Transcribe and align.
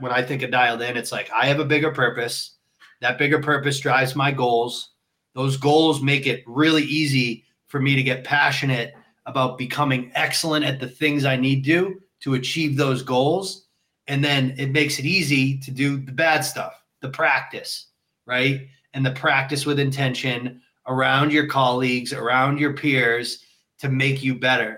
when 0.00 0.12
I 0.12 0.22
think 0.22 0.42
of 0.42 0.50
dialed 0.50 0.82
in, 0.82 0.96
it's 0.96 1.12
like 1.12 1.30
I 1.34 1.46
have 1.46 1.60
a 1.60 1.64
bigger 1.64 1.90
purpose. 1.90 2.52
That 3.00 3.18
bigger 3.18 3.40
purpose 3.40 3.80
drives 3.80 4.16
my 4.16 4.30
goals. 4.30 4.90
Those 5.34 5.56
goals 5.56 6.02
make 6.02 6.26
it 6.26 6.42
really 6.46 6.84
easy 6.84 7.44
for 7.66 7.80
me 7.80 7.94
to 7.94 8.02
get 8.02 8.24
passionate 8.24 8.94
about 9.26 9.58
becoming 9.58 10.10
excellent 10.14 10.64
at 10.64 10.80
the 10.80 10.88
things 10.88 11.24
I 11.24 11.36
need 11.36 11.64
to 11.64 12.00
to 12.20 12.34
achieve 12.34 12.76
those 12.76 13.02
goals. 13.02 13.66
And 14.06 14.24
then 14.24 14.54
it 14.56 14.70
makes 14.70 14.98
it 14.98 15.04
easy 15.04 15.58
to 15.58 15.70
do 15.70 15.98
the 15.98 16.12
bad 16.12 16.40
stuff, 16.40 16.80
the 17.00 17.08
practice, 17.08 17.88
right? 18.24 18.68
And 18.94 19.04
the 19.04 19.10
practice 19.10 19.66
with 19.66 19.78
intention 19.78 20.62
around 20.86 21.32
your 21.32 21.48
colleagues, 21.48 22.12
around 22.12 22.58
your 22.58 22.72
peers 22.72 23.44
to 23.80 23.88
make 23.88 24.22
you 24.22 24.36
better. 24.36 24.76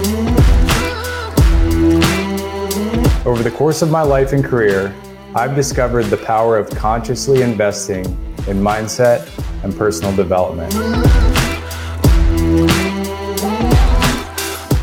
Over 3.28 3.42
the 3.42 3.50
course 3.50 3.82
of 3.82 3.90
my 3.90 4.00
life 4.00 4.32
and 4.32 4.42
career, 4.42 4.90
I've 5.34 5.54
discovered 5.54 6.04
the 6.06 6.16
power 6.16 6.56
of 6.56 6.70
consciously 6.70 7.42
investing 7.42 8.06
in 8.46 8.58
mindset 8.58 9.28
and 9.62 9.76
personal 9.76 10.16
development. 10.16 10.72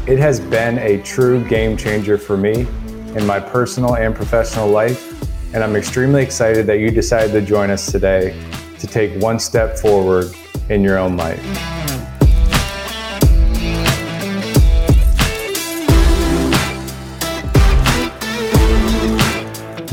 It 0.07 0.19
has 0.19 0.39
been 0.39 0.77
a 0.77 1.01
true 1.01 1.43
game 1.45 1.75
changer 1.75 2.19
for 2.19 2.37
me 2.37 2.67
in 3.15 3.25
my 3.25 3.39
personal 3.39 3.95
and 3.95 4.15
professional 4.15 4.69
life, 4.69 5.11
and 5.55 5.63
I'm 5.63 5.75
extremely 5.75 6.21
excited 6.21 6.67
that 6.67 6.77
you 6.77 6.91
decided 6.91 7.31
to 7.31 7.41
join 7.41 7.71
us 7.71 7.91
today 7.91 8.39
to 8.77 8.85
take 8.85 9.19
one 9.19 9.39
step 9.39 9.79
forward 9.79 10.27
in 10.69 10.83
your 10.83 10.99
own 10.99 11.17
life. 11.17 11.74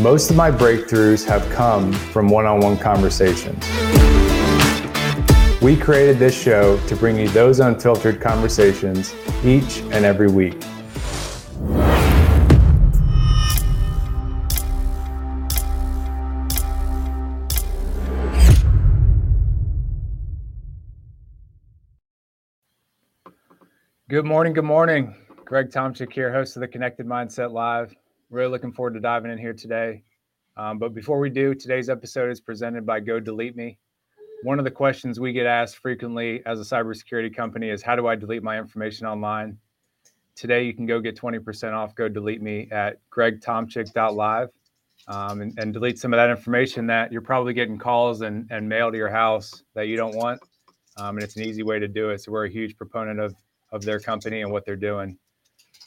Most 0.02 0.30
of 0.30 0.36
my 0.36 0.50
breakthroughs 0.50 1.24
have 1.28 1.48
come 1.52 1.92
from 1.92 2.28
one 2.28 2.44
on 2.44 2.58
one 2.58 2.76
conversations. 2.76 3.64
We 5.62 5.76
created 5.76 6.18
this 6.18 6.36
show 6.36 6.76
to 6.88 6.96
bring 6.96 7.16
you 7.16 7.28
those 7.28 7.60
unfiltered 7.60 8.20
conversations 8.20 9.14
each 9.44 9.78
and 9.92 10.04
every 10.04 10.26
week. 10.26 10.60
Good 24.08 24.24
morning. 24.24 24.52
Good 24.52 24.64
morning. 24.64 25.14
Greg 25.44 25.70
Tomchick 25.70 26.12
here, 26.12 26.32
host 26.32 26.56
of 26.56 26.60
the 26.60 26.66
Connected 26.66 27.06
Mindset 27.06 27.52
Live. 27.52 27.94
Really 28.32 28.48
looking 28.50 28.72
forward 28.72 28.94
to 28.94 29.00
diving 29.00 29.30
in 29.30 29.36
here 29.36 29.52
today. 29.52 30.02
Um, 30.56 30.78
but 30.78 30.94
before 30.94 31.20
we 31.20 31.28
do, 31.28 31.54
today's 31.54 31.90
episode 31.90 32.30
is 32.30 32.40
presented 32.40 32.86
by 32.86 32.98
Go 32.98 33.20
Delete 33.20 33.56
Me. 33.56 33.78
One 34.42 34.58
of 34.58 34.64
the 34.64 34.70
questions 34.70 35.20
we 35.20 35.34
get 35.34 35.44
asked 35.44 35.76
frequently 35.76 36.40
as 36.46 36.58
a 36.58 36.62
cybersecurity 36.62 37.36
company 37.36 37.68
is 37.68 37.82
how 37.82 37.94
do 37.94 38.06
I 38.06 38.16
delete 38.16 38.42
my 38.42 38.58
information 38.58 39.06
online? 39.06 39.58
Today, 40.34 40.64
you 40.64 40.72
can 40.72 40.86
go 40.86 40.98
get 40.98 41.14
20% 41.14 41.74
off 41.74 41.94
Go 41.94 42.08
Delete 42.08 42.40
Me 42.40 42.68
at 42.72 42.96
gregtomchick.live 43.14 44.48
um, 45.08 45.42
and, 45.42 45.58
and 45.58 45.74
delete 45.74 45.98
some 45.98 46.14
of 46.14 46.16
that 46.16 46.30
information 46.30 46.86
that 46.86 47.12
you're 47.12 47.20
probably 47.20 47.52
getting 47.52 47.76
calls 47.76 48.22
and, 48.22 48.46
and 48.50 48.66
mail 48.66 48.90
to 48.90 48.96
your 48.96 49.10
house 49.10 49.62
that 49.74 49.88
you 49.88 49.96
don't 49.98 50.16
want. 50.16 50.40
Um, 50.96 51.18
and 51.18 51.22
it's 51.22 51.36
an 51.36 51.42
easy 51.42 51.64
way 51.64 51.78
to 51.78 51.86
do 51.86 52.08
it. 52.08 52.22
So 52.22 52.32
we're 52.32 52.46
a 52.46 52.50
huge 52.50 52.78
proponent 52.78 53.20
of, 53.20 53.34
of 53.72 53.82
their 53.82 54.00
company 54.00 54.40
and 54.40 54.50
what 54.50 54.64
they're 54.64 54.74
doing. 54.74 55.18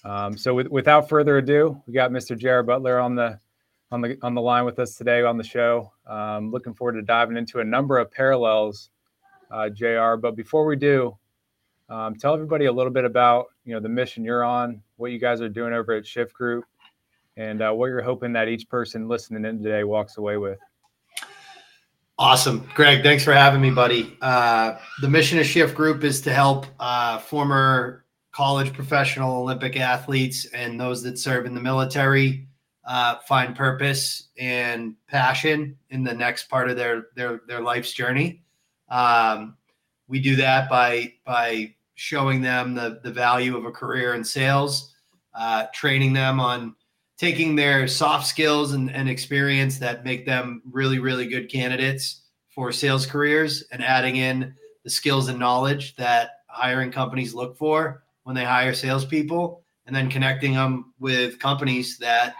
Um, 0.06 0.38
so 0.38 0.54
with, 0.54 0.68
without 0.68 1.10
further 1.10 1.38
ado, 1.40 1.82
we 1.88 1.94
got 1.94 2.12
Mr. 2.12 2.38
Jared 2.38 2.68
Butler 2.68 3.00
on 3.00 3.16
the 3.16 3.40
on 3.92 4.02
the 4.02 4.18
on 4.22 4.36
the 4.36 4.42
line 4.42 4.64
with 4.64 4.78
us 4.80 4.96
today 4.96 5.24
on 5.24 5.38
the 5.38 5.44
show. 5.44 5.92
Um, 6.06 6.52
looking 6.52 6.76
forward 6.76 6.94
to 6.94 7.02
diving 7.02 7.38
into 7.38 7.60
a 7.60 7.64
number 7.64 7.98
of 7.98 8.12
parallels, 8.12 8.92
uh, 9.50 9.70
JR. 9.70 10.16
But 10.16 10.36
before 10.36 10.66
we 10.66 10.76
do, 10.76 11.18
um, 11.90 12.16
tell 12.16 12.34
everybody 12.34 12.66
a 12.66 12.72
little 12.72 12.94
bit 12.94 13.04
about 13.04 13.48
you 13.66 13.74
know 13.74 13.80
the 13.80 13.90
mission 13.90 14.24
you're 14.24 14.44
on, 14.44 14.82
what 14.98 15.12
you 15.12 15.20
guys 15.20 15.42
are 15.42 15.50
doing 15.50 15.74
over 15.74 15.94
at 15.94 16.06
Shift 16.06 16.34
Group, 16.34 16.66
and 17.36 17.64
uh, 17.64 17.72
what 17.72 17.88
you're 17.88 18.04
hoping 18.04 18.32
that 18.34 18.48
each 18.48 18.70
person 18.70 19.08
listening 19.08 19.44
in 19.44 19.62
today 19.62 19.84
walks 19.84 20.18
away 20.18 20.38
with. 20.38 20.60
Awesome, 22.18 22.70
Greg. 22.76 23.04
Thanks 23.04 23.24
for 23.24 23.34
having 23.34 23.60
me, 23.60 23.72
buddy. 23.72 24.18
Uh, 24.22 24.78
the 25.02 25.10
mission 25.10 25.40
of 25.40 25.46
Shift 25.48 25.76
Group 25.76 26.04
is 26.04 26.22
to 26.22 26.32
help 26.32 26.68
uh, 26.80 27.18
former 27.18 28.05
college 28.36 28.74
professional 28.74 29.38
Olympic 29.38 29.78
athletes 29.78 30.44
and 30.48 30.78
those 30.78 31.02
that 31.02 31.18
serve 31.18 31.46
in 31.46 31.56
the 31.56 31.62
military 31.62 32.46
uh, 32.86 33.16
find 33.20 33.56
purpose 33.56 34.28
and 34.38 34.94
passion 35.08 35.78
in 35.90 36.04
the 36.04 36.14
next 36.14 36.50
part 36.50 36.70
of 36.70 36.76
their 36.76 37.08
their 37.16 37.42
their 37.48 37.62
life's 37.62 37.94
journey. 37.94 38.44
Um, 38.90 39.56
we 40.10 40.20
do 40.20 40.36
that 40.36 40.70
by 40.70 41.14
by 41.26 41.76
showing 41.96 42.42
them 42.42 42.76
the 42.76 43.00
the 43.04 43.12
value 43.12 43.56
of 43.56 43.64
a 43.64 43.72
career 43.72 44.16
in 44.16 44.24
sales, 44.24 44.94
uh, 45.34 45.68
training 45.74 46.12
them 46.12 46.42
on 46.42 46.76
taking 47.18 47.56
their 47.56 47.88
soft 47.88 48.28
skills 48.28 48.74
and, 48.74 48.92
and 48.92 49.08
experience 49.08 49.80
that 49.80 50.04
make 50.04 50.26
them 50.26 50.62
really 50.70 51.00
really 51.00 51.26
good 51.26 51.50
candidates 51.50 52.24
for 52.50 52.74
sales 52.74 53.06
careers, 53.06 53.64
and 53.72 53.82
adding 53.82 54.18
in 54.18 54.54
the 54.84 54.90
skills 54.90 55.30
and 55.30 55.40
knowledge 55.40 55.96
that 55.96 56.32
hiring 56.48 56.92
companies 56.92 57.34
look 57.34 57.58
for 57.58 58.04
when 58.26 58.36
they 58.36 58.44
hire 58.44 58.74
salespeople, 58.74 59.64
and 59.86 59.96
then 59.96 60.10
connecting 60.10 60.54
them 60.54 60.94
with 61.00 61.40
companies 61.40 62.00
that 62.00 62.36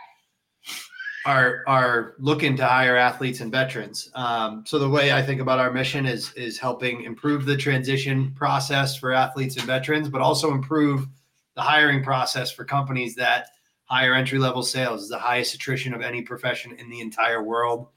are 1.26 1.64
are 1.68 2.16
looking 2.20 2.58
to 2.58 2.66
hire 2.66 2.96
athletes 2.96 3.40
and 3.40 3.52
veterans. 3.52 4.10
Um, 4.16 4.64
so 4.66 4.80
the 4.80 4.90
way 4.90 5.14
I 5.14 5.22
think 5.22 5.42
about 5.42 5.60
our 5.60 5.72
mission 5.72 6.06
is 6.08 6.34
is 6.34 6.58
helping 6.58 7.04
improve 7.04 7.46
the 7.46 7.56
transition 7.56 8.34
process 8.36 8.98
for 8.98 9.14
athletes 9.14 9.58
and 9.58 9.66
veterans, 9.66 10.10
but 10.10 10.22
also 10.22 10.52
improve 10.52 11.08
the 11.56 11.62
hiring 11.62 12.04
process 12.04 12.52
for 12.52 12.66
companies 12.66 13.16
that 13.16 13.50
hire 13.84 14.16
entry 14.16 14.40
level 14.40 14.64
sales. 14.64 15.04
Is 15.04 15.10
the 15.10 15.20
highest 15.20 15.54
attrition 15.54 15.94
of 15.94 16.02
any 16.02 16.24
profession 16.24 16.76
in 16.80 16.90
the 16.90 17.00
entire 17.00 17.44
world 17.44 17.90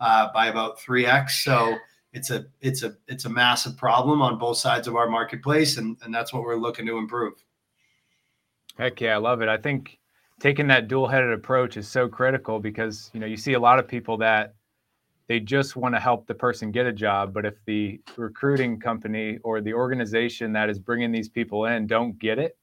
uh, 0.00 0.32
by 0.34 0.48
about 0.48 0.80
three 0.80 1.06
x. 1.06 1.44
So 1.44 1.76
it's 2.16 2.30
a 2.30 2.46
it's 2.62 2.82
a 2.82 2.96
it's 3.08 3.26
a 3.26 3.28
massive 3.28 3.76
problem 3.76 4.22
on 4.22 4.38
both 4.38 4.56
sides 4.56 4.88
of 4.88 4.96
our 4.96 5.08
marketplace, 5.08 5.76
and 5.76 5.98
and 6.02 6.14
that's 6.14 6.32
what 6.32 6.42
we're 6.42 6.56
looking 6.56 6.86
to 6.86 6.96
improve. 6.96 7.34
Heck 8.78 9.00
yeah, 9.02 9.14
I 9.14 9.18
love 9.18 9.42
it. 9.42 9.48
I 9.48 9.58
think 9.58 9.98
taking 10.40 10.66
that 10.68 10.88
dual-headed 10.88 11.32
approach 11.32 11.76
is 11.76 11.86
so 11.86 12.08
critical 12.08 12.58
because 12.58 13.10
you 13.12 13.20
know 13.20 13.26
you 13.26 13.36
see 13.36 13.52
a 13.52 13.60
lot 13.60 13.78
of 13.78 13.86
people 13.86 14.16
that 14.18 14.54
they 15.28 15.40
just 15.40 15.76
want 15.76 15.94
to 15.94 16.00
help 16.00 16.26
the 16.26 16.34
person 16.34 16.70
get 16.70 16.84
a 16.84 16.92
job 16.92 17.32
but 17.32 17.46
if 17.46 17.54
the 17.64 17.98
recruiting 18.16 18.78
company 18.78 19.38
or 19.42 19.62
the 19.62 19.72
organization 19.72 20.52
that 20.52 20.68
is 20.68 20.78
bringing 20.78 21.10
these 21.10 21.28
people 21.28 21.64
in 21.64 21.86
don't 21.86 22.18
get 22.18 22.38
it 22.38 22.58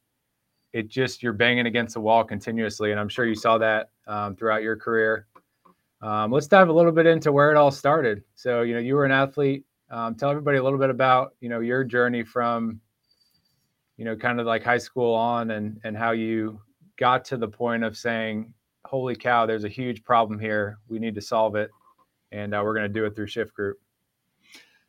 it 0.72 0.88
just 0.88 1.24
you're 1.24 1.34
banging 1.34 1.66
against 1.66 1.96
the 1.96 2.00
wall 2.00 2.24
continuously 2.24 2.92
and 2.92 3.00
i'm 3.00 3.10
sure 3.10 3.26
you 3.26 3.34
saw 3.34 3.58
that 3.58 3.90
um, 4.06 4.36
throughout 4.36 4.62
your 4.62 4.76
career 4.76 5.26
um, 6.04 6.32
let's 6.32 6.48
dive 6.48 6.68
a 6.68 6.74
little 6.74 6.92
bit 6.92 7.06
into 7.06 7.32
where 7.32 7.50
it 7.50 7.56
all 7.56 7.72
started. 7.72 8.24
So, 8.36 8.62
you 8.62 8.74
know, 8.74 8.80
you 8.82 8.96
were 8.96 9.06
an 9.06 9.12
athlete. 9.12 9.64
Um, 9.90 10.16
tell 10.16 10.30
everybody 10.30 10.58
a 10.58 10.64
little 10.64 10.78
bit 10.78 10.90
about, 10.90 11.34
you 11.40 11.48
know, 11.48 11.62
your 11.62 11.86
journey 11.86 12.24
from, 12.24 12.82
you 13.96 14.04
know, 14.04 14.16
kind 14.16 14.42
of 14.42 14.46
like 14.46 14.64
high 14.64 14.80
school 14.80 15.14
on 15.16 15.52
and 15.52 15.80
and 15.86 15.96
how 15.96 16.12
you 16.12 16.60
got 16.98 17.24
to 17.26 17.38
the 17.38 17.48
point 17.48 17.86
of 17.86 17.96
saying, 17.96 18.54
"Holy 18.86 19.16
cow, 19.16 19.46
there's 19.46 19.64
a 19.64 19.70
huge 19.70 20.04
problem 20.04 20.40
here. 20.40 20.78
We 20.90 21.00
need 21.00 21.16
to 21.16 21.22
solve 21.22 21.56
it, 21.56 21.70
and 22.34 22.54
uh, 22.54 22.62
we're 22.66 22.74
going 22.74 22.92
to 22.92 23.00
do 23.00 23.06
it 23.06 23.16
through 23.16 23.28
Shift 23.28 23.54
Group." 23.54 23.80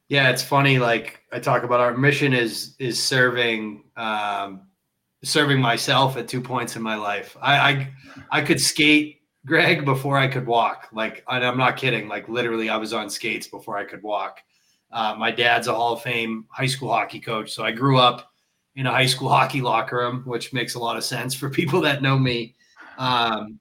Yeah, 0.08 0.30
it's 0.30 0.42
funny. 0.42 0.80
Like 0.80 1.20
I 1.30 1.38
talk 1.38 1.62
about, 1.62 1.80
our 1.80 1.96
mission 1.96 2.32
is 2.32 2.74
is 2.80 3.00
serving 3.00 3.84
um, 3.96 4.62
serving 5.22 5.60
myself 5.60 6.16
at 6.16 6.26
two 6.26 6.40
points 6.40 6.74
in 6.74 6.82
my 6.82 6.96
life. 6.96 7.36
I 7.40 7.54
I, 7.56 7.92
I 8.30 8.40
could 8.40 8.60
skate 8.60 9.20
Greg 9.46 9.84
before 9.84 10.16
I 10.16 10.26
could 10.26 10.46
walk. 10.46 10.88
Like, 10.92 11.22
I'm 11.26 11.58
not 11.58 11.76
kidding. 11.76 12.08
Like, 12.08 12.28
literally, 12.28 12.68
I 12.70 12.76
was 12.76 12.92
on 12.92 13.10
skates 13.10 13.46
before 13.46 13.76
I 13.76 13.84
could 13.84 14.02
walk. 14.02 14.40
Uh, 14.90 15.14
my 15.18 15.30
dad's 15.30 15.66
a 15.66 15.74
Hall 15.74 15.92
of 15.94 16.02
Fame 16.02 16.46
high 16.50 16.66
school 16.66 16.90
hockey 16.90 17.20
coach. 17.20 17.52
So 17.52 17.64
I 17.64 17.72
grew 17.72 17.98
up 17.98 18.32
in 18.76 18.86
a 18.86 18.90
high 18.90 19.06
school 19.06 19.28
hockey 19.28 19.60
locker 19.60 19.98
room, 19.98 20.22
which 20.24 20.52
makes 20.52 20.74
a 20.74 20.78
lot 20.78 20.96
of 20.96 21.04
sense 21.04 21.34
for 21.34 21.50
people 21.58 21.80
that 21.82 22.02
know 22.02 22.18
me. 22.18 22.54
Um, 22.96 23.58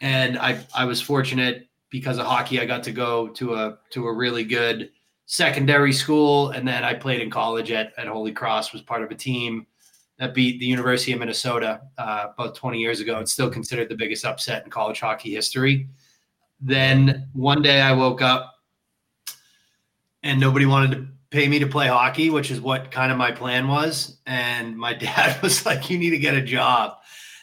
and 0.00 0.38
I, 0.38 0.64
I 0.74 0.84
was 0.84 1.00
fortunate 1.00 1.68
because 1.90 2.18
of 2.18 2.26
hockey. 2.26 2.60
I 2.60 2.66
got 2.66 2.82
to 2.84 2.92
go 2.92 3.28
to 3.28 3.54
a 3.54 3.78
to 3.90 4.06
a 4.08 4.12
really 4.12 4.44
good 4.44 4.90
secondary 5.26 5.92
school, 5.92 6.50
and 6.50 6.66
then 6.66 6.82
I 6.82 6.94
played 6.94 7.20
in 7.20 7.30
college 7.30 7.70
at 7.70 7.92
at 7.96 8.08
Holy 8.08 8.32
Cross. 8.32 8.72
Was 8.72 8.82
part 8.82 9.02
of 9.02 9.10
a 9.12 9.14
team 9.14 9.66
that 10.18 10.34
beat 10.34 10.60
the 10.60 10.66
University 10.66 11.12
of 11.12 11.18
Minnesota 11.18 11.82
uh, 11.98 12.28
about 12.34 12.54
20 12.54 12.78
years 12.78 13.00
ago. 13.00 13.18
It's 13.18 13.32
still 13.32 13.50
considered 13.50 13.88
the 13.88 13.96
biggest 13.96 14.24
upset 14.24 14.64
in 14.64 14.70
college 14.70 15.00
hockey 15.00 15.34
history. 15.34 15.88
Then 16.60 17.28
one 17.32 17.62
day 17.62 17.80
I 17.80 17.92
woke 17.92 18.22
up 18.22 18.54
and 20.22 20.38
nobody 20.38 20.66
wanted 20.66 20.92
to 20.92 21.08
pay 21.30 21.48
me 21.48 21.58
to 21.58 21.66
play 21.66 21.88
hockey, 21.88 22.30
which 22.30 22.50
is 22.50 22.60
what 22.60 22.90
kind 22.90 23.10
of 23.10 23.18
my 23.18 23.32
plan 23.32 23.66
was. 23.66 24.18
And 24.26 24.76
my 24.76 24.94
dad 24.94 25.40
was 25.42 25.66
like, 25.66 25.90
You 25.90 25.98
need 25.98 26.10
to 26.10 26.18
get 26.18 26.34
a 26.34 26.42
job. 26.42 26.98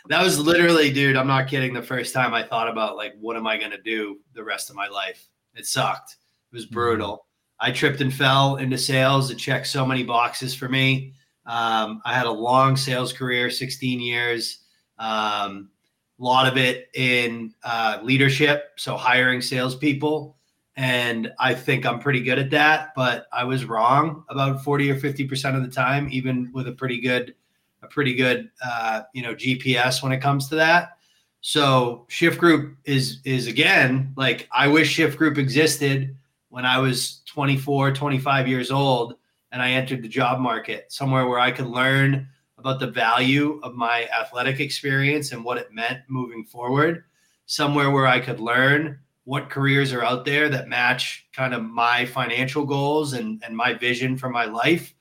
that 0.07 0.23
was 0.23 0.39
literally, 0.39 0.91
dude, 0.91 1.17
I'm 1.17 1.27
not 1.27 1.47
kidding. 1.47 1.73
The 1.73 1.81
first 1.81 2.13
time 2.13 2.33
I 2.33 2.43
thought 2.43 2.69
about 2.69 2.95
like, 2.95 3.13
what 3.19 3.35
am 3.35 3.45
I 3.45 3.57
going 3.57 3.71
to 3.71 3.81
do 3.81 4.19
the 4.33 4.43
rest 4.43 4.69
of 4.69 4.75
my 4.75 4.87
life? 4.87 5.27
It 5.53 5.65
sucked. 5.65 6.15
It 6.51 6.55
was 6.55 6.65
brutal. 6.65 7.25
Mm-hmm. 7.61 7.69
I 7.69 7.73
tripped 7.73 7.99
and 7.99 8.13
fell 8.13 8.55
into 8.55 8.77
sales. 8.77 9.31
It 9.31 9.37
checked 9.37 9.67
so 9.67 9.85
many 9.85 10.03
boxes 10.03 10.55
for 10.55 10.69
me. 10.69 11.13
Um, 11.49 11.99
I 12.05 12.13
had 12.13 12.27
a 12.27 12.31
long 12.31 12.77
sales 12.77 13.11
career, 13.11 13.49
16 13.49 13.99
years. 13.99 14.59
Um, 14.99 15.71
a 16.19 16.23
lot 16.23 16.47
of 16.47 16.57
it 16.57 16.89
in 16.93 17.55
uh, 17.63 17.97
leadership, 18.03 18.73
so 18.75 18.95
hiring 18.95 19.41
salespeople. 19.41 20.37
And 20.75 21.31
I 21.39 21.55
think 21.55 21.87
I'm 21.87 21.99
pretty 21.99 22.21
good 22.21 22.37
at 22.37 22.51
that, 22.51 22.93
but 22.95 23.27
I 23.33 23.45
was 23.45 23.65
wrong 23.65 24.23
about 24.29 24.63
40 24.63 24.91
or 24.91 24.95
50% 24.95 25.55
of 25.55 25.63
the 25.63 25.71
time, 25.71 26.07
even 26.11 26.51
with 26.53 26.67
a 26.67 26.71
pretty 26.71 27.01
good 27.01 27.33
a 27.81 27.87
pretty 27.87 28.13
good 28.13 28.51
uh, 28.63 29.01
you 29.13 29.23
know 29.23 29.33
GPS 29.33 30.03
when 30.03 30.11
it 30.11 30.19
comes 30.19 30.49
to 30.49 30.55
that. 30.55 30.97
So 31.41 32.05
Shift 32.09 32.37
Group 32.37 32.77
is 32.85 33.21
is 33.23 33.47
again 33.47 34.13
like 34.15 34.47
I 34.51 34.67
wish 34.67 34.89
Shift 34.89 35.17
Group 35.17 35.37
existed 35.37 36.15
when 36.49 36.65
I 36.65 36.77
was 36.77 37.21
24, 37.25 37.93
25 37.93 38.47
years 38.47 38.69
old 38.69 39.15
and 39.51 39.61
I 39.61 39.71
entered 39.71 40.01
the 40.01 40.07
job 40.07 40.39
market 40.39 40.91
somewhere 40.91 41.27
where 41.27 41.39
I 41.39 41.51
could 41.51 41.67
learn 41.67 42.27
about 42.57 42.79
the 42.79 42.87
value 42.87 43.59
of 43.63 43.75
my 43.75 44.07
athletic 44.07 44.59
experience 44.59 45.31
and 45.31 45.43
what 45.43 45.57
it 45.57 45.73
meant 45.73 45.99
moving 46.07 46.43
forward. 46.43 47.03
Somewhere 47.45 47.89
where 47.89 48.05
I 48.05 48.19
could 48.19 48.39
learn 48.39 48.99
what 49.23 49.49
careers 49.49 49.93
are 49.93 50.03
out 50.03 50.25
there 50.25 50.49
that 50.49 50.67
match 50.67 51.27
kind 51.33 51.53
of 51.53 51.63
my 51.63 52.05
financial 52.05 52.65
goals 52.65 53.13
and, 53.13 53.41
and 53.45 53.55
my 53.55 53.73
vision 53.73 54.17
for 54.17 54.29
my 54.29 54.45
life. 54.45 54.93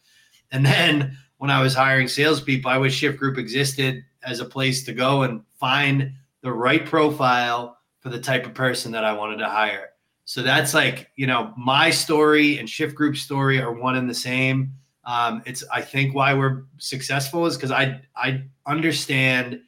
And 0.51 0.65
then 0.65 1.17
when 1.39 1.51
I 1.51 1.63
was 1.63 1.75
hiring 1.75 2.09
salespeople, 2.09 2.71
I 2.71 2.79
wish 2.79 2.95
Shift 2.95 3.19
Group 3.19 3.39
existed 3.39 4.05
as 4.23 4.41
a 4.41 4.45
place 4.45 4.85
to 4.85 4.93
go 4.93 5.23
and 5.23 5.43
find 5.59 6.13
the 6.43 6.53
right 6.53 6.85
profile 6.85 7.79
for 8.01 8.09
the 8.11 8.21
type 8.21 8.47
of 8.47 8.55
person 8.55 8.93
that 8.93 9.05
I 9.05 9.13
wanted 9.13 9.39
to 9.39 9.49
hire. 9.49 9.91
So 10.29 10.43
that's 10.43 10.75
like, 10.75 11.11
you 11.17 11.27
know, 11.27 11.55
my 11.57 11.89
story 11.89 12.59
and 12.59 12.69
Shift 12.69 12.95
Group 12.95 13.17
story 13.17 13.63
are 13.63 13.73
one 13.73 13.97
and 13.97 14.11
the 14.11 14.15
same. 14.15 14.75
Um, 15.05 15.43
it's 15.47 15.65
I 15.73 15.81
think 15.81 16.15
why 16.15 16.35
we're 16.35 16.65
successful 16.77 17.47
is 17.47 17.57
because 17.57 17.71
I 17.71 18.03
I 18.15 18.43
understand 18.67 19.59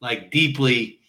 like 0.00 0.30
deeply 0.30 1.00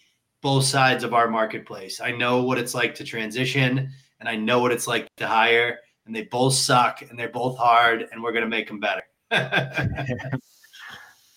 both 0.42 0.64
sides 0.64 1.04
of 1.04 1.14
our 1.14 1.26
marketplace. 1.26 2.02
I 2.02 2.10
know 2.10 2.42
what 2.42 2.58
it's 2.58 2.74
like 2.74 2.94
to 2.96 3.04
transition 3.04 3.90
and 4.20 4.28
I 4.28 4.36
know 4.36 4.60
what 4.60 4.72
it's 4.72 4.86
like 4.86 5.08
to 5.16 5.26
hire 5.26 5.78
and 6.04 6.14
they 6.14 6.24
both 6.24 6.52
suck 6.52 7.00
and 7.00 7.18
they're 7.18 7.30
both 7.30 7.56
hard 7.56 8.06
and 8.12 8.22
we're 8.22 8.32
going 8.32 8.44
to 8.44 8.50
make 8.50 8.68
them 8.68 8.78
better. 8.78 9.04
I 9.30 10.18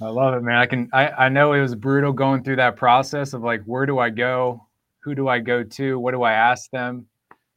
love 0.02 0.34
it, 0.34 0.44
man. 0.44 0.58
I 0.58 0.66
can 0.66 0.90
I, 0.92 1.08
I 1.08 1.30
know 1.30 1.54
it 1.54 1.62
was 1.62 1.76
brutal 1.76 2.12
going 2.12 2.44
through 2.44 2.58
that 2.58 2.76
process 2.76 3.32
of 3.32 3.44
like 3.44 3.64
where 3.64 3.86
do 3.86 3.98
I 3.98 4.10
go? 4.10 4.68
Who 5.04 5.16
do 5.16 5.30
I 5.30 5.40
go 5.40 5.64
to? 5.64 5.98
What 5.98 6.12
do 6.12 6.24
I 6.24 6.34
ask 6.34 6.70
them? 6.72 7.08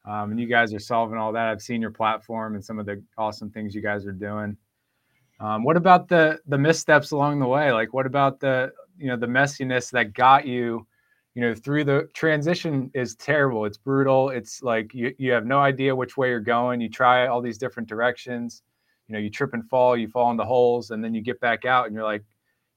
Um, 0.07 0.33
and 0.33 0.41
you 0.41 0.47
guys 0.47 0.75
are 0.75 0.79
solving 0.79 1.19
all 1.19 1.33
that. 1.33 1.49
I've 1.49 1.63
seen 1.63 1.81
your 1.81 1.91
platform 1.91 2.55
and 2.55 2.65
some 2.65 2.79
of 2.79 2.87
the 2.87 3.03
awesome 3.17 3.51
things 3.51 3.75
you 3.75 3.81
guys 3.81 4.07
are 4.07 4.13
doing. 4.13 4.57
Um, 5.41 5.65
what 5.65 5.77
about 5.77 6.09
the 6.09 6.41
the 6.47 6.59
missteps 6.59 7.11
along 7.11 7.41
the 7.41 7.47
way? 7.47 7.73
Like 7.73 7.93
what 7.93 8.07
about 8.07 8.41
the 8.41 8.73
you 8.99 9.09
know 9.09 9.17
the 9.17 9.27
messiness 9.27 9.91
that 9.91 10.13
got 10.13 10.47
you 10.47 10.87
you 11.35 11.43
know 11.43 11.55
through 11.55 11.85
the 11.85 12.09
transition 12.15 12.91
is 12.95 13.17
terrible. 13.17 13.65
It's 13.65 13.79
brutal. 13.79 14.31
It's 14.31 14.63
like 14.63 14.95
you, 14.95 15.15
you 15.19 15.33
have 15.33 15.47
no 15.47 15.59
idea 15.59 15.97
which 15.97 16.17
way 16.17 16.29
you're 16.29 16.41
going. 16.41 16.81
You 16.81 16.89
try 16.89 17.27
all 17.27 17.41
these 17.41 17.59
different 17.59 17.89
directions. 17.89 18.63
You 19.09 19.15
know 19.15 19.19
you 19.19 19.31
trip 19.31 19.55
and 19.55 19.69
fall 19.69 19.97
you 19.97 20.09
fall 20.09 20.31
into 20.31 20.45
holes 20.45 20.91
and 20.91 21.03
then 21.03 21.15
you 21.15 21.21
get 21.21 21.41
back 21.41 21.65
out 21.65 21.87
and 21.87 21.95
you're 21.95 22.05
like 22.05 22.25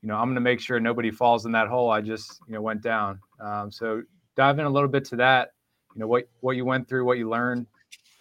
you 0.02 0.10
know 0.10 0.16
i'm 0.16 0.26
going 0.26 0.36
to 0.36 0.42
make 0.42 0.60
sure 0.60 0.80
nobody 0.80 1.12
falls 1.12 1.46
in 1.46 1.52
that 1.52 1.68
hole. 1.68 1.90
I 1.90 2.02
just 2.02 2.40
you 2.48 2.54
know 2.54 2.62
went 2.62 2.82
down. 2.82 3.20
Um, 3.40 3.72
so 3.72 4.02
dive 4.36 4.60
in 4.60 4.66
a 4.66 4.70
little 4.70 4.90
bit 4.90 5.06
to 5.06 5.16
that 5.18 5.52
you 5.98 6.02
know 6.02 6.08
what 6.08 6.30
what 6.42 6.56
you 6.56 6.64
went 6.64 6.88
through 6.88 7.04
what 7.04 7.18
you 7.18 7.28
learned 7.28 7.66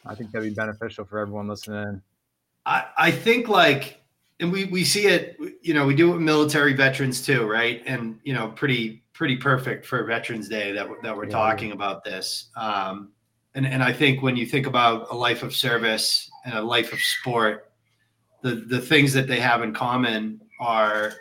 i 0.06 0.14
think 0.14 0.30
that'd 0.32 0.48
be 0.48 0.54
beneficial 0.54 1.04
for 1.04 1.18
everyone 1.18 1.46
listening 1.46 2.00
i 2.64 2.84
i 2.96 3.10
think 3.10 3.48
like 3.48 4.00
and 4.40 4.50
we 4.50 4.64
we 4.64 4.82
see 4.82 5.06
it 5.06 5.36
you 5.60 5.74
know 5.74 5.84
we 5.84 5.94
do 5.94 6.10
it 6.10 6.14
with 6.14 6.22
military 6.22 6.72
veterans 6.72 7.20
too 7.20 7.46
right 7.46 7.82
and 7.84 8.18
you 8.24 8.32
know 8.32 8.48
pretty 8.48 9.02
pretty 9.12 9.36
perfect 9.36 9.84
for 9.84 10.02
veterans 10.04 10.48
day 10.48 10.72
that, 10.72 10.88
that 11.02 11.14
we're 11.14 11.24
yeah. 11.24 11.30
talking 11.30 11.72
about 11.72 12.02
this 12.02 12.48
um, 12.56 13.10
and, 13.54 13.66
and 13.66 13.82
i 13.82 13.92
think 13.92 14.22
when 14.22 14.36
you 14.36 14.46
think 14.46 14.66
about 14.66 15.06
a 15.10 15.14
life 15.14 15.42
of 15.42 15.54
service 15.54 16.30
and 16.46 16.54
a 16.54 16.62
life 16.62 16.92
of 16.94 16.98
sport 16.98 17.70
the 18.42 18.54
the 18.54 18.80
things 18.80 19.12
that 19.12 19.26
they 19.26 19.40
have 19.40 19.62
in 19.62 19.74
common 19.74 20.40
are 20.60 21.12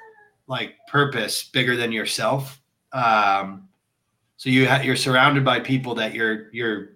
like 0.47 0.75
purpose 0.87 1.49
bigger 1.49 1.75
than 1.75 1.91
yourself. 1.91 2.61
Um, 2.91 3.67
so 4.37 4.49
you 4.49 4.67
ha- 4.67 4.81
you're 4.81 4.95
surrounded 4.95 5.45
by 5.45 5.59
people 5.59 5.95
that 5.95 6.13
you're 6.13 6.51
you're 6.51 6.95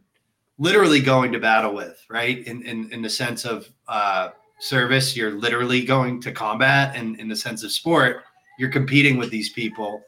literally 0.58 1.00
going 1.00 1.32
to 1.32 1.40
battle 1.40 1.74
with, 1.74 2.04
right? 2.10 2.46
In 2.46 2.62
in 2.64 2.92
in 2.92 3.02
the 3.02 3.10
sense 3.10 3.46
of 3.46 3.70
uh, 3.88 4.30
service, 4.60 5.16
you're 5.16 5.32
literally 5.32 5.84
going 5.84 6.22
to 6.22 6.32
combat, 6.32 6.96
and 6.96 7.20
in 7.20 7.28
the 7.28 7.36
sense 7.36 7.64
of 7.64 7.72
sport, 7.72 8.24
you're 8.58 8.70
competing 8.70 9.18
with 9.18 9.30
these 9.30 9.50
people, 9.50 10.04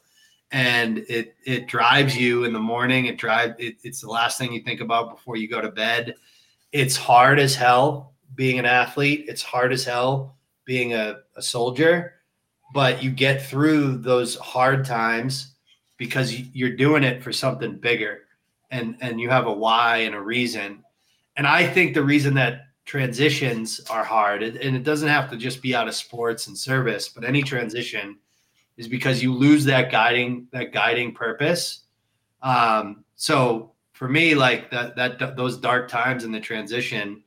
and 0.51 0.99
it 1.09 1.35
it 1.45 1.67
drives 1.67 2.17
you 2.17 2.43
in 2.43 2.53
the 2.53 2.59
morning. 2.59 3.05
It 3.05 3.17
drive 3.17 3.55
it, 3.57 3.75
it's 3.83 4.01
the 4.01 4.09
last 4.09 4.37
thing 4.37 4.51
you 4.51 4.61
think 4.61 4.81
about 4.81 5.15
before 5.15 5.37
you 5.37 5.47
go 5.47 5.61
to 5.61 5.71
bed. 5.71 6.15
It's 6.71 6.95
hard 6.95 7.39
as 7.39 7.55
hell 7.55 8.13
being 8.35 8.59
an 8.59 8.65
athlete. 8.65 9.25
It's 9.27 9.41
hard 9.41 9.73
as 9.73 9.83
hell 9.83 10.37
being 10.65 10.93
a, 10.93 11.19
a 11.35 11.41
soldier, 11.41 12.13
but 12.73 13.03
you 13.03 13.11
get 13.11 13.41
through 13.41 13.97
those 13.97 14.35
hard 14.35 14.85
times 14.85 15.50
because 16.01 16.33
you're 16.55 16.75
doing 16.75 17.03
it 17.03 17.21
for 17.21 17.31
something 17.31 17.77
bigger 17.77 18.21
and 18.71 18.97
and 19.01 19.21
you 19.21 19.29
have 19.29 19.45
a 19.45 19.53
why 19.53 19.97
and 19.97 20.15
a 20.15 20.19
reason. 20.19 20.83
And 21.37 21.45
I 21.45 21.67
think 21.67 21.93
the 21.93 22.01
reason 22.01 22.33
that 22.33 22.69
transitions 22.85 23.79
are 23.87 24.03
hard 24.03 24.41
and 24.41 24.75
it 24.75 24.81
doesn't 24.81 25.09
have 25.09 25.29
to 25.29 25.37
just 25.37 25.61
be 25.61 25.75
out 25.75 25.87
of 25.87 25.93
sports 25.93 26.47
and 26.47 26.57
service, 26.57 27.07
but 27.07 27.23
any 27.23 27.43
transition 27.43 28.17
is 28.77 28.87
because 28.87 29.21
you 29.21 29.31
lose 29.31 29.63
that 29.65 29.91
guiding 29.91 30.47
that 30.51 30.73
guiding 30.73 31.13
purpose. 31.13 31.83
Um, 32.41 33.05
so 33.15 33.73
for 33.93 34.09
me, 34.09 34.33
like 34.33 34.71
that 34.71 34.95
that 34.95 35.35
those 35.37 35.55
dark 35.59 35.87
times 35.87 36.23
in 36.23 36.31
the 36.31 36.39
transition 36.39 37.21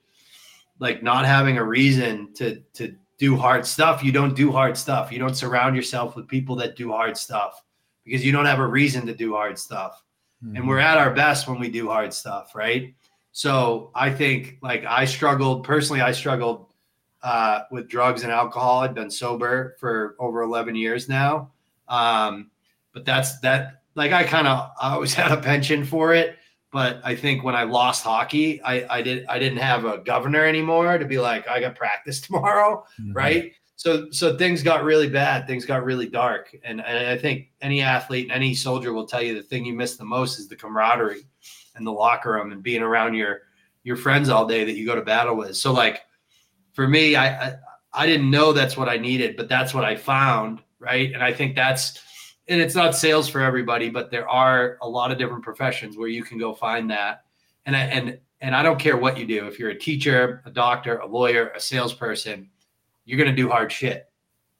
like 0.81 1.01
not 1.01 1.25
having 1.25 1.59
a 1.59 1.65
reason 1.65 2.35
to 2.35 2.61
to 2.73 2.93
do 3.19 3.37
hard 3.37 3.65
stuff, 3.65 4.03
you 4.03 4.11
don't 4.11 4.35
do 4.35 4.51
hard 4.51 4.77
stuff. 4.77 5.13
You 5.13 5.21
don't 5.21 5.37
surround 5.37 5.77
yourself 5.77 6.17
with 6.17 6.27
people 6.27 6.57
that 6.57 6.75
do 6.75 6.91
hard 6.91 7.17
stuff 7.17 7.64
because 8.05 8.25
you 8.25 8.33
don't 8.33 8.47
have 8.47 8.59
a 8.59 8.67
reason 8.67 9.07
to 9.07 9.15
do 9.15 9.35
hard 9.35 9.59
stuff. 9.59 10.03
Mm-hmm. 10.45 10.57
And 10.57 10.69
we're 10.69 10.79
at 10.79 10.99
our 10.99 11.13
best 11.13 11.49
when 11.49 11.59
we 11.59 11.69
do 11.69 11.89
hard 11.89 12.13
stuff, 12.13 12.55
right? 12.55 12.95
So 13.33 13.91
I 13.95 14.11
think 14.11 14.59
like 14.63 14.85
I 14.85 15.05
struggled 15.05 15.65
personally, 15.65 16.01
I 16.01 16.13
struggled 16.13 16.67
uh, 17.23 17.63
with 17.71 17.89
drugs 17.89 18.23
and 18.23 18.31
alcohol. 18.31 18.81
I've 18.81 18.95
been 18.95 19.11
sober 19.11 19.77
for 19.81 20.15
over 20.19 20.43
11 20.43 20.77
years 20.77 21.09
now. 21.09 21.51
Um, 21.89 22.51
but 22.93 23.05
that's 23.05 23.41
that 23.41 23.83
like 23.95 24.13
I 24.13 24.25
kind 24.25 24.47
of 24.47 24.71
always 24.81 25.15
had 25.15 25.33
a 25.33 25.37
penchant 25.37 25.87
for 25.87 26.15
it 26.15 26.39
but 26.75 27.01
I 27.05 27.15
think 27.15 27.45
when 27.45 27.55
I 27.55 27.63
lost 27.63 28.03
hockey, 28.03 28.61
I, 28.61 28.85
I 28.97 29.01
did 29.01 29.27
I 29.29 29.39
didn't 29.39 29.59
have 29.59 29.85
a 29.85 29.99
governor 29.99 30.45
anymore 30.45 30.99
to 30.99 31.05
be 31.05 31.21
like 31.21 31.47
I 31.47 31.61
got 31.61 31.77
practice 31.77 32.21
tomorrow, 32.27 32.85
mm-hmm. 33.01 33.13
right? 33.13 33.53
So 33.85 34.11
so 34.11 34.35
things 34.35 34.63
got 34.63 34.83
really 34.83 35.11
bad, 35.11 35.47
things 35.47 35.67
got 35.67 35.85
really 35.85 36.09
dark, 36.09 36.57
and, 36.65 36.81
and 36.81 37.07
I 37.07 37.19
think 37.19 37.51
any 37.61 37.83
athlete, 37.83 38.25
and 38.25 38.33
any 38.33 38.55
soldier 38.55 38.95
will 38.95 39.05
tell 39.05 39.21
you 39.21 39.35
the 39.35 39.43
thing 39.43 39.67
you 39.67 39.75
miss 39.75 39.99
the 39.99 40.07
most 40.07 40.39
is 40.39 40.49
the 40.49 40.57
camaraderie 40.57 41.27
and 41.77 41.87
the 41.87 41.91
locker 41.91 42.33
room 42.33 42.51
and 42.51 42.63
being 42.63 42.81
around 42.81 43.13
your 43.13 43.43
your 43.83 43.97
friends 43.97 44.31
all 44.31 44.47
day 44.47 44.65
that 44.65 44.73
you 44.73 44.87
go 44.87 44.95
to 44.95 45.03
battle 45.03 45.37
with. 45.37 45.55
So 45.55 45.71
like 45.71 46.01
for 46.73 46.89
me, 46.89 47.15
I, 47.15 47.49
I 47.49 47.57
I 47.93 48.07
didn't 48.07 48.31
know 48.31 48.55
that's 48.55 48.75
what 48.79 48.89
I 48.89 48.97
needed, 48.97 49.37
but 49.37 49.51
that's 49.51 49.75
what 49.75 49.85
I 49.85 49.97
found, 49.97 50.63
right? 50.79 51.13
And 51.13 51.23
I 51.23 51.35
think 51.35 51.55
that's 51.55 52.01
and 52.49 52.63
it's 52.63 52.75
not 52.75 52.95
sales 52.95 53.29
for 53.29 53.43
everybody, 53.43 53.91
but 53.91 54.11
there 54.11 54.27
are 54.27 54.79
a 54.81 54.89
lot 54.89 55.13
of 55.13 55.19
different 55.19 55.45
professions 55.45 55.99
where 55.99 56.09
you 56.09 56.25
can 56.25 56.39
go 56.39 56.55
find 56.55 56.91
that. 56.91 57.25
And 57.67 57.77
I, 57.77 57.81
and 57.81 58.19
and 58.41 58.57
I 58.57 58.63
don't 58.63 58.81
care 58.81 58.97
what 58.97 59.19
you 59.19 59.27
do. 59.27 59.47
If 59.47 59.59
you're 59.59 59.73
a 59.73 59.79
teacher, 59.79 60.43
a 60.47 60.51
doctor, 60.51 61.01
a 61.01 61.07
lawyer, 61.07 61.51
a 61.51 61.61
salesperson, 61.61 62.49
you're 63.05 63.19
gonna 63.19 63.37
do 63.37 63.49
hard 63.49 63.71
shit. 63.71 64.11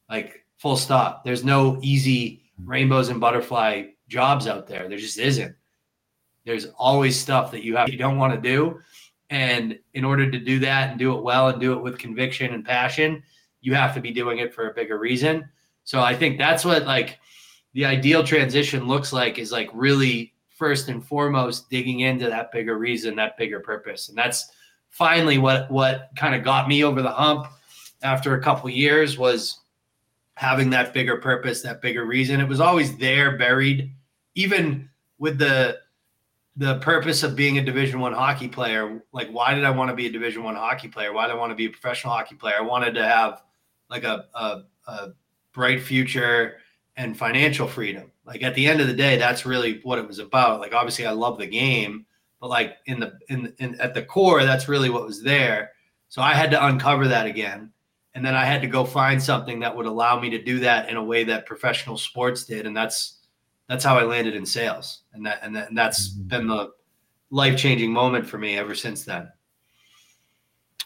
Like 0.09 0.45
full 0.57 0.77
stop. 0.77 1.23
There's 1.23 1.43
no 1.43 1.79
easy 1.81 2.43
mm-hmm. 2.59 2.69
rainbows 2.69 3.09
and 3.09 3.19
butterfly 3.19 3.87
jobs 4.07 4.47
out 4.47 4.67
there. 4.67 4.87
There 4.87 4.97
just 4.97 5.19
isn't. 5.19 5.55
There's 6.45 6.67
always 6.77 7.19
stuff 7.19 7.51
that 7.51 7.63
you 7.63 7.75
have 7.75 7.89
you 7.89 7.97
don't 7.97 8.17
want 8.17 8.33
to 8.33 8.41
do. 8.41 8.79
And 9.29 9.79
in 9.93 10.05
order 10.05 10.29
to 10.29 10.39
do 10.39 10.59
that 10.59 10.91
and 10.91 10.99
do 10.99 11.17
it 11.17 11.23
well 11.23 11.49
and 11.49 11.59
do 11.59 11.73
it 11.73 11.81
with 11.81 11.97
conviction 11.97 12.53
and 12.53 12.63
passion, 12.63 13.23
you 13.61 13.73
have 13.73 13.95
to 13.95 14.01
be 14.01 14.11
doing 14.11 14.37
it 14.37 14.53
for 14.53 14.69
a 14.69 14.73
bigger 14.73 14.99
reason. 14.99 15.49
So 15.83 15.99
I 16.01 16.15
think 16.15 16.37
that's 16.37 16.63
what 16.63 16.85
like 16.85 17.19
the 17.73 17.85
ideal 17.85 18.23
transition 18.23 18.87
looks 18.87 19.11
like 19.11 19.39
is 19.39 19.51
like 19.51 19.69
really 19.73 20.33
first 20.49 20.87
and 20.87 21.05
foremost 21.05 21.69
digging 21.69 22.01
into 22.01 22.29
that 22.29 22.51
bigger 22.51 22.77
reason, 22.77 23.15
that 23.15 23.37
bigger 23.37 23.59
purpose. 23.59 24.09
And 24.09 24.17
that's 24.17 24.51
finally 24.89 25.37
what 25.37 25.69
what 25.69 26.09
kind 26.15 26.35
of 26.35 26.43
got 26.43 26.67
me 26.67 26.83
over 26.83 27.01
the 27.01 27.11
hump 27.11 27.47
after 28.05 28.35
a 28.35 28.41
couple 28.41 28.69
years 28.69 29.17
was 29.17 29.59
having 30.35 30.69
that 30.69 30.93
bigger 30.93 31.17
purpose, 31.17 31.61
that 31.61 31.81
bigger 31.81 32.05
reason. 32.05 32.39
It 32.39 32.47
was 32.47 32.59
always 32.59 32.95
there, 32.97 33.37
buried, 33.37 33.91
even 34.35 34.89
with 35.17 35.37
the 35.37 35.79
the 36.57 36.79
purpose 36.79 37.23
of 37.23 37.35
being 37.35 37.57
a 37.57 37.61
division 37.61 37.99
one 37.99 38.13
hockey 38.13 38.47
player 38.47 39.03
like 39.11 39.29
why 39.29 39.53
did 39.53 39.65
i 39.65 39.69
want 39.69 39.89
to 39.89 39.95
be 39.95 40.05
a 40.05 40.11
division 40.11 40.41
one 40.41 40.55
hockey 40.55 40.87
player? 40.87 41.11
Why 41.11 41.27
did 41.27 41.33
i 41.33 41.39
want 41.39 41.51
to 41.51 41.55
be 41.55 41.65
a 41.65 41.69
professional 41.69 42.13
hockey 42.13 42.35
player? 42.35 42.55
I 42.57 42.61
wanted 42.61 42.93
to 42.95 43.05
have 43.05 43.41
like 43.89 44.03
a, 44.03 44.25
a, 44.33 44.63
a, 44.87 45.07
bright 45.51 45.81
future 45.81 46.57
and 46.97 47.17
financial 47.17 47.67
freedom. 47.67 48.11
Like 48.25 48.43
at 48.43 48.55
the 48.55 48.67
end 48.67 48.81
of 48.81 48.87
the 48.87 48.93
day 48.93 49.17
that's 49.17 49.45
really 49.45 49.79
what 49.83 49.99
it 49.99 50.07
was 50.07 50.19
about. 50.19 50.59
Like 50.59 50.73
obviously 50.73 51.05
i 51.05 51.11
love 51.11 51.37
the 51.37 51.47
game 51.47 52.05
but 52.39 52.49
like 52.49 52.77
in 52.85 52.99
the 52.99 53.17
in, 53.29 53.53
in 53.59 53.79
at 53.79 53.93
the 53.93 54.03
core 54.03 54.43
that's 54.43 54.67
really 54.67 54.89
what 54.89 55.05
was 55.05 55.23
there. 55.23 55.71
So 56.09 56.21
i 56.21 56.33
had 56.33 56.51
to 56.51 56.65
uncover 56.65 57.07
that 57.07 57.25
again 57.25 57.71
and 58.15 58.25
then 58.25 58.33
i 58.33 58.43
had 58.43 58.61
to 58.61 58.67
go 58.67 58.83
find 58.83 59.21
something 59.21 59.59
that 59.59 59.75
would 59.75 59.85
allow 59.85 60.19
me 60.19 60.29
to 60.29 60.41
do 60.41 60.59
that 60.59 60.89
in 60.89 60.97
a 60.97 61.03
way 61.03 61.23
that 61.23 61.45
professional 61.45 61.97
sports 61.97 62.45
did 62.45 62.65
and 62.65 62.75
that's 62.75 63.15
that's 63.67 63.83
how 63.83 63.97
I 63.97 64.03
landed 64.03 64.35
in 64.35 64.45
sales, 64.45 65.01
and 65.13 65.25
that 65.25 65.39
and, 65.41 65.55
that, 65.55 65.69
and 65.69 65.77
that's 65.77 66.09
mm-hmm. 66.09 66.27
been 66.27 66.47
the 66.47 66.71
life 67.31 67.57
changing 67.57 67.91
moment 67.91 68.25
for 68.25 68.37
me 68.37 68.57
ever 68.57 68.75
since 68.75 69.03
then. 69.03 69.29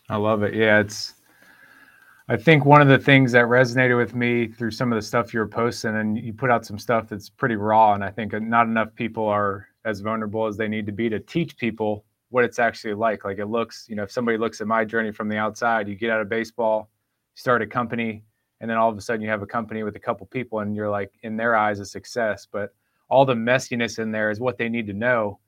I 0.07 0.17
love 0.17 0.43
it. 0.43 0.53
Yeah, 0.53 0.79
it's. 0.79 1.13
I 2.29 2.38
think 2.38 2.63
one 2.63 2.79
of 2.79 2.88
the 2.88 3.00
things 3.00 3.31
that 3.31 3.45
resonated 3.45 3.98
with 3.98 4.13
me 4.13 4.48
through 4.48 4.69
some 4.69 4.91
of 4.91 4.95
the 4.95 5.01
stuff 5.01 5.33
you 5.33 5.39
were 5.39 5.48
posting, 5.48 5.98
and 5.98 6.17
you 6.17 6.31
put 6.31 6.51
out 6.51 6.65
some 6.65 6.77
stuff 6.77 7.09
that's 7.09 7.27
pretty 7.27 7.55
raw, 7.55 7.93
and 7.93 8.03
I 8.03 8.12
think 8.12 8.39
not 8.39 8.67
enough 8.67 8.93
people 8.93 9.27
are 9.27 9.67
as 9.86 10.01
vulnerable 10.01 10.45
as 10.45 10.55
they 10.55 10.67
need 10.67 10.86
to 10.86 10.91
be 10.91 11.09
to 11.09 11.19
teach 11.19 11.57
people 11.57 12.05
what 12.29 12.43
it's 12.43 12.59
actually 12.59 12.93
like. 12.93 13.25
Like 13.25 13.39
it 13.39 13.48
looks, 13.48 13.88
you 13.89 13.95
know, 13.95 14.03
if 14.03 14.12
somebody 14.12 14.38
looks 14.38 14.62
at 14.62 14.67
my 14.67 14.86
journey 14.86 15.12
from 15.12 15.27
the 15.27 15.38
outside, 15.38 15.88
you 15.88 15.95
get 15.95 16.12
out 16.12 16.21
of 16.21 16.29
baseball, 16.29 16.91
start 17.39 17.62
a 17.62 17.67
company, 17.67 18.24
and 18.60 18.69
then 18.69 18.77
all 18.77 18.89
of 18.89 18.98
a 18.98 19.01
sudden 19.01 19.22
you 19.22 19.29
have 19.29 19.41
a 19.41 19.48
company 19.48 19.84
with 19.84 19.96
a 19.96 20.00
couple 20.00 20.25
people 20.27 20.60
and 20.60 20.75
you're 20.75 20.89
like 20.89 21.12
in 21.24 21.38
their 21.38 21.55
eyes 21.55 21.79
a 21.79 21.86
success 21.86 22.48
but 22.51 22.74
all 23.10 23.25
the 23.25 23.34
messiness 23.34 24.00
in 24.00 24.12
there 24.12 24.29
is 24.29 24.39
what 24.39 24.58
they 24.58 24.69
need 24.69 24.86
to 24.88 24.93
know 24.93 25.39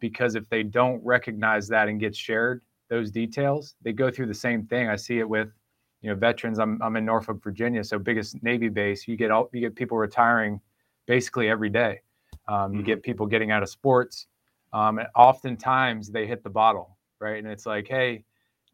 because 0.00 0.34
if 0.34 0.48
they 0.48 0.62
don't 0.62 1.04
recognize 1.04 1.68
that 1.68 1.88
and 1.88 2.00
get 2.00 2.14
shared 2.14 2.62
those 2.88 3.10
details 3.10 3.76
they 3.82 3.92
go 3.92 4.10
through 4.10 4.26
the 4.26 4.34
same 4.34 4.66
thing. 4.66 4.88
I 4.88 4.96
see 4.96 5.18
it 5.18 5.28
with 5.28 5.48
you 6.00 6.10
know 6.10 6.16
veterans. 6.16 6.58
I'm, 6.58 6.80
I'm 6.82 6.96
in 6.96 7.04
norfolk 7.04 7.42
virginia 7.42 7.84
so 7.84 7.98
biggest 7.98 8.42
navy 8.42 8.68
base. 8.68 9.06
You 9.06 9.16
get 9.16 9.30
all 9.30 9.48
you 9.52 9.60
get 9.60 9.76
people 9.76 9.96
retiring 9.96 10.60
basically 11.06 11.48
every 11.48 11.70
day. 11.70 12.00
Um, 12.48 12.72
you 12.72 12.78
mm-hmm. 12.80 12.86
get 12.86 13.02
people 13.02 13.26
getting 13.26 13.50
out 13.50 13.62
of 13.62 13.68
sports. 13.68 14.26
Um, 14.72 14.98
and 14.98 15.08
oftentimes 15.14 16.10
they 16.10 16.26
hit 16.26 16.42
the 16.42 16.50
bottle 16.50 16.96
right? 17.20 17.38
And 17.38 17.48
it's 17.48 17.66
like 17.66 17.88
hey 17.88 18.24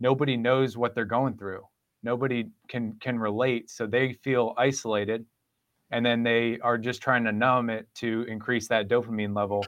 nobody 0.00 0.36
knows 0.36 0.76
what 0.76 0.94
they're 0.94 1.04
going 1.04 1.36
through 1.36 1.62
nobody 2.04 2.46
can 2.68 2.92
can 3.00 3.18
relate 3.18 3.70
so 3.70 3.86
they 3.86 4.12
feel 4.12 4.54
isolated 4.56 5.24
and 5.90 6.04
then 6.04 6.22
they 6.22 6.58
are 6.60 6.78
just 6.78 7.02
trying 7.02 7.24
to 7.24 7.32
numb 7.32 7.70
it 7.70 7.88
to 7.94 8.24
increase 8.28 8.68
that 8.68 8.88
dopamine 8.88 9.34
level 9.34 9.64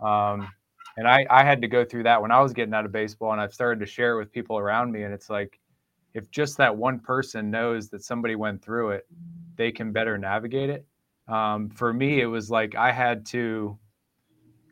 um, 0.00 0.48
and 0.96 1.08
I, 1.08 1.26
I 1.30 1.42
had 1.42 1.62
to 1.62 1.68
go 1.68 1.84
through 1.84 2.04
that 2.04 2.22
when 2.22 2.30
i 2.30 2.40
was 2.40 2.52
getting 2.52 2.72
out 2.72 2.86
of 2.86 2.92
baseball 2.92 3.32
and 3.32 3.40
i've 3.40 3.52
started 3.52 3.80
to 3.80 3.86
share 3.86 4.14
it 4.14 4.18
with 4.18 4.32
people 4.32 4.56
around 4.56 4.92
me 4.92 5.02
and 5.02 5.12
it's 5.12 5.28
like 5.28 5.58
if 6.14 6.30
just 6.30 6.56
that 6.58 6.74
one 6.74 7.00
person 7.00 7.50
knows 7.50 7.88
that 7.90 8.04
somebody 8.04 8.36
went 8.36 8.62
through 8.62 8.90
it 8.90 9.06
they 9.56 9.70
can 9.70 9.92
better 9.92 10.16
navigate 10.16 10.70
it. 10.70 10.86
Um, 11.28 11.68
for 11.68 11.92
me 11.92 12.20
it 12.20 12.26
was 12.26 12.50
like 12.50 12.74
i 12.74 12.90
had 12.92 13.26
to 13.26 13.78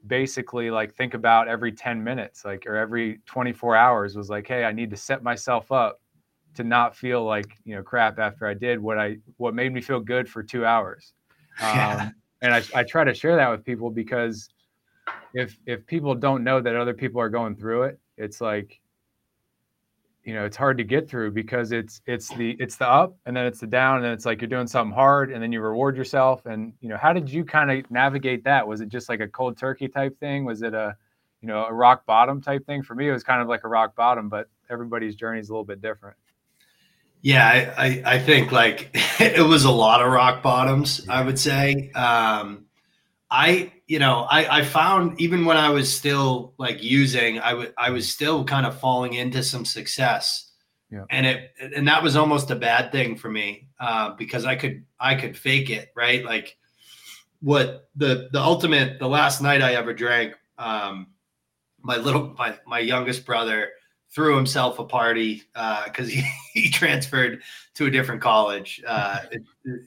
basically 0.06 0.70
like 0.70 0.94
think 0.94 1.14
about 1.14 1.46
every 1.48 1.72
10 1.72 2.02
minutes 2.02 2.44
like 2.44 2.66
or 2.66 2.76
every 2.76 3.20
24 3.26 3.76
hours 3.76 4.16
was 4.16 4.30
like 4.30 4.46
hey 4.48 4.64
i 4.64 4.72
need 4.72 4.90
to 4.90 4.96
set 4.96 5.22
myself 5.22 5.70
up 5.70 6.00
to 6.54 6.64
not 6.64 6.96
feel 6.96 7.24
like 7.24 7.46
you 7.64 7.74
know 7.74 7.82
crap 7.82 8.18
after 8.18 8.46
I 8.46 8.54
did 8.54 8.80
what 8.80 8.98
I 8.98 9.18
what 9.36 9.54
made 9.54 9.72
me 9.72 9.80
feel 9.80 10.00
good 10.00 10.28
for 10.28 10.42
two 10.42 10.64
hours. 10.64 11.12
Um, 11.60 11.76
yeah. 11.76 12.10
And 12.42 12.54
I, 12.54 12.62
I 12.74 12.84
try 12.84 13.04
to 13.04 13.12
share 13.12 13.36
that 13.36 13.50
with 13.50 13.64
people 13.64 13.90
because 13.90 14.48
if 15.34 15.58
if 15.66 15.86
people 15.86 16.14
don't 16.14 16.42
know 16.42 16.60
that 16.60 16.74
other 16.74 16.94
people 16.94 17.20
are 17.20 17.28
going 17.28 17.54
through 17.56 17.82
it, 17.84 18.00
it's 18.16 18.40
like 18.40 18.80
you 20.24 20.32
know 20.32 20.44
it's 20.44 20.56
hard 20.56 20.78
to 20.78 20.84
get 20.84 21.08
through 21.08 21.32
because 21.32 21.72
it's 21.72 22.00
it's 22.06 22.28
the 22.36 22.56
it's 22.58 22.76
the 22.76 22.88
up 22.88 23.16
and 23.26 23.36
then 23.36 23.46
it's 23.46 23.60
the 23.60 23.66
down 23.66 23.96
and 23.96 24.04
then 24.04 24.12
it's 24.12 24.24
like 24.24 24.40
you're 24.40 24.48
doing 24.48 24.66
something 24.66 24.94
hard 24.94 25.30
and 25.30 25.42
then 25.42 25.52
you 25.52 25.60
reward 25.60 25.96
yourself. 25.96 26.46
And 26.46 26.72
you 26.80 26.88
know 26.88 26.96
how 26.96 27.12
did 27.12 27.28
you 27.28 27.44
kind 27.44 27.70
of 27.70 27.90
navigate 27.90 28.44
that? 28.44 28.66
Was 28.66 28.80
it 28.80 28.88
just 28.88 29.08
like 29.08 29.20
a 29.20 29.28
cold 29.28 29.58
turkey 29.58 29.88
type 29.88 30.18
thing? 30.18 30.44
Was 30.44 30.62
it 30.62 30.72
a 30.72 30.96
you 31.42 31.48
know 31.48 31.64
a 31.66 31.72
rock 31.72 32.06
bottom 32.06 32.40
type 32.40 32.64
thing? 32.64 32.82
For 32.82 32.94
me 32.94 33.08
it 33.08 33.12
was 33.12 33.24
kind 33.24 33.42
of 33.42 33.48
like 33.48 33.64
a 33.64 33.68
rock 33.68 33.94
bottom 33.94 34.28
but 34.28 34.48
everybody's 34.70 35.14
journey 35.14 35.40
is 35.40 35.50
a 35.50 35.52
little 35.52 35.64
bit 35.64 35.82
different 35.82 36.16
yeah, 37.22 37.72
I, 37.76 37.86
I, 37.86 38.02
I, 38.14 38.18
think 38.18 38.50
like 38.50 38.90
it 39.20 39.46
was 39.46 39.64
a 39.64 39.70
lot 39.70 40.02
of 40.02 40.10
rock 40.10 40.42
bottoms, 40.42 41.06
I 41.08 41.22
would 41.22 41.38
say. 41.38 41.90
Um, 41.92 42.66
I, 43.30 43.72
you 43.86 43.98
know, 43.98 44.26
I, 44.30 44.58
I 44.58 44.64
found 44.64 45.20
even 45.20 45.44
when 45.44 45.56
I 45.56 45.70
was 45.70 45.92
still 45.92 46.54
like 46.58 46.82
using, 46.82 47.38
I 47.38 47.54
would, 47.54 47.74
I 47.76 47.90
was 47.90 48.10
still 48.10 48.44
kind 48.44 48.66
of 48.66 48.80
falling 48.80 49.14
into 49.14 49.42
some 49.42 49.64
success. 49.64 50.50
Yeah. 50.90 51.04
And 51.10 51.26
it, 51.26 51.50
and 51.76 51.86
that 51.86 52.02
was 52.02 52.16
almost 52.16 52.50
a 52.50 52.56
bad 52.56 52.90
thing 52.90 53.16
for 53.16 53.30
me 53.30 53.68
uh, 53.78 54.14
because 54.14 54.44
I 54.44 54.56
could, 54.56 54.84
I 54.98 55.14
could 55.14 55.36
fake 55.36 55.70
it, 55.70 55.90
right? 55.94 56.24
Like 56.24 56.56
what 57.40 57.88
the, 57.94 58.28
the 58.32 58.40
ultimate, 58.40 58.98
the 58.98 59.08
last 59.08 59.40
night 59.40 59.62
I 59.62 59.74
ever 59.74 59.94
drank, 59.94 60.34
um, 60.58 61.08
my 61.82 61.96
little, 61.96 62.34
my, 62.36 62.58
my 62.66 62.80
youngest 62.80 63.24
brother, 63.24 63.70
threw 64.12 64.36
himself 64.36 64.78
a 64.78 64.84
party 64.84 65.42
because 65.54 66.08
uh, 66.08 66.10
he, 66.10 66.24
he 66.62 66.70
transferred 66.70 67.42
to 67.74 67.86
a 67.86 67.90
different 67.90 68.20
college. 68.20 68.82
Uh, 68.86 69.20
it, 69.32 69.42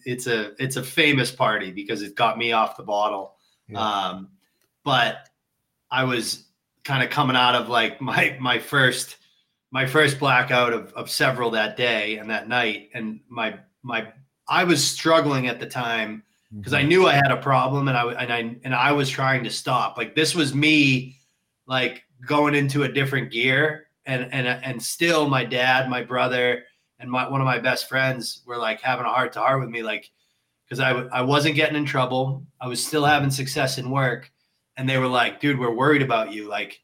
it's 0.05 0.27
a 0.27 0.51
it's 0.61 0.77
a 0.77 0.83
famous 0.83 1.31
party 1.31 1.71
because 1.71 2.01
it 2.01 2.15
got 2.15 2.37
me 2.37 2.51
off 2.51 2.77
the 2.77 2.83
bottle. 2.83 3.35
Yeah. 3.67 3.79
Um, 3.79 4.29
but 4.83 5.29
I 5.91 6.03
was 6.03 6.45
kind 6.83 7.03
of 7.03 7.09
coming 7.09 7.35
out 7.35 7.55
of 7.55 7.69
like 7.69 8.01
my 8.01 8.37
my 8.39 8.59
first 8.59 9.17
my 9.71 9.85
first 9.85 10.19
blackout 10.19 10.71
of, 10.71 10.93
of 10.93 11.09
several 11.09 11.49
that 11.51 11.75
day 11.77 12.17
and 12.17 12.29
that 12.29 12.47
night, 12.47 12.89
and 12.93 13.19
my 13.27 13.59
my 13.81 14.07
I 14.47 14.63
was 14.63 14.83
struggling 14.83 15.47
at 15.47 15.59
the 15.59 15.65
time 15.65 16.23
because 16.55 16.73
I 16.73 16.81
mm-hmm. 16.81 16.89
knew 16.89 17.07
I 17.07 17.13
had 17.13 17.31
a 17.31 17.37
problem 17.37 17.87
and 17.87 17.97
I 17.97 18.11
and 18.11 18.31
I 18.31 18.55
and 18.63 18.75
I 18.75 18.91
was 18.91 19.09
trying 19.09 19.43
to 19.45 19.49
stop. 19.49 19.97
Like 19.97 20.15
this 20.15 20.35
was 20.35 20.53
me 20.53 21.17
like 21.65 22.03
going 22.25 22.55
into 22.55 22.83
a 22.83 22.89
different 22.89 23.31
gear 23.31 23.87
and 24.05 24.31
and 24.33 24.48
and 24.48 24.81
still 24.81 25.27
my 25.29 25.45
dad, 25.45 25.89
my 25.89 26.03
brother, 26.03 26.63
and 27.00 27.10
my 27.10 27.29
one 27.29 27.41
of 27.41 27.45
my 27.45 27.60
best 27.60 27.88
friends 27.88 28.41
were 28.45 28.57
like 28.57 28.81
having 28.81 29.05
a 29.05 29.10
heart 29.10 29.33
to 29.33 29.39
heart 29.39 29.60
with 29.60 29.69
me, 29.69 29.83
like 29.83 30.10
because 30.65 30.79
I 30.79 30.91
I 30.91 31.22
wasn't 31.22 31.55
getting 31.55 31.77
in 31.77 31.86
trouble, 31.86 32.45
I 32.60 32.67
was 32.67 32.86
still 32.86 33.05
having 33.05 33.31
success 33.31 33.77
in 33.77 33.89
work, 33.89 34.31
and 34.77 34.88
they 34.88 34.98
were 34.98 35.07
like, 35.07 35.39
dude, 35.39 35.60
we're 35.60 35.74
worried 35.74 36.01
about 36.01 36.33
you, 36.33 36.50
like 36.50 36.81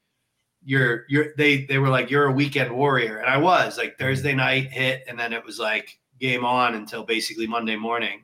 you're 0.64 1.06
you're 1.10 1.34
they 1.38 1.66
they 1.66 1.78
were 1.78 1.90
like 1.90 2.10
you're 2.10 2.26
a 2.26 2.32
weekend 2.32 2.72
warrior, 2.76 3.18
and 3.18 3.30
I 3.30 3.38
was 3.38 3.78
like 3.78 3.92
mm-hmm. 3.92 4.04
Thursday 4.04 4.34
night 4.34 4.72
hit, 4.72 5.04
and 5.08 5.20
then 5.20 5.34
it 5.34 5.44
was 5.44 5.60
like 5.60 6.00
game 6.20 6.46
on 6.46 6.76
until 6.76 7.04
basically 7.04 7.48
Monday 7.48 7.76
morning, 7.76 8.24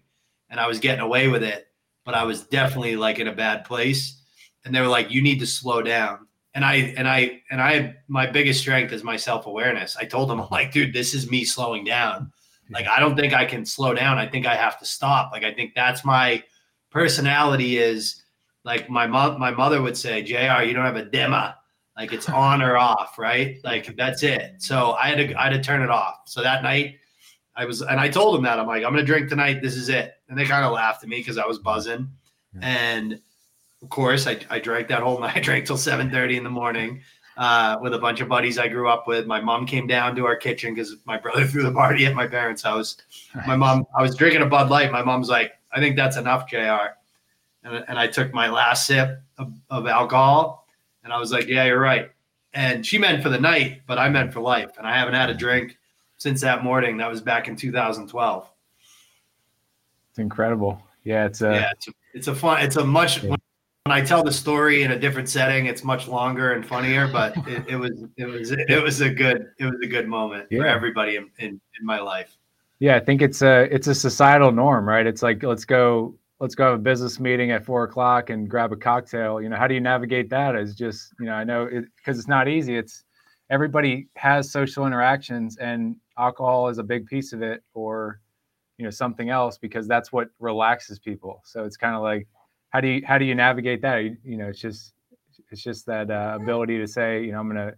and 0.50 0.60
I 0.60 0.68
was 0.68 0.80
getting 0.80 1.02
away 1.02 1.28
with 1.28 1.44
it, 1.44 1.68
but 2.06 2.14
I 2.14 2.24
was 2.24 2.44
definitely 2.44 2.96
like 2.96 3.20
in 3.20 3.28
a 3.28 3.34
bad 3.34 3.66
place, 3.66 4.22
and 4.64 4.74
they 4.74 4.82
were 4.82 4.88
like, 4.88 5.12
you 5.12 5.22
need 5.22 5.40
to 5.40 5.48
slow 5.48 5.82
down 5.82 6.28
and 6.56 6.64
I 6.64 6.76
and 6.98 7.08
I 7.08 7.42
and 7.52 7.62
I 7.62 7.96
my 8.08 8.26
biggest 8.26 8.62
strength 8.62 8.94
is 8.94 9.04
my 9.04 9.18
self 9.18 9.46
awareness. 9.46 9.98
I 9.98 10.06
told 10.06 10.32
him 10.32 10.40
I'm 10.40 10.48
like, 10.50 10.72
dude, 10.72 10.94
this 10.94 11.14
is 11.14 11.30
me 11.30 11.44
slowing 11.44 11.84
down. 11.84 12.32
Like 12.72 12.88
I 12.88 13.00
don't 13.00 13.16
think 13.16 13.34
I 13.34 13.46
can 13.46 13.66
slow 13.66 13.94
down. 13.94 14.18
I 14.18 14.26
think 14.26 14.48
I 14.48 14.56
have 14.56 14.80
to 14.80 14.86
stop. 14.86 15.32
Like 15.32 15.44
I 15.44 15.54
think 15.54 15.76
that's 15.76 16.04
my 16.04 16.42
personality 16.90 17.78
is 17.78 18.24
like 18.64 18.90
my 18.90 19.06
mom 19.06 19.40
my 19.40 19.52
mother 19.52 19.82
would 19.82 19.98
say, 19.98 20.24
JR, 20.24 20.64
you 20.64 20.74
don't 20.74 20.86
have 20.86 20.96
a 20.96 21.06
dimmer. 21.06 21.54
Like 21.98 22.14
it's 22.14 22.30
on 22.30 22.62
or 22.62 22.78
off, 22.78 23.20
right? 23.20 23.58
Like 23.66 23.94
that's 23.98 24.24
it. 24.24 24.56
So 24.60 24.94
I 24.94 25.10
had 25.10 25.18
to 25.18 25.36
I 25.36 25.44
had 25.50 25.54
to 25.54 25.62
turn 25.62 25.82
it 25.82 25.90
off. 25.90 26.22
So 26.26 26.42
that 26.42 26.64
night 26.64 26.96
I 27.58 27.66
was 27.66 27.82
and 27.82 28.00
I 28.00 28.08
told 28.08 28.38
him 28.38 28.44
that 28.46 28.60
I'm 28.60 28.68
like, 28.68 28.86
I'm 28.86 28.94
gonna 28.94 29.04
drink 29.04 29.28
tonight. 29.28 29.62
This 29.62 29.76
is 29.76 29.90
it. 29.90 30.14
And 30.30 30.40
they 30.40 30.46
kind 30.46 30.66
of 30.66 30.72
laughed 30.72 31.04
at 31.04 31.10
me 31.10 31.18
because 31.18 31.38
I 31.38 31.46
was 31.46 31.60
buzzing. 31.60 32.10
And 32.62 33.20
of 33.82 33.90
course, 33.90 34.28
I, 34.28 34.40
I 34.50 34.60
drank 34.60 34.88
that 34.88 35.02
whole 35.02 35.20
night. 35.22 35.38
I 35.38 35.40
drank 35.40 35.66
till 35.66 35.78
7:30 35.78 36.38
in 36.38 36.44
the 36.44 36.50
morning 36.50 37.02
uh, 37.38 37.78
with 37.82 37.94
a 37.94 38.00
bunch 38.00 38.22
of 38.22 38.30
buddies 38.30 38.58
I 38.58 38.68
grew 38.68 38.90
up 38.90 39.08
with. 39.08 39.26
My 39.26 39.42
mom 39.42 39.66
came 39.66 39.88
down 39.88 40.16
to 40.16 40.26
our 40.26 40.36
kitchen 40.36 40.74
because 40.74 40.96
my 41.06 41.18
brother 41.18 41.46
threw 41.48 41.64
the 41.64 41.72
party 41.72 42.06
at 42.06 42.16
my 42.16 42.28
parents' 42.28 42.62
house. 42.62 42.98
My 43.48 43.56
mom, 43.56 43.86
I 43.98 44.02
was 44.02 44.16
drinking 44.16 44.42
a 44.42 44.46
Bud 44.46 44.70
Light. 44.70 44.92
My 44.92 45.04
mom's 45.04 45.30
like, 45.30 45.54
"I 45.72 45.80
think 45.80 45.96
that's 45.96 46.18
enough, 46.18 46.50
JR." 46.50 46.96
And, 47.64 47.84
and 47.88 48.00
I 48.00 48.08
took 48.08 48.34
my 48.34 48.50
last 48.50 48.86
sip 48.86 49.22
of, 49.38 49.54
of 49.70 49.88
alcohol, 49.88 50.68
and 51.04 51.12
I 51.12 51.20
was 51.20 51.32
like, 51.32 51.48
"Yeah, 51.48 51.66
you're 51.66 51.80
right." 51.80 52.12
And 52.54 52.86
she 52.86 52.98
meant 52.98 53.22
for 53.22 53.30
the 53.30 53.40
night, 53.40 53.82
but 53.86 54.00
I 54.00 54.08
meant 54.08 54.32
for 54.32 54.40
life. 54.40 54.78
And 54.78 54.88
I 54.88 54.98
haven't 54.98 55.16
had 55.16 55.30
a 55.30 55.34
drink 55.34 55.78
since 56.18 56.40
that 56.42 56.64
morning. 56.64 56.98
That 56.98 57.10
was 57.10 57.20
back 57.20 57.50
in 57.50 57.58
2012. 57.58 58.50
It's 60.10 60.20
incredible. 60.20 60.82
Yeah, 61.04 61.26
it's 61.26 61.42
a 61.42 61.52
yeah, 61.52 61.72
it's 61.72 61.88
a, 61.90 61.92
it's 62.14 62.28
a 62.30 62.36
fun. 62.36 62.64
It's 62.64 62.78
a 62.78 62.86
much 62.86 63.22
when 63.88 63.96
I 63.96 64.04
tell 64.04 64.24
the 64.24 64.32
story 64.32 64.82
in 64.82 64.94
a 64.94 65.00
different 65.00 65.30
setting, 65.30 65.68
it's 65.68 65.84
much 65.84 66.08
longer 66.08 66.54
and 66.54 66.66
funnier. 66.66 67.08
But 67.08 67.38
it, 67.48 67.66
it 67.68 67.76
was 67.76 68.04
it 68.18 68.26
was 68.26 68.52
it 68.52 68.84
was 68.84 69.02
a 69.02 69.10
good 69.10 69.48
it 69.60 69.66
was 69.66 69.80
a 69.84 69.88
good 69.88 70.08
moment 70.08 70.48
yeah. 70.50 70.62
for 70.62 70.66
everybody 70.66 71.18
in, 71.18 71.30
in, 71.38 71.50
in 71.50 71.86
my 71.86 72.00
life. 72.00 72.36
Yeah, 72.80 72.96
I 72.96 73.00
think 73.00 73.22
it's 73.22 73.44
a 73.44 73.64
it's 73.74 73.86
a 73.86 73.94
societal 73.94 74.52
norm, 74.52 74.88
right? 74.88 75.06
It's 75.06 75.22
like 75.22 75.44
let's 75.44 75.66
go 75.66 76.16
let's 76.40 76.56
go 76.56 76.72
have 76.72 76.80
a 76.80 76.82
business 76.82 77.20
meeting 77.20 77.52
at 77.52 77.64
four 77.64 77.84
o'clock 77.84 78.32
and 78.32 78.50
grab 78.50 78.72
a 78.72 78.76
cocktail. 78.76 79.40
You 79.40 79.50
know, 79.50 79.56
how 79.56 79.68
do 79.68 79.76
you 79.76 79.82
navigate 79.82 80.32
that? 80.32 80.56
Is 80.56 80.74
just 80.74 81.14
you 81.20 81.28
know, 81.28 81.34
I 81.34 81.44
know 81.44 81.66
because 81.68 82.18
it, 82.18 82.22
it's 82.22 82.28
not 82.28 82.48
easy. 82.48 82.76
It's 82.76 83.04
everybody 83.52 84.08
has 84.16 84.52
social 84.52 84.88
interactions, 84.88 85.58
and 85.58 85.96
alcohol 86.18 86.70
is 86.70 86.80
a 86.80 86.84
big 86.84 87.06
piece 87.06 87.34
of 87.34 87.44
it, 87.44 87.64
or 87.76 88.20
you 88.80 88.84
know, 88.84 88.90
something 88.90 89.30
else 89.30 89.60
because 89.60 89.88
that's 89.88 90.12
what 90.12 90.30
relaxes 90.40 90.98
people. 90.98 91.44
So 91.46 91.66
it's 91.66 91.78
kind 91.78 91.96
of 91.96 92.02
like 92.02 92.28
how 92.76 92.82
do 92.82 92.90
you 92.90 93.02
how 93.06 93.18
do 93.18 93.24
you 93.24 93.36
navigate 93.36 93.82
that? 93.84 94.04
You, 94.04 94.18
you 94.26 94.36
know, 94.36 94.48
it's 94.48 94.60
just 94.60 94.92
it's 95.50 95.64
just 95.64 95.86
that 95.86 96.12
uh, 96.12 96.14
mm-hmm. 96.14 96.44
ability 96.44 96.78
to 96.80 96.88
say, 96.88 97.24
you 97.24 97.32
know, 97.32 97.40
I'm 97.40 97.48
gonna 97.48 97.74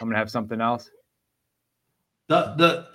I'm 0.00 0.08
gonna 0.08 0.16
have 0.16 0.30
something 0.30 0.58
else. 0.58 0.88
The 2.28 2.54
the 2.56 2.86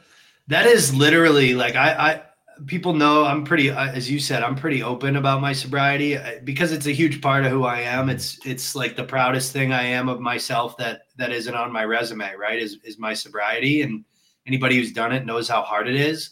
that 0.48 0.66
is 0.66 0.96
literally 0.96 1.54
like 1.54 1.76
I 1.76 1.92
I 1.94 2.24
people 2.66 2.94
know 2.94 3.24
I'm 3.24 3.44
pretty 3.44 3.70
uh, 3.70 3.90
as 3.90 4.10
you 4.10 4.20
said 4.20 4.42
I'm 4.42 4.56
pretty 4.56 4.82
open 4.82 5.16
about 5.16 5.40
my 5.40 5.54
sobriety 5.54 6.18
uh, 6.18 6.40
because 6.44 6.72
it's 6.72 6.88
a 6.88 6.92
huge 6.92 7.22
part 7.22 7.46
of 7.46 7.52
who 7.52 7.66
I 7.66 7.82
am. 7.82 8.10
It's 8.10 8.44
it's 8.44 8.76
like 8.76 8.96
the 8.96 9.04
proudest 9.04 9.54
thing 9.54 9.72
I 9.72 9.84
am 9.84 10.10
of 10.10 10.20
myself 10.20 10.76
that 10.78 11.02
that 11.18 11.32
isn't 11.32 11.54
on 11.54 11.72
my 11.72 11.86
resume, 11.86 12.34
right? 12.34 12.58
Is 12.58 12.80
is 12.84 12.98
my 12.98 13.14
sobriety 13.14 13.84
and 13.84 14.04
anybody 14.48 14.78
who's 14.78 14.92
done 14.92 15.14
it 15.14 15.24
knows 15.24 15.48
how 15.48 15.62
hard 15.62 15.88
it 15.88 15.98
is. 15.98 16.32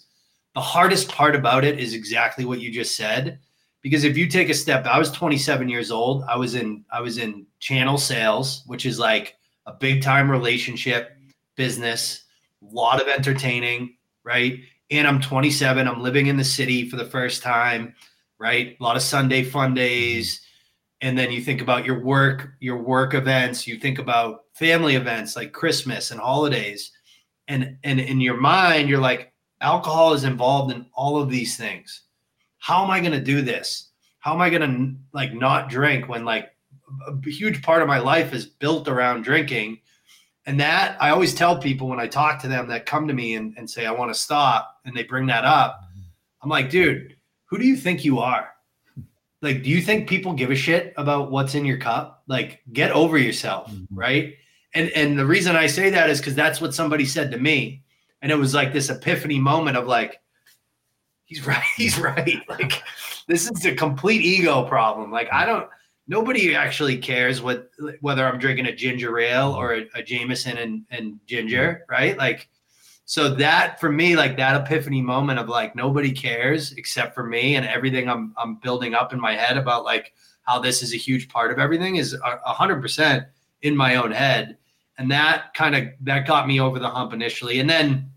The 0.56 0.62
hardest 0.62 1.10
part 1.10 1.36
about 1.36 1.64
it 1.64 1.78
is 1.80 1.94
exactly 1.94 2.44
what 2.44 2.60
you 2.60 2.72
just 2.72 2.96
said 2.96 3.40
because 3.86 4.04
if 4.04 4.18
you 4.18 4.28
take 4.28 4.50
a 4.50 4.54
step 4.56 4.84
i 4.88 4.98
was 4.98 5.12
27 5.12 5.70
years 5.70 5.92
old. 5.92 6.24
I 6.28 6.36
was 6.36 6.56
in 6.56 6.84
i 6.92 7.00
was 7.00 7.20
in 7.20 7.46
channel 7.60 8.00
sales 8.00 8.64
which 8.66 8.84
is 8.88 8.98
like 8.98 9.36
a 9.68 9.74
big 9.74 10.02
time 10.02 10.30
relationship 10.30 11.16
business 11.56 12.24
a 12.64 12.74
lot 12.74 13.00
of 13.00 13.08
entertaining 13.08 13.96
right? 14.24 14.60
And 14.90 15.08
i'm 15.08 15.22
27 15.22 15.88
i'm 15.88 16.02
living 16.02 16.26
in 16.26 16.36
the 16.36 16.44
city 16.44 16.90
for 16.90 16.96
the 16.96 17.06
first 17.06 17.44
time 17.44 17.94
right? 18.40 18.76
A 18.80 18.84
lot 18.84 18.96
of 18.96 19.04
sunday 19.04 19.44
fun 19.44 19.76
days. 19.76 20.42
And 21.02 21.16
then 21.16 21.32
you 21.32 21.42
think 21.42 21.62
about 21.62 21.86
your 21.86 22.04
work 22.04 22.54
your 22.60 22.82
work 22.82 23.14
events 23.14 23.68
you 23.68 23.78
think 23.78 24.00
about 24.00 24.46
family 24.54 24.96
events 24.96 25.36
like 25.36 25.54
christmas 25.54 26.10
and 26.10 26.20
holidays. 26.20 26.92
And 27.48 27.78
and 27.84 28.00
in 28.00 28.20
your 28.20 28.38
mind 28.38 28.90
you're 28.90 29.08
like 29.12 29.32
alcohol 29.62 30.14
is 30.14 30.24
involved 30.24 30.74
in 30.74 30.88
all 30.96 31.22
of 31.22 31.30
these 31.30 31.56
things 31.56 32.05
how 32.66 32.84
am 32.84 32.90
I 32.90 33.00
going 33.00 33.12
to 33.12 33.22
do 33.22 33.44
this? 33.44 33.90
How 34.18 34.34
am 34.34 34.42
I 34.42 34.50
going 34.50 34.64
to 34.64 34.96
like 35.14 35.36
not 35.36 35.70
drink 35.70 36.10
when 36.10 36.26
like 36.26 36.50
a 37.08 37.30
huge 37.30 37.62
part 37.62 37.84
of 37.84 37.88
my 37.88 38.00
life 38.00 38.34
is 38.34 38.48
built 38.48 38.88
around 38.88 39.22
drinking? 39.22 39.82
And 40.48 40.60
that 40.60 40.98
I 41.00 41.12
always 41.12 41.36
tell 41.36 41.60
people 41.60 41.88
when 41.88 42.00
I 42.00 42.08
talk 42.08 42.42
to 42.42 42.48
them 42.48 42.68
that 42.70 42.88
come 42.88 43.08
to 43.08 43.14
me 43.14 43.36
and, 43.36 43.56
and 43.56 43.70
say, 43.70 43.86
I 43.86 43.92
want 43.92 44.12
to 44.12 44.20
stop, 44.20 44.80
and 44.84 44.98
they 44.98 45.04
bring 45.04 45.28
that 45.28 45.46
up. 45.46 45.80
I'm 46.42 46.50
like, 46.50 46.72
dude, 46.72 47.16
who 47.46 47.60
do 47.60 47.68
you 47.68 47.76
think 47.76 48.04
you 48.04 48.18
are? 48.18 48.50
Like, 49.44 49.62
do 49.62 49.70
you 49.70 49.80
think 49.80 50.10
people 50.10 50.34
give 50.34 50.50
a 50.50 50.56
shit 50.56 50.92
about 50.98 51.30
what's 51.30 51.54
in 51.54 51.66
your 51.66 51.78
cup? 51.78 52.24
Like, 52.26 52.64
get 52.74 52.90
over 52.90 53.20
yourself, 53.20 53.70
mm-hmm. 53.70 53.96
right? 53.96 54.34
And 54.74 54.90
and 54.96 55.20
the 55.20 55.28
reason 55.28 55.56
I 55.56 55.68
say 55.68 55.92
that 55.92 56.10
is 56.10 56.20
because 56.20 56.34
that's 56.34 56.60
what 56.60 56.74
somebody 56.74 57.06
said 57.06 57.30
to 57.30 57.38
me. 57.38 57.84
And 58.24 58.32
it 58.32 58.40
was 58.40 58.56
like 58.56 58.74
this 58.74 58.90
epiphany 58.90 59.38
moment 59.38 59.78
of 59.78 59.86
like, 59.86 60.20
he's 61.26 61.46
right. 61.48 61.64
He's 61.76 62.00
right. 62.00 62.42
Like 62.48 62.82
this 63.28 63.50
is 63.50 63.66
a 63.66 63.76
complete 63.76 64.22
ego 64.22 64.64
problem. 64.64 65.12
Like 65.12 65.28
I 65.32 65.46
don't. 65.46 65.70
Nobody 66.08 66.56
actually 66.56 66.98
cares 67.00 67.42
what 67.42 67.72
whether 68.02 68.26
I'm 68.28 68.38
drinking 68.38 68.68
a 68.68 68.76
ginger 68.76 69.18
ale 69.18 69.54
or 69.54 69.74
a, 69.74 69.88
a 69.96 70.04
Jameson 70.04 70.58
and, 70.58 70.86
and 70.92 71.20
ginger, 71.26 71.84
right? 71.90 72.16
Like, 72.16 72.48
so 73.06 73.34
that 73.36 73.80
for 73.80 73.92
me, 73.92 74.16
like 74.16 74.38
that 74.38 74.62
epiphany 74.62 75.02
moment 75.02 75.40
of 75.40 75.50
like 75.50 75.76
nobody 75.76 76.12
cares 76.12 76.74
except 76.74 77.16
for 77.16 77.24
me 77.24 77.56
and 77.56 77.66
everything 77.66 78.08
I'm 78.08 78.36
I'm 78.38 78.56
building 78.58 78.94
up 78.94 79.14
in 79.14 79.20
my 79.20 79.34
head 79.34 79.58
about 79.58 79.84
like 79.84 80.14
how 80.44 80.60
this 80.60 80.84
is 80.84 80.94
a 80.94 80.98
huge 80.98 81.28
part 81.28 81.52
of 81.52 81.58
everything 81.58 81.96
is 81.96 82.14
a 82.14 82.54
hundred 82.54 82.82
percent 82.82 83.26
in 83.64 83.76
my 83.76 83.96
own 83.96 84.12
head, 84.12 84.58
and 85.00 85.10
that 85.10 85.56
kind 85.56 85.76
of 85.76 85.88
that 86.02 86.28
got 86.28 86.48
me 86.48 86.60
over 86.60 86.78
the 86.78 86.90
hump 86.90 87.14
initially, 87.14 87.60
and 87.60 87.68
then 87.68 88.12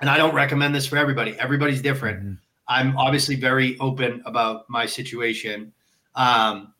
and 0.00 0.10
I 0.10 0.16
don't 0.16 0.34
recommend 0.34 0.74
this 0.74 0.86
for 0.86 0.96
everybody. 0.96 1.38
Everybody's 1.38 1.82
different. 1.82 2.20
Mm-hmm. 2.20 2.32
I'm 2.68 2.96
obviously 2.96 3.36
very 3.36 3.78
open 3.78 4.22
about 4.26 4.68
my 4.68 4.86
situation. 4.86 5.72
Um, 6.14 6.72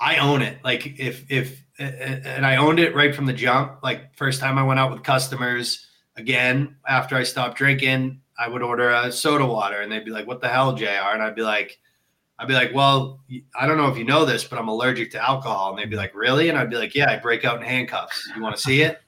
I 0.00 0.16
own 0.16 0.42
it. 0.42 0.58
Like 0.64 0.98
if 0.98 1.30
if 1.30 1.62
and 1.78 2.44
I 2.44 2.56
owned 2.56 2.78
it 2.78 2.94
right 2.94 3.14
from 3.14 3.26
the 3.26 3.32
jump. 3.32 3.82
Like 3.82 4.14
first 4.14 4.40
time 4.40 4.58
I 4.58 4.62
went 4.62 4.80
out 4.80 4.92
with 4.92 5.02
customers, 5.02 5.86
again 6.16 6.76
after 6.86 7.16
I 7.16 7.22
stopped 7.22 7.56
drinking, 7.56 8.20
I 8.38 8.48
would 8.48 8.62
order 8.62 8.90
a 8.90 9.10
soda 9.10 9.46
water, 9.46 9.80
and 9.80 9.90
they'd 9.90 10.04
be 10.04 10.10
like, 10.10 10.26
"What 10.26 10.40
the 10.40 10.48
hell, 10.48 10.74
JR." 10.74 11.12
And 11.12 11.22
I'd 11.22 11.34
be 11.34 11.42
like, 11.42 11.78
I'd 12.38 12.48
be 12.48 12.54
like, 12.54 12.72
"Well, 12.74 13.20
I 13.58 13.66
don't 13.66 13.76
know 13.76 13.88
if 13.88 13.98
you 13.98 14.04
know 14.04 14.24
this, 14.24 14.44
but 14.44 14.58
I'm 14.58 14.68
allergic 14.68 15.10
to 15.12 15.22
alcohol." 15.22 15.70
And 15.70 15.78
they'd 15.78 15.90
be 15.90 15.96
like, 15.96 16.14
"Really?" 16.14 16.48
And 16.48 16.58
I'd 16.58 16.70
be 16.70 16.76
like, 16.76 16.94
"Yeah, 16.94 17.10
I 17.10 17.16
break 17.18 17.44
out 17.44 17.56
in 17.56 17.62
handcuffs. 17.62 18.30
You 18.34 18.42
want 18.42 18.56
to 18.56 18.62
see 18.62 18.82
it?" 18.82 19.00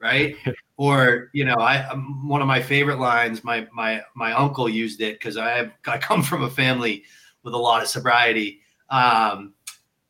Right? 0.00 0.36
or 0.78 1.28
you 1.34 1.44
know 1.44 1.56
i 1.56 1.84
um, 1.88 2.26
one 2.26 2.40
of 2.40 2.46
my 2.46 2.62
favorite 2.62 2.98
lines 2.98 3.44
my 3.44 3.66
my 3.74 4.00
my 4.16 4.32
uncle 4.32 4.68
used 4.68 5.02
it 5.02 5.18
because 5.18 5.36
i 5.36 5.50
have 5.50 5.72
i 5.86 5.98
come 5.98 6.22
from 6.22 6.42
a 6.42 6.50
family 6.50 7.04
with 7.42 7.52
a 7.52 7.58
lot 7.58 7.82
of 7.82 7.88
sobriety 7.88 8.60
um, 8.88 9.52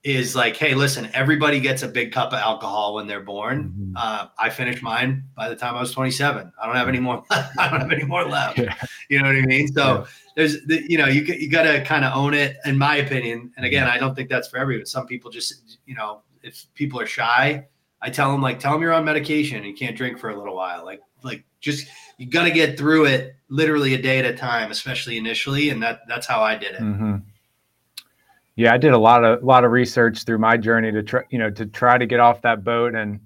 is 0.05 0.37
like 0.37 0.57
hey 0.57 0.75
listen 0.75 1.11
everybody 1.13 1.59
gets 1.59 1.83
a 1.83 1.89
big 1.89 2.13
cup 2.13 2.29
of 2.29 2.39
alcohol 2.39 2.95
when 2.95 3.07
they're 3.07 3.21
born 3.21 3.75
mm-hmm. 3.77 3.93
uh, 3.97 4.29
i 4.39 4.49
finished 4.49 4.83
mine 4.83 5.25
by 5.35 5.49
the 5.49 5.57
time 5.57 5.75
i 5.75 5.81
was 5.81 5.91
27 5.91 6.53
i 6.63 6.67
don't 6.67 6.77
have 6.77 6.89
any 6.89 7.01
more 7.01 7.25
i 7.31 7.69
don't 7.69 7.81
have 7.81 7.91
any 7.91 8.05
more 8.05 8.25
left 8.25 8.59
yeah. 8.59 8.75
you 9.09 9.19
know 9.19 9.27
what 9.27 9.37
i 9.37 9.41
mean 9.41 9.67
so 9.69 9.83
yeah. 9.99 10.07
there's 10.37 10.65
the, 10.67 10.85
you 10.89 10.99
know 10.99 11.07
you, 11.07 11.23
you 11.23 11.51
got 11.51 11.63
to 11.63 11.83
kind 11.85 12.05
of 12.05 12.17
own 12.17 12.33
it 12.33 12.59
in 12.65 12.79
my 12.79 12.97
opinion 12.97 13.51
and 13.57 13.67
again 13.67 13.89
i 13.89 13.99
don't 13.99 14.15
think 14.15 14.29
that's 14.29 14.49
for 14.49 14.59
everyone 14.59 14.87
some 14.87 15.07
people 15.07 15.31
just 15.31 15.79
you 15.87 15.95
know 15.95 16.23
if 16.43 16.67
people 16.75 17.01
are 17.01 17.07
shy 17.07 17.67
I 18.01 18.11
tell 18.11 18.31
them 18.31 18.41
like, 18.41 18.61
tell 18.61 18.73
them 18.73 18.83
you're 18.83 18.93
on 18.93 19.05
medication 19.05 19.65
and 19.65 19.77
can't 19.77 19.97
drink 19.97 20.19
for 20.19 20.31
a 20.31 20.37
little 20.37 20.55
while. 20.55 20.85
Like, 20.85 21.01
like 21.23 21.45
just 21.61 21.89
you 22.17 22.27
got 22.27 22.45
to 22.45 22.51
get 22.51 22.79
through 22.79 23.07
it 23.07 23.37
literally 23.49 23.95
a 23.95 24.03
day 24.03 24.19
at 24.19 24.25
a 24.25 24.35
time, 24.35 24.71
especially 24.71 25.19
initially, 25.19 25.71
and 25.71 25.83
that 25.83 26.03
that's 26.09 26.27
how 26.27 26.41
I 26.41 26.57
did 26.57 26.75
it. 26.75 26.81
Mm-hmm. 26.81 27.17
Yeah, 28.57 28.75
I 28.75 28.79
did 28.79 28.93
a 28.93 28.99
lot 28.99 29.25
of 29.25 29.43
a 29.43 29.47
lot 29.47 29.65
of 29.65 29.73
research 29.73 30.25
through 30.25 30.39
my 30.39 30.57
journey 30.57 30.93
to 30.93 31.03
try, 31.03 31.23
you 31.31 31.39
know, 31.39 31.51
to 31.51 31.67
try 31.67 31.99
to 31.99 32.07
get 32.07 32.21
off 32.21 32.43
that 32.43 32.65
boat. 32.65 32.95
And 32.95 33.21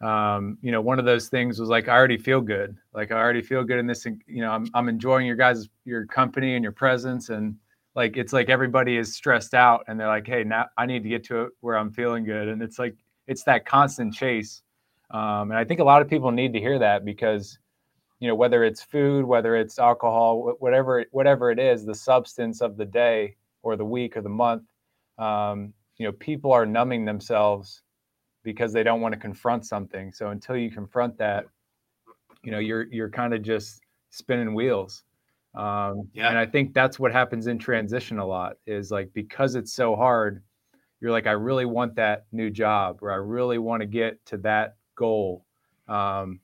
um, 0.00 0.58
you 0.60 0.72
know, 0.72 0.80
one 0.80 0.98
of 0.98 1.04
those 1.04 1.28
things 1.28 1.58
was 1.58 1.68
like, 1.68 1.88
I 1.88 1.94
already 1.94 2.18
feel 2.18 2.40
good. 2.40 2.76
Like 2.94 3.12
I 3.12 3.16
already 3.16 3.42
feel 3.42 3.64
good 3.64 3.78
in 3.78 3.86
this. 3.86 4.04
You 4.04 4.42
know, 4.42 4.50
I'm 4.50 4.68
I'm 4.74 4.88
enjoying 4.88 5.26
your 5.26 5.36
guys' 5.36 5.68
your 5.84 6.06
company 6.06 6.54
and 6.54 6.62
your 6.62 6.72
presence 6.72 7.28
and 7.28 7.56
like 7.96 8.16
it's 8.16 8.32
like 8.32 8.48
everybody 8.48 8.96
is 8.96 9.16
stressed 9.16 9.54
out 9.54 9.84
and 9.88 9.98
they're 9.98 10.06
like 10.06 10.26
hey 10.26 10.44
now 10.44 10.66
i 10.76 10.86
need 10.86 11.02
to 11.02 11.08
get 11.08 11.24
to 11.24 11.42
it 11.42 11.52
where 11.60 11.76
i'm 11.76 11.90
feeling 11.90 12.24
good 12.24 12.48
and 12.48 12.62
it's 12.62 12.78
like 12.78 12.94
it's 13.26 13.42
that 13.44 13.66
constant 13.66 14.14
chase. 14.14 14.62
Um, 15.10 15.50
and 15.50 15.54
I 15.54 15.64
think 15.64 15.80
a 15.80 15.84
lot 15.84 16.02
of 16.02 16.08
people 16.08 16.30
need 16.30 16.52
to 16.54 16.60
hear 16.60 16.78
that 16.78 17.04
because, 17.04 17.58
you 18.18 18.28
know, 18.28 18.34
whether 18.34 18.64
it's 18.64 18.82
food, 18.82 19.24
whether 19.24 19.56
it's 19.56 19.78
alcohol, 19.78 20.54
whatever 20.58 21.04
whatever 21.10 21.50
it 21.50 21.58
is, 21.58 21.84
the 21.84 21.94
substance 21.94 22.60
of 22.60 22.76
the 22.76 22.84
day 22.84 23.36
or 23.62 23.76
the 23.76 23.84
week 23.84 24.16
or 24.16 24.22
the 24.22 24.28
month, 24.28 24.62
um, 25.18 25.72
you 25.96 26.06
know, 26.06 26.12
people 26.12 26.52
are 26.52 26.66
numbing 26.66 27.04
themselves 27.04 27.82
because 28.42 28.72
they 28.72 28.82
don't 28.82 29.00
want 29.00 29.12
to 29.12 29.20
confront 29.20 29.66
something. 29.66 30.12
So 30.12 30.30
until 30.30 30.56
you 30.56 30.70
confront 30.70 31.18
that, 31.18 31.46
you 32.42 32.50
know, 32.50 32.58
you're 32.58 32.84
you're 32.92 33.10
kind 33.10 33.34
of 33.34 33.42
just 33.42 33.80
spinning 34.10 34.54
wheels. 34.54 35.04
Um, 35.54 36.08
yeah. 36.12 36.28
And 36.28 36.38
I 36.38 36.46
think 36.46 36.74
that's 36.74 36.98
what 36.98 37.12
happens 37.12 37.46
in 37.46 37.58
transition 37.58 38.18
a 38.18 38.26
lot 38.26 38.56
is 38.66 38.90
like 38.90 39.10
because 39.14 39.54
it's 39.54 39.72
so 39.72 39.96
hard 39.96 40.42
you're 41.00 41.10
like, 41.10 41.26
I 41.26 41.32
really 41.32 41.66
want 41.66 41.94
that 41.96 42.26
new 42.32 42.50
job 42.50 42.98
or 43.02 43.12
I 43.12 43.16
really 43.16 43.58
want 43.58 43.80
to 43.82 43.86
get 43.86 44.24
to 44.26 44.38
that 44.38 44.76
goal. 44.94 45.44
Um, 45.88 46.40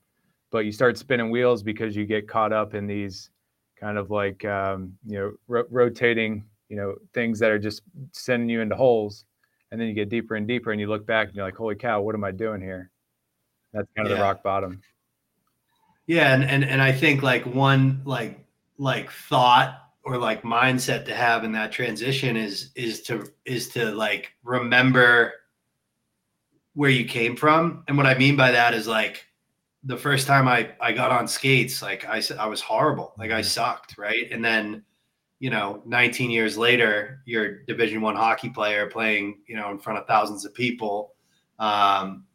but 0.51 0.65
you 0.65 0.71
start 0.71 0.97
spinning 0.97 1.31
wheels 1.31 1.63
because 1.63 1.95
you 1.95 2.05
get 2.05 2.27
caught 2.27 2.53
up 2.53 2.75
in 2.75 2.85
these 2.85 3.31
kind 3.79 3.97
of 3.97 4.11
like, 4.11 4.45
um, 4.45 4.93
you 5.05 5.17
know, 5.17 5.31
ro- 5.47 5.65
rotating, 5.69 6.45
you 6.69 6.77
know, 6.77 6.95
things 7.13 7.39
that 7.39 7.49
are 7.49 7.59
just 7.59 7.81
sending 8.11 8.49
you 8.49 8.61
into 8.61 8.75
holes. 8.75 9.25
And 9.71 9.81
then 9.81 9.87
you 9.87 9.95
get 9.95 10.09
deeper 10.09 10.35
and 10.35 10.47
deeper 10.47 10.71
and 10.71 10.79
you 10.79 10.87
look 10.87 11.05
back 11.07 11.27
and 11.27 11.35
you're 11.35 11.45
like, 11.45 11.55
holy 11.55 11.75
cow, 11.75 12.01
what 12.01 12.13
am 12.13 12.23
I 12.23 12.29
doing 12.29 12.61
here? 12.61 12.91
That's 13.73 13.87
kind 13.97 14.07
of 14.07 14.11
yeah. 14.11 14.17
the 14.17 14.23
rock 14.23 14.43
bottom. 14.43 14.81
Yeah. 16.05 16.35
And, 16.35 16.43
and, 16.43 16.63
and 16.63 16.79
I 16.79 16.91
think 16.91 17.23
like 17.23 17.43
one, 17.47 18.01
like, 18.05 18.39
like 18.77 19.09
thought 19.09 19.82
or 20.03 20.17
like 20.17 20.43
mindset 20.43 21.05
to 21.05 21.15
have 21.15 21.43
in 21.43 21.51
that 21.53 21.71
transition 21.71 22.35
is 22.35 22.71
is 22.75 23.01
to 23.03 23.25
is 23.45 23.69
to 23.69 23.91
like 23.91 24.33
remember 24.43 25.33
where 26.73 26.89
you 26.89 27.05
came 27.05 27.35
from 27.35 27.83
and 27.87 27.97
what 27.97 28.05
i 28.05 28.17
mean 28.17 28.35
by 28.35 28.51
that 28.51 28.73
is 28.73 28.87
like 28.87 29.25
the 29.83 29.97
first 29.97 30.27
time 30.27 30.47
i 30.47 30.69
i 30.81 30.91
got 30.91 31.11
on 31.11 31.27
skates 31.27 31.81
like 31.81 32.05
i 32.05 32.19
said 32.19 32.37
i 32.37 32.45
was 32.45 32.61
horrible 32.61 33.13
like 33.17 33.31
i 33.31 33.39
mm-hmm. 33.39 33.43
sucked 33.43 33.97
right 33.97 34.31
and 34.31 34.43
then 34.43 34.83
you 35.39 35.49
know 35.49 35.81
19 35.85 36.31
years 36.31 36.57
later 36.57 37.21
you're 37.25 37.59
division 37.63 38.01
one 38.01 38.15
hockey 38.15 38.49
player 38.49 38.87
playing 38.87 39.39
you 39.47 39.55
know 39.55 39.71
in 39.71 39.79
front 39.79 39.99
of 39.99 40.07
thousands 40.07 40.45
of 40.45 40.53
people 40.53 41.13
um 41.59 42.25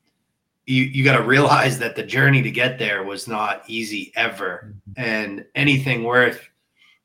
you 0.67 0.85
you 0.85 1.03
got 1.03 1.17
to 1.17 1.25
realize 1.25 1.79
that 1.79 1.97
the 1.97 2.03
journey 2.03 2.43
to 2.43 2.51
get 2.51 2.79
there 2.79 3.03
was 3.03 3.27
not 3.27 3.63
easy 3.67 4.13
ever 4.15 4.75
mm-hmm. 4.91 5.01
and 5.01 5.45
anything 5.55 6.05
worth 6.05 6.49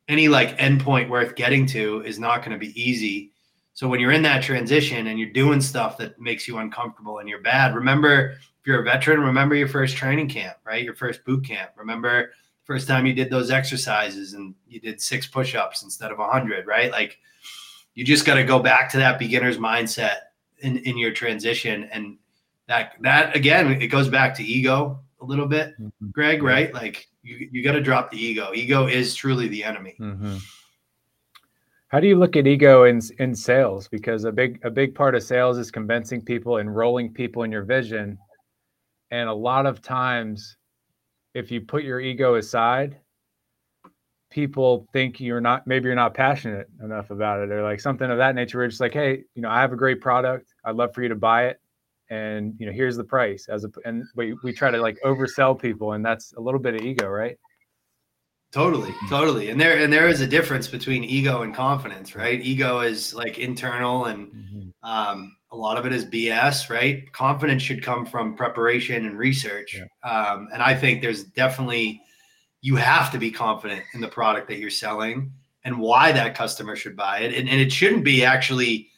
any 0.07 0.27
like 0.27 0.57
endpoint 0.57 1.09
worth 1.09 1.35
getting 1.35 1.65
to 1.67 2.01
is 2.01 2.19
not 2.19 2.39
going 2.39 2.51
to 2.51 2.57
be 2.57 2.79
easy. 2.81 3.31
So 3.73 3.87
when 3.87 3.99
you're 3.99 4.11
in 4.11 4.21
that 4.23 4.43
transition 4.43 5.07
and 5.07 5.17
you're 5.17 5.31
doing 5.31 5.61
stuff 5.61 5.97
that 5.97 6.19
makes 6.19 6.47
you 6.47 6.57
uncomfortable 6.57 7.19
and 7.19 7.29
you're 7.29 7.41
bad, 7.41 7.73
remember 7.73 8.31
if 8.31 8.67
you're 8.67 8.81
a 8.81 8.83
veteran, 8.83 9.19
remember 9.21 9.55
your 9.55 9.67
first 9.67 9.97
training 9.97 10.29
camp, 10.29 10.57
right? 10.63 10.83
Your 10.83 10.95
first 10.95 11.25
boot 11.25 11.45
camp. 11.45 11.71
Remember 11.75 12.31
first 12.63 12.87
time 12.87 13.05
you 13.05 13.13
did 13.13 13.29
those 13.29 13.51
exercises 13.51 14.33
and 14.33 14.55
you 14.67 14.79
did 14.79 15.01
six 15.01 15.27
push-ups 15.27 15.83
instead 15.83 16.11
of 16.11 16.19
a 16.19 16.27
hundred, 16.27 16.65
right? 16.65 16.91
Like 16.91 17.19
you 17.93 18.05
just 18.05 18.25
got 18.25 18.35
to 18.35 18.43
go 18.43 18.59
back 18.59 18.89
to 18.91 18.97
that 18.97 19.19
beginner's 19.19 19.57
mindset 19.57 20.17
in, 20.59 20.77
in 20.77 20.97
your 20.97 21.11
transition. 21.11 21.85
And 21.91 22.17
that, 22.67 22.93
that 23.01 23.35
again, 23.35 23.81
it 23.81 23.87
goes 23.87 24.07
back 24.07 24.35
to 24.35 24.43
ego 24.43 24.99
a 25.19 25.25
little 25.25 25.47
bit, 25.47 25.73
mm-hmm. 25.79 26.09
Greg, 26.11 26.43
right? 26.43 26.73
Like 26.73 27.07
you, 27.23 27.49
you 27.51 27.63
got 27.63 27.73
to 27.73 27.81
drop 27.81 28.11
the 28.11 28.17
ego. 28.17 28.51
Ego 28.53 28.87
is 28.87 29.15
truly 29.15 29.47
the 29.47 29.63
enemy. 29.63 29.95
Mm-hmm. 29.99 30.37
How 31.87 31.99
do 31.99 32.07
you 32.07 32.17
look 32.17 32.35
at 32.35 32.47
ego 32.47 32.85
in 32.85 33.01
in 33.19 33.35
sales? 33.35 33.87
Because 33.87 34.23
a 34.23 34.31
big 34.31 34.59
a 34.63 34.69
big 34.69 34.95
part 34.95 35.15
of 35.15 35.23
sales 35.23 35.57
is 35.57 35.71
convincing 35.71 36.21
people, 36.21 36.57
enrolling 36.57 37.13
people 37.13 37.43
in 37.43 37.51
your 37.51 37.63
vision, 37.63 38.17
and 39.11 39.29
a 39.29 39.33
lot 39.33 39.65
of 39.65 39.81
times, 39.81 40.57
if 41.35 41.51
you 41.51 41.61
put 41.61 41.83
your 41.83 41.99
ego 41.99 42.35
aside, 42.35 42.97
people 44.31 44.87
think 44.91 45.19
you're 45.19 45.39
not 45.39 45.67
maybe 45.67 45.85
you're 45.85 45.95
not 45.95 46.15
passionate 46.15 46.67
enough 46.83 47.11
about 47.11 47.39
it 47.39 47.51
or 47.51 47.61
like 47.61 47.79
something 47.79 48.09
of 48.09 48.17
that 48.17 48.33
nature. 48.33 48.57
We're 48.57 48.67
just 48.67 48.81
like, 48.81 48.93
hey, 48.93 49.23
you 49.35 49.43
know, 49.43 49.49
I 49.49 49.61
have 49.61 49.71
a 49.71 49.77
great 49.77 50.01
product. 50.01 50.55
I'd 50.65 50.75
love 50.75 50.95
for 50.95 51.03
you 51.03 51.09
to 51.09 51.15
buy 51.15 51.45
it, 51.45 51.61
and 52.13 52.55
you 52.59 52.65
know, 52.65 52.71
here's 52.71 52.97
the 52.97 53.03
price. 53.03 53.47
As 53.49 53.63
a 53.65 53.69
and 53.85 54.03
we 54.15 54.35
we 54.43 54.53
try 54.53 54.71
to 54.71 54.77
like 54.77 54.99
oversell 55.03 55.59
people, 55.59 55.93
and 55.93 56.05
that's 56.05 56.33
a 56.33 56.41
little 56.41 56.59
bit 56.59 56.75
of 56.75 56.81
ego, 56.81 57.07
right? 57.07 57.37
Totally, 58.51 58.91
mm-hmm. 58.91 59.09
totally. 59.09 59.49
And 59.49 59.59
there 59.59 59.83
and 59.83 59.91
there 59.91 60.07
is 60.07 60.21
a 60.21 60.27
difference 60.27 60.67
between 60.67 61.03
ego 61.03 61.41
and 61.41 61.55
confidence, 61.55 62.15
right? 62.15 62.39
Ego 62.41 62.81
is 62.81 63.13
like 63.13 63.39
internal 63.39 64.05
and 64.05 64.27
mm-hmm. 64.27 64.89
um, 64.89 65.35
a 65.51 65.55
lot 65.55 65.77
of 65.77 65.85
it 65.85 65.93
is 65.93 66.05
BS, 66.05 66.69
right? 66.69 67.11
Confidence 67.13 67.63
should 67.63 67.81
come 67.83 68.05
from 68.05 68.35
preparation 68.35 69.05
and 69.05 69.17
research. 69.17 69.75
Yeah. 69.75 70.09
Um, 70.09 70.49
and 70.53 70.61
I 70.61 70.75
think 70.75 71.01
there's 71.01 71.23
definitely 71.23 72.01
you 72.61 72.75
have 72.75 73.11
to 73.11 73.17
be 73.17 73.31
confident 73.31 73.83
in 73.93 74.01
the 74.01 74.07
product 74.07 74.47
that 74.47 74.57
you're 74.57 74.69
selling 74.69 75.31
and 75.65 75.79
why 75.79 76.11
that 76.11 76.35
customer 76.35 76.75
should 76.75 76.95
buy 76.95 77.19
it. 77.19 77.33
And, 77.33 77.49
and 77.49 77.59
it 77.59 77.71
shouldn't 77.71 78.03
be 78.03 78.23
actually, 78.23 78.89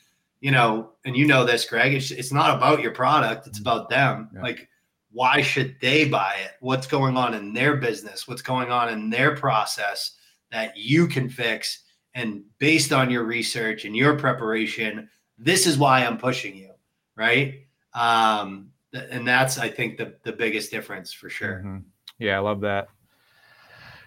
you 0.45 0.51
know, 0.51 0.91
and 1.05 1.17
you 1.17 1.25
know 1.25 1.43
this, 1.43 1.65
Greg, 1.65 1.95
it's, 1.95 2.12
it's 2.12 2.31
not 2.31 2.55
about 2.55 2.79
your 2.79 2.91
product, 2.91 3.47
it's 3.47 3.60
mm-hmm. 3.60 3.67
about 3.67 3.89
them. 3.89 4.29
Yeah. 4.31 4.43
Like 4.43 4.69
why 5.12 5.41
should 5.41 5.75
they 5.81 6.08
buy 6.08 6.36
it? 6.43 6.51
What's 6.60 6.86
going 6.86 7.17
on 7.17 7.34
in 7.34 7.51
their 7.51 7.77
business? 7.77 8.27
What's 8.27 8.43
going 8.43 8.69
on 8.69 8.89
in 8.89 9.10
their 9.10 9.36
process 9.36 10.12
that 10.51 10.77
you 10.77 11.08
can 11.08 11.29
fix? 11.29 11.86
And 12.13 12.43
based 12.60 12.93
on 12.93 13.10
your 13.10 13.23
research 13.23 13.86
and 13.86 13.95
your 13.95 14.19
preparation, 14.19 15.10
this 15.39 15.65
is 15.65 15.79
why 15.79 16.05
I'm 16.05 16.19
pushing 16.19 16.55
you, 16.55 16.73
right? 17.15 17.65
Um, 17.95 18.69
and 18.93 19.27
that's 19.27 19.58
I 19.58 19.69
think 19.69 19.97
the 19.97 20.15
the 20.23 20.34
biggest 20.34 20.69
difference 20.69 21.12
for 21.12 21.27
sure. 21.27 21.63
Mm-hmm. 21.65 21.77
Yeah, 22.19 22.36
I 22.36 22.39
love 22.39 22.62
that. 22.62 22.89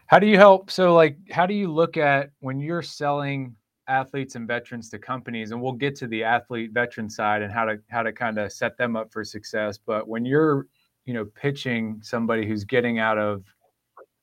How 0.07 0.21
do 0.21 0.29
you 0.29 0.37
help? 0.37 0.71
So, 0.71 0.95
like, 0.95 1.17
how 1.33 1.47
do 1.47 1.55
you 1.55 1.73
look 1.73 1.97
at 1.97 2.31
when 2.39 2.61
you're 2.61 2.83
selling 2.83 3.57
athletes 3.89 4.35
and 4.35 4.47
veterans 4.47 4.91
to 4.91 4.99
companies? 4.99 5.51
And 5.51 5.61
we'll 5.61 5.73
get 5.73 5.97
to 5.97 6.07
the 6.07 6.25
athlete 6.25 6.73
veteran 6.73 7.11
side 7.11 7.43
and 7.43 7.53
how 7.53 7.65
to 7.65 7.79
how 7.89 8.03
to 8.03 8.13
kind 8.13 8.39
of 8.39 8.53
set 8.53 8.77
them 8.77 8.97
up 8.97 9.13
for 9.13 9.25
success. 9.25 9.79
But 9.79 10.09
when 10.09 10.25
you're 10.25 10.67
you 11.09 11.15
know 11.15 11.25
pitching 11.25 11.99
somebody 12.03 12.47
who's 12.47 12.65
getting 12.65 12.99
out 12.99 13.17
of 13.17 13.43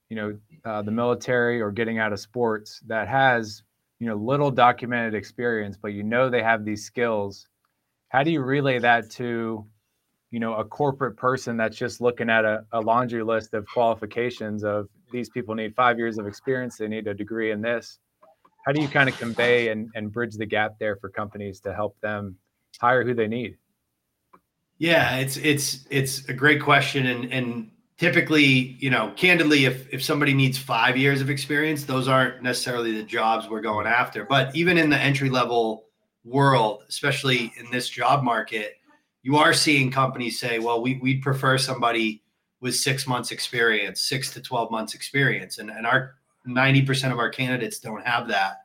you 0.10 0.15
know 0.15 0.38
uh, 0.65 0.84
the 0.84 0.91
military 0.91 1.60
or 1.60 1.71
getting 1.71 1.97
out 1.97 2.13
of 2.13 2.19
sports 2.19 2.80
that 2.86 3.08
has 3.08 3.63
you 3.99 4.08
know 4.08 4.15
little 4.15 4.51
documented 4.51 5.15
experience 5.15 5.78
but 5.82 5.93
you 5.93 6.04
know 6.04 6.30
they 6.30 6.43
have 6.43 6.63
these 6.63 6.86
skills 6.86 7.47
how 8.10 8.21
do 8.21 8.32
you 8.32 8.41
relay 8.41 8.78
that 8.78 9.10
to 9.10 9.65
you 10.30 10.39
know 10.39 10.54
a 10.56 10.63
corporate 10.63 11.17
person 11.17 11.58
that's 11.58 11.75
just 11.75 12.01
looking 12.01 12.30
at 12.30 12.45
a, 12.45 12.63
a 12.73 12.80
laundry 12.80 13.23
list 13.23 13.56
of 13.56 13.65
qualifications 13.65 14.63
of 14.63 14.88
these 15.12 15.30
people 15.30 15.56
need 15.56 15.73
five 15.75 15.97
years 15.97 16.19
of 16.19 16.28
experience 16.28 16.78
they 16.78 16.88
need 16.88 17.08
a 17.08 17.15
degree 17.15 17.49
in 17.49 17.62
this 17.62 17.97
how 18.65 18.71
do 18.71 18.82
you 18.82 18.88
kind 18.88 19.08
of 19.08 19.17
convey 19.17 19.69
and, 19.69 19.89
and 19.95 20.12
bridge 20.12 20.36
the 20.36 20.45
gap 20.45 20.75
there 20.80 20.95
for 20.95 21.10
companies 21.10 21.60
to 21.60 21.73
help 21.73 21.99
them 22.01 22.36
hire 22.80 23.04
who 23.04 23.13
they 23.13 23.28
need 23.28 23.58
yeah, 24.78 25.17
it's 25.17 25.38
it's 25.38 25.86
it's 25.89 26.28
a 26.28 26.34
great 26.34 26.62
question, 26.62 27.06
and 27.08 27.32
and 27.32 27.71
typically, 27.97 28.75
you 28.80 28.89
know, 28.89 29.13
candidly, 29.15 29.65
if 29.65 29.91
if 29.93 30.04
somebody 30.04 30.34
needs 30.34 30.58
five 30.58 30.97
years 30.97 31.21
of 31.21 31.30
experience, 31.30 31.86
those 31.86 32.08
aren't 32.08 32.43
necessarily 32.43 32.91
the 32.93 33.04
jobs 33.04 33.47
we're 33.47 33.62
going 33.62 33.88
after. 33.88 34.25
But 34.25 34.54
even 34.56 34.78
in 34.78 34.89
the 34.89 34.97
entry 34.97 35.30
level 35.30 35.86
world, 36.25 36.84
especially 36.89 37.54
in 37.58 37.71
this 37.71 37.88
job 37.88 38.23
market, 38.23 38.73
you 39.23 39.38
are 39.38 39.54
seeing 39.54 39.91
companies 39.91 40.39
say, 40.39 40.60
"Well, 40.60 40.82
we 40.82 40.95
we'd 40.95 41.21
prefer 41.21 41.58
somebody 41.58 42.21
with 42.60 42.75
six 42.75 43.08
months 43.08 43.32
experience, 43.32 44.01
six 44.01 44.32
to 44.34 44.41
twelve 44.41 44.71
months 44.71 44.93
experience," 44.93 45.58
and 45.60 45.69
and 45.69 45.88
our 45.88 46.15
ninety 46.45 46.81
percent 46.81 47.13
of 47.13 47.19
our 47.19 47.29
candidates 47.29 47.79
don't 47.79 48.05
have 48.05 48.27
that. 48.29 48.62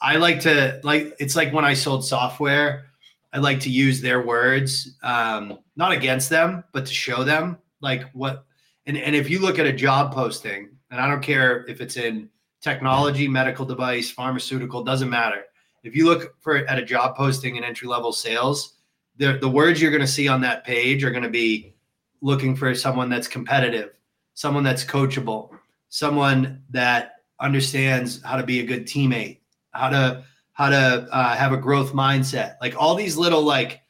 I 0.00 0.16
like 0.16 0.40
to 0.40 0.80
like 0.82 1.14
it's 1.18 1.36
like 1.36 1.52
when 1.52 1.64
I 1.64 1.74
sold 1.74 2.04
software 2.04 2.86
I 3.34 3.38
like 3.38 3.58
to 3.60 3.70
use 3.70 4.00
their 4.00 4.22
words, 4.22 4.96
um, 5.02 5.58
not 5.74 5.90
against 5.90 6.30
them, 6.30 6.62
but 6.72 6.86
to 6.86 6.94
show 6.94 7.24
them 7.24 7.58
like 7.80 8.08
what. 8.12 8.44
And, 8.86 8.96
and 8.96 9.16
if 9.16 9.28
you 9.28 9.40
look 9.40 9.58
at 9.58 9.66
a 9.66 9.72
job 9.72 10.14
posting, 10.14 10.68
and 10.92 11.00
I 11.00 11.08
don't 11.08 11.22
care 11.22 11.66
if 11.66 11.80
it's 11.80 11.96
in 11.96 12.28
technology, 12.60 13.26
medical 13.26 13.64
device, 13.64 14.08
pharmaceutical, 14.08 14.84
doesn't 14.84 15.10
matter. 15.10 15.42
If 15.82 15.96
you 15.96 16.04
look 16.04 16.36
for 16.40 16.58
at 16.58 16.78
a 16.78 16.84
job 16.84 17.16
posting 17.16 17.56
in 17.56 17.64
entry 17.64 17.88
level 17.88 18.12
sales, 18.12 18.74
the 19.16 19.38
the 19.38 19.48
words 19.48 19.82
you're 19.82 19.90
going 19.90 20.00
to 20.00 20.06
see 20.06 20.28
on 20.28 20.40
that 20.42 20.64
page 20.64 21.02
are 21.02 21.10
going 21.10 21.24
to 21.24 21.28
be 21.28 21.74
looking 22.20 22.54
for 22.54 22.72
someone 22.72 23.08
that's 23.08 23.26
competitive, 23.26 23.94
someone 24.34 24.62
that's 24.62 24.84
coachable, 24.84 25.53
someone 25.94 26.60
that 26.70 27.12
understands 27.38 28.20
how 28.22 28.36
to 28.36 28.42
be 28.42 28.58
a 28.58 28.66
good 28.66 28.84
teammate, 28.84 29.38
how 29.70 29.88
to 29.88 30.24
how 30.52 30.68
to 30.68 30.76
uh, 31.12 31.36
have 31.36 31.52
a 31.52 31.56
growth 31.56 31.92
mindset, 31.92 32.56
like 32.60 32.74
all 32.76 32.96
these 32.96 33.16
little 33.16 33.42
like 33.42 33.80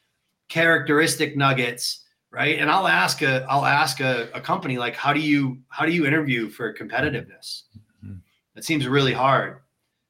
characteristic 0.47 1.35
nuggets, 1.35 2.05
right? 2.29 2.59
And 2.59 2.69
I'll 2.69 2.87
ask 2.87 3.23
a 3.23 3.43
I'll 3.49 3.65
ask 3.65 4.01
a, 4.01 4.29
a 4.35 4.39
company 4.39 4.77
like, 4.77 4.95
how 4.95 5.13
do 5.13 5.19
you 5.19 5.57
how 5.69 5.83
do 5.83 5.91
you 5.91 6.05
interview 6.05 6.47
for 6.47 6.71
competitiveness? 6.75 7.63
Mm-hmm. 8.05 8.17
That 8.53 8.63
seems 8.63 8.87
really 8.87 9.13
hard, 9.13 9.61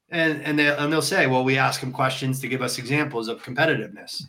and 0.09 0.41
and 0.41 0.59
they 0.59 0.67
and 0.67 0.91
they'll 0.91 1.01
say, 1.01 1.27
well, 1.27 1.45
we 1.45 1.57
ask 1.57 1.79
them 1.79 1.93
questions 1.93 2.41
to 2.41 2.49
give 2.49 2.61
us 2.61 2.77
examples 2.77 3.29
of 3.29 3.41
competitiveness, 3.41 4.21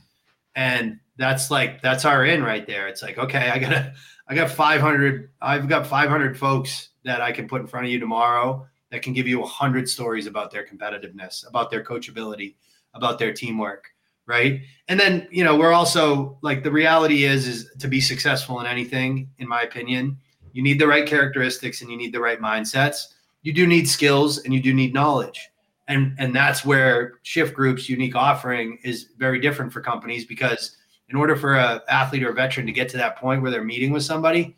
and 0.55 1.01
that's 1.17 1.51
like 1.51 1.83
that's 1.83 2.05
our 2.05 2.25
in 2.25 2.45
right 2.45 2.65
there. 2.65 2.87
It's 2.87 3.03
like, 3.03 3.19
okay, 3.19 3.51
I 3.51 3.59
gotta 3.59 3.93
I 4.29 4.37
got 4.37 4.51
500 4.53 5.31
I've 5.43 5.69
got 5.69 5.85
500 5.85 6.39
folks 6.39 6.91
that 7.07 7.23
I 7.23 7.33
can 7.33 7.49
put 7.49 7.61
in 7.61 7.67
front 7.67 7.87
of 7.87 7.93
you 7.93 7.99
tomorrow 7.99 8.67
that 8.91 9.03
can 9.03 9.13
give 9.13 9.27
you 9.27 9.43
a 9.43 9.47
hundred 9.47 9.89
stories 9.89 10.27
about 10.27 10.51
their 10.51 10.67
competitiveness, 10.67 11.47
about 11.49 11.71
their 11.71 11.83
coachability, 11.83 12.55
about 12.95 13.19
their 13.19 13.33
teamwork, 13.33 13.89
right? 14.27 14.61
And 14.89 14.99
then 14.99 15.27
you 15.31 15.45
know 15.45 15.57
we're 15.57 15.73
also 15.73 16.39
like 16.43 16.63
the 16.63 16.71
reality 16.71 17.25
is 17.25 17.49
is 17.49 17.71
to 17.79 17.89
be 17.89 18.01
successful 18.01 18.61
in 18.61 18.67
anything, 18.67 19.31
in 19.39 19.49
my 19.49 19.63
opinion, 19.63 20.19
you 20.57 20.63
need 20.63 20.81
the 20.81 20.87
right 20.87 21.07
characteristics 21.07 21.83
and 21.83 21.91
you 21.91 21.99
need 21.99 22.15
the 22.15 22.21
right 22.21 22.41
mindsets. 22.41 23.09
You 23.43 23.53
do 23.53 23.67
need 23.67 23.87
skills 23.87 24.39
and 24.39 24.55
you 24.55 24.63
do 24.63 24.73
need 24.73 24.95
knowledge. 24.95 25.51
And, 25.87 26.15
and 26.19 26.35
that's 26.35 26.65
where 26.65 27.21
shift 27.23 27.55
groups 27.55 27.91
unique 27.91 28.17
offering 28.17 28.79
is 28.83 29.11
very 29.19 29.39
different 29.39 29.71
for 29.71 29.83
companies 29.83 30.25
because 30.25 30.77
in 31.11 31.17
order 31.17 31.37
for 31.37 31.57
a 31.57 31.83
athlete 31.89 32.23
or 32.23 32.31
a 32.31 32.35
veteran 32.35 32.67
to 32.67 32.73
get 32.73 32.89
to 32.89 32.97
that 32.97 33.19
point 33.19 33.43
where 33.43 33.51
they're 33.51 33.63
meeting 33.63 33.93
with 33.93 34.03
somebody 34.03 34.57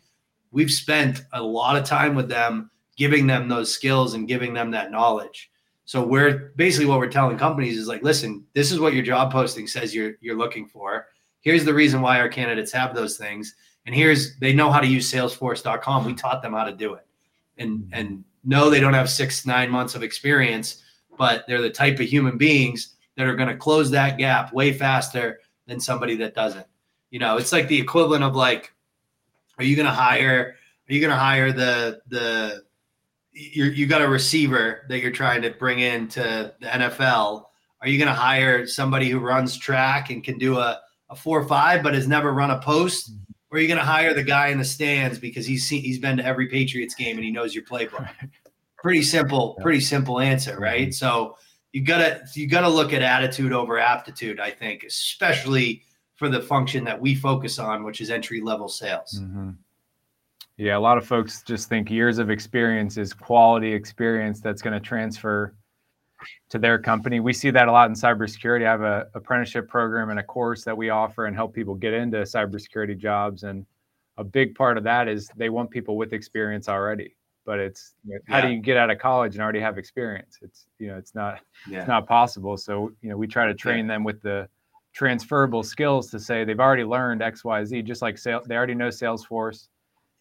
we've 0.51 0.71
spent 0.71 1.23
a 1.33 1.41
lot 1.41 1.75
of 1.75 1.83
time 1.85 2.15
with 2.15 2.29
them 2.29 2.69
giving 2.97 3.27
them 3.27 3.47
those 3.47 3.73
skills 3.73 4.13
and 4.13 4.27
giving 4.27 4.53
them 4.53 4.71
that 4.71 4.91
knowledge. 4.91 5.49
So 5.85 6.03
we're 6.03 6.53
basically 6.55 6.85
what 6.85 6.99
we're 6.99 7.07
telling 7.07 7.37
companies 7.37 7.77
is 7.77 7.87
like, 7.87 8.03
listen, 8.03 8.45
this 8.53 8.71
is 8.71 8.79
what 8.79 8.93
your 8.93 9.03
job 9.03 9.31
posting 9.31 9.67
says 9.67 9.95
you're 9.95 10.13
you're 10.21 10.37
looking 10.37 10.67
for. 10.67 11.07
Here's 11.41 11.65
the 11.65 11.73
reason 11.73 12.01
why 12.01 12.19
our 12.19 12.29
candidates 12.29 12.71
have 12.73 12.93
those 12.93 13.17
things. 13.17 13.55
And 13.85 13.95
here's 13.95 14.37
they 14.37 14.53
know 14.53 14.71
how 14.71 14.81
to 14.81 14.87
use 14.87 15.11
salesforce.com. 15.11 16.05
We 16.05 16.13
taught 16.13 16.41
them 16.41 16.53
how 16.53 16.65
to 16.65 16.73
do 16.73 16.93
it. 16.93 17.07
And 17.57 17.89
and 17.91 18.23
no, 18.43 18.69
they 18.69 18.79
don't 18.79 18.93
have 18.93 19.09
six, 19.09 19.45
nine 19.45 19.69
months 19.69 19.95
of 19.95 20.03
experience, 20.03 20.83
but 21.17 21.45
they're 21.47 21.61
the 21.61 21.69
type 21.69 21.99
of 21.99 22.05
human 22.05 22.37
beings 22.37 22.95
that 23.15 23.27
are 23.27 23.35
going 23.35 23.49
to 23.49 23.57
close 23.57 23.91
that 23.91 24.17
gap 24.17 24.53
way 24.53 24.71
faster 24.71 25.39
than 25.67 25.79
somebody 25.79 26.15
that 26.17 26.35
doesn't. 26.35 26.65
You 27.11 27.19
know, 27.19 27.37
it's 27.37 27.51
like 27.51 27.67
the 27.67 27.79
equivalent 27.79 28.23
of 28.23 28.35
like, 28.35 28.73
are 29.59 29.63
you 29.63 29.75
going 29.75 29.85
to 29.85 29.91
hire? 29.91 30.55
Are 30.89 30.93
you 30.93 30.99
going 30.99 31.11
to 31.11 31.17
hire 31.17 31.51
the 31.51 32.01
the 32.07 32.63
you 33.31 33.65
you 33.65 33.87
got 33.87 34.01
a 34.01 34.07
receiver 34.07 34.85
that 34.89 34.99
you're 34.99 35.11
trying 35.11 35.41
to 35.43 35.51
bring 35.51 35.79
into 35.79 36.53
the 36.59 36.67
NFL. 36.67 37.45
Are 37.81 37.87
you 37.87 37.97
going 37.97 38.09
to 38.09 38.13
hire 38.13 38.67
somebody 38.67 39.09
who 39.09 39.19
runs 39.19 39.57
track 39.57 40.09
and 40.09 40.23
can 40.23 40.37
do 40.37 40.57
a, 40.57 40.79
a 41.09 41.15
four 41.15 41.39
or 41.39 41.47
five, 41.47 41.81
but 41.81 41.93
has 41.93 42.07
never 42.07 42.33
run 42.33 42.51
a 42.51 42.59
post? 42.59 43.11
Or 43.51 43.57
are 43.57 43.61
you 43.61 43.67
going 43.67 43.79
to 43.79 43.85
hire 43.85 44.13
the 44.13 44.23
guy 44.23 44.47
in 44.47 44.57
the 44.57 44.65
stands 44.65 45.17
because 45.17 45.45
he's 45.45 45.67
seen, 45.67 45.81
he's 45.81 45.97
been 45.97 46.17
to 46.17 46.25
every 46.25 46.47
Patriots 46.47 46.93
game 46.93 47.15
and 47.15 47.23
he 47.23 47.31
knows 47.31 47.55
your 47.55 47.63
playbook? 47.63 48.07
pretty 48.77 49.01
simple, 49.01 49.57
pretty 49.61 49.79
simple 49.79 50.19
answer, 50.19 50.59
right? 50.59 50.93
So 50.93 51.37
you 51.71 51.83
gotta 51.83 52.21
you 52.35 52.47
gotta 52.47 52.69
look 52.69 52.93
at 52.93 53.01
attitude 53.01 53.53
over 53.53 53.79
aptitude. 53.79 54.39
I 54.39 54.51
think, 54.51 54.83
especially 54.83 55.83
for 56.19 56.27
the 56.27 56.41
function 56.41 56.83
that 56.83 56.99
we 56.99 57.15
focus 57.15 57.59
on, 57.59 57.85
which 57.85 58.01
is 58.01 58.09
entry 58.09 58.41
level 58.41 58.67
sales. 58.67 59.21
Mm-hmm. 59.23 59.51
Yeah, 60.57 60.77
a 60.77 60.79
lot 60.79 60.97
of 60.97 61.07
folks 61.07 61.41
just 61.43 61.69
think 61.69 61.89
years 61.89 62.17
of 62.17 62.29
experience 62.29 62.97
is 62.97 63.13
quality 63.13 63.71
experience 63.71 64.41
that's 64.41 64.61
going 64.61 64.73
to 64.73 64.81
transfer 64.81 65.55
to 66.49 66.59
their 66.59 66.77
company. 66.77 67.21
We 67.21 67.31
see 67.31 67.51
that 67.51 67.69
a 67.69 67.71
lot 67.71 67.89
in 67.89 67.95
cybersecurity. 67.95 68.67
I 68.67 68.71
have 68.71 68.81
an 68.81 69.05
apprenticeship 69.13 69.69
program 69.69 70.09
and 70.09 70.19
a 70.19 70.23
course 70.23 70.65
that 70.65 70.75
we 70.75 70.89
offer 70.89 71.27
and 71.27 71.35
help 71.37 71.53
people 71.53 71.73
get 71.73 71.93
into 71.93 72.17
cybersecurity 72.17 72.97
jobs. 72.97 73.43
And 73.43 73.65
a 74.17 74.23
big 74.25 74.55
part 74.55 74.77
of 74.77 74.83
that 74.83 75.07
is 75.07 75.31
they 75.37 75.47
want 75.47 75.71
people 75.71 75.95
with 75.95 76.11
experience 76.11 76.67
already. 76.67 77.15
But 77.45 77.59
it's 77.59 77.95
you 78.05 78.15
know, 78.15 78.19
how 78.27 78.41
do 78.41 78.49
you 78.49 78.59
get 78.59 78.75
out 78.75 78.91
of 78.91 78.99
college 78.99 79.35
and 79.35 79.41
already 79.41 79.61
have 79.61 79.77
experience? 79.77 80.37
It's 80.41 80.67
you 80.79 80.87
know 80.87 80.97
it's 80.97 81.15
not 81.15 81.39
yeah. 81.69 81.79
it's 81.79 81.87
not 81.87 82.05
possible. 82.05 82.57
So 82.57 82.91
you 83.01 83.09
know 83.09 83.15
we 83.15 83.25
try 83.25 83.47
to 83.47 83.53
train 83.53 83.85
yeah. 83.85 83.93
them 83.93 84.03
with 84.03 84.21
the 84.21 84.49
transferable 84.93 85.63
skills 85.63 86.09
to 86.11 86.19
say 86.19 86.43
they've 86.43 86.59
already 86.59 86.83
learned 86.83 87.21
X 87.21 87.43
Y 87.43 87.63
Z. 87.65 87.81
Just 87.83 88.01
like 88.01 88.17
sales, 88.17 88.45
they 88.47 88.55
already 88.55 88.75
know 88.75 88.89
Salesforce. 88.89 89.67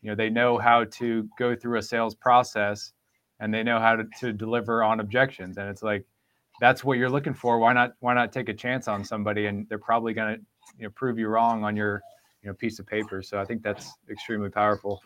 You 0.02 0.10
know 0.10 0.16
they 0.16 0.30
know 0.30 0.58
how 0.58 0.84
to 0.84 1.28
go 1.38 1.56
through 1.56 1.78
a 1.78 1.82
sales 1.82 2.14
process 2.14 2.92
and 3.40 3.52
they 3.52 3.62
know 3.62 3.78
how 3.78 3.96
to, 3.96 4.04
to 4.20 4.32
deliver 4.32 4.82
on 4.82 5.00
objections. 5.00 5.58
And 5.58 5.68
it's 5.68 5.82
like 5.82 6.04
that's 6.60 6.84
what 6.84 6.98
you're 6.98 7.10
looking 7.10 7.34
for. 7.34 7.58
Why 7.58 7.72
not 7.72 7.92
why 8.00 8.14
not 8.14 8.32
take 8.32 8.48
a 8.48 8.54
chance 8.54 8.88
on 8.88 9.04
somebody 9.04 9.46
and 9.46 9.68
they're 9.68 9.78
probably 9.78 10.12
going 10.12 10.36
to 10.36 10.40
you 10.78 10.84
know 10.84 10.90
prove 10.90 11.18
you 11.18 11.28
wrong 11.28 11.64
on 11.64 11.76
your 11.76 12.02
you 12.42 12.48
know 12.48 12.54
piece 12.54 12.78
of 12.78 12.86
paper. 12.86 13.22
So 13.22 13.40
i 13.40 13.44
think 13.44 13.62
that's 13.62 13.92
extremely 14.10 14.50
powerful 14.50 15.00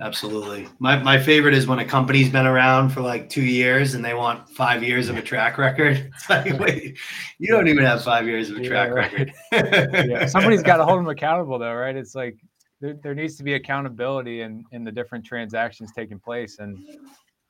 absolutely. 0.00 0.68
My, 0.78 0.96
my 1.02 1.18
favorite 1.18 1.54
is 1.54 1.66
when 1.66 1.78
a 1.78 1.84
company's 1.84 2.28
been 2.28 2.46
around 2.46 2.90
for 2.90 3.00
like 3.00 3.28
two 3.28 3.44
years 3.44 3.94
and 3.94 4.04
they 4.04 4.14
want 4.14 4.48
five 4.50 4.82
years 4.82 5.08
of 5.08 5.16
a 5.16 5.22
track 5.22 5.58
record. 5.58 6.10
It's 6.14 6.30
like 6.30 6.58
wait 6.58 6.98
you 7.38 7.48
don't 7.48 7.68
even 7.68 7.84
have 7.84 8.02
five 8.02 8.26
years 8.26 8.50
of 8.50 8.56
a 8.56 8.66
track 8.66 8.88
yeah, 8.88 8.94
right. 8.94 9.12
record. 9.12 9.32
Yeah 10.10 10.26
somebody's 10.26 10.62
got 10.62 10.78
to 10.78 10.84
hold 10.84 10.98
them 10.98 11.08
accountable 11.08 11.58
though 11.58 11.74
right? 11.74 11.96
It's 11.96 12.14
like 12.14 12.36
there, 12.80 12.94
there 13.02 13.14
needs 13.14 13.36
to 13.36 13.44
be 13.44 13.54
accountability 13.54 14.42
in 14.42 14.64
in 14.72 14.84
the 14.84 14.92
different 14.92 15.24
transactions 15.24 15.92
taking 15.94 16.18
place 16.18 16.58
and 16.58 16.78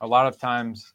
a 0.00 0.07
lot 0.07 0.26
of 0.26 0.38
times 0.38 0.92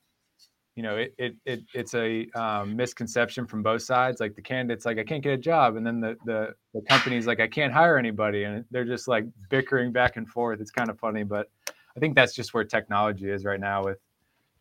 you 0.80 0.84
know 0.84 0.96
it, 0.96 1.14
it, 1.18 1.36
it 1.44 1.60
it's 1.74 1.94
a 1.94 2.26
um, 2.36 2.74
misconception 2.74 3.46
from 3.46 3.62
both 3.62 3.82
sides 3.82 4.22
like 4.22 4.34
the 4.34 4.42
candidate's 4.42 4.86
like 4.86 4.98
i 4.98 5.04
can't 5.04 5.22
get 5.22 5.34
a 5.34 5.38
job 5.38 5.76
and 5.76 5.86
then 5.86 6.00
the, 6.00 6.16
the 6.24 6.56
the 6.74 6.80
company's 6.88 7.28
like 7.28 7.42
i 7.42 7.48
can't 7.48 7.74
hire 7.74 7.98
anybody 7.98 8.46
and 8.46 8.64
they're 8.72 8.86
just 8.86 9.06
like 9.10 9.26
bickering 9.50 9.92
back 9.92 10.16
and 10.16 10.30
forth. 10.30 10.62
It's 10.62 10.72
kind 10.72 10.90
of 10.90 10.98
funny 10.98 11.24
but 11.24 11.50
i 11.68 12.00
think 12.00 12.16
that's 12.16 12.34
just 12.34 12.54
where 12.54 12.64
technology 12.64 13.30
is 13.30 13.44
right 13.44 13.60
now 13.60 13.84
with 13.84 13.98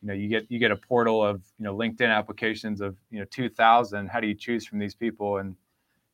you 0.03 0.09
know 0.09 0.15
you 0.15 0.29
get 0.29 0.45
you 0.51 0.59
get 0.59 0.73
a 0.73 0.77
portal 0.77 1.25
of 1.25 1.41
you 1.57 1.65
know 1.65 1.77
linkedin 1.77 2.13
applications 2.13 2.81
of 2.81 2.97
you 3.13 3.21
know 3.21 3.27
2000 3.31 4.09
how 4.09 4.19
do 4.19 4.27
you 4.27 4.35
choose 4.35 4.67
from 4.67 4.81
these 4.81 4.97
people? 4.97 5.39
And 5.39 5.55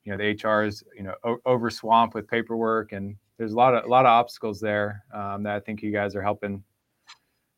you 0.04 0.12
know 0.12 0.18
the 0.18 0.38
hr 0.46 0.64
is 0.64 0.84
you 0.94 1.04
know 1.04 1.14
o- 1.24 1.40
over 1.46 1.70
swamped 1.70 2.14
with 2.14 2.28
paperwork 2.28 2.92
and 2.92 3.16
there's 3.38 3.52
a 3.52 3.56
lot 3.56 3.74
of 3.74 3.86
a 3.86 3.88
lot 3.88 4.04
of 4.04 4.10
obstacles 4.10 4.60
there 4.60 5.02
um, 5.14 5.44
that 5.44 5.54
I 5.54 5.60
think 5.60 5.82
you 5.82 5.92
guys 5.92 6.14
are 6.14 6.22
helping 6.22 6.62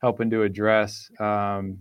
helping 0.00 0.30
to 0.30 0.42
address. 0.42 1.10
Um, 1.18 1.80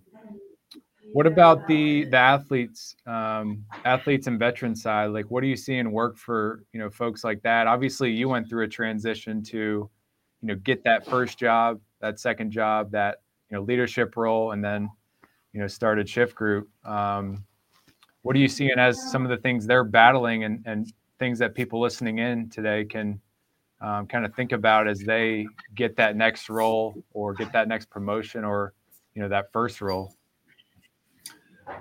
what 1.16 1.26
about 1.26 1.66
the 1.66 2.04
the 2.04 2.18
athletes, 2.18 2.98
um, 3.08 3.64
athletes 3.86 4.28
and 4.28 4.38
veteran 4.38 4.76
side? 4.76 5.12
Like, 5.12 5.32
what 5.32 5.46
are 5.46 5.48
you 5.48 5.56
seeing 5.56 5.94
work 5.94 6.18
for 6.18 6.66
you 6.74 6.80
know 6.82 6.90
folks 6.90 7.24
like 7.24 7.42
that? 7.44 7.68
Obviously, 7.68 8.12
you 8.12 8.28
went 8.28 8.50
through 8.50 8.66
a 8.66 8.68
transition 8.68 9.42
to 9.44 9.58
you 9.58 9.90
know 10.42 10.56
get 10.56 10.84
that 10.84 11.06
first 11.06 11.38
job, 11.38 11.80
that 12.02 12.20
second 12.20 12.52
job, 12.52 12.92
that 12.92 13.22
you 13.50 13.56
know 13.56 13.64
leadership 13.64 14.18
role, 14.18 14.52
and 14.52 14.62
then 14.62 14.90
you 15.54 15.62
know 15.62 15.68
started 15.68 16.10
Shift 16.10 16.36
Group. 16.36 16.68
Um, 16.84 17.46
what 18.24 18.36
are 18.36 18.40
you 18.40 18.50
seeing 18.50 18.78
as 18.78 19.10
some 19.10 19.24
of 19.24 19.30
the 19.30 19.38
things 19.38 19.66
they're 19.66 19.86
battling 19.86 20.44
and 20.44 20.62
and 20.66 20.92
things 21.18 21.40
that 21.40 21.56
people 21.56 21.80
listening 21.80 22.20
in 22.20 22.50
today 22.50 22.84
can 22.84 23.22
um, 23.80 24.06
kind 24.06 24.26
of 24.26 24.36
think 24.36 24.52
about 24.52 24.86
as 24.86 25.00
they 25.00 25.48
get 25.76 25.96
that 25.96 26.18
next 26.18 26.50
role 26.50 26.94
or 27.14 27.34
get 27.34 27.54
that 27.54 27.70
next 27.70 27.90
promotion 27.90 28.44
or 28.44 28.74
you 29.14 29.22
know 29.22 29.30
that 29.30 29.50
first 29.54 29.80
role 29.80 30.14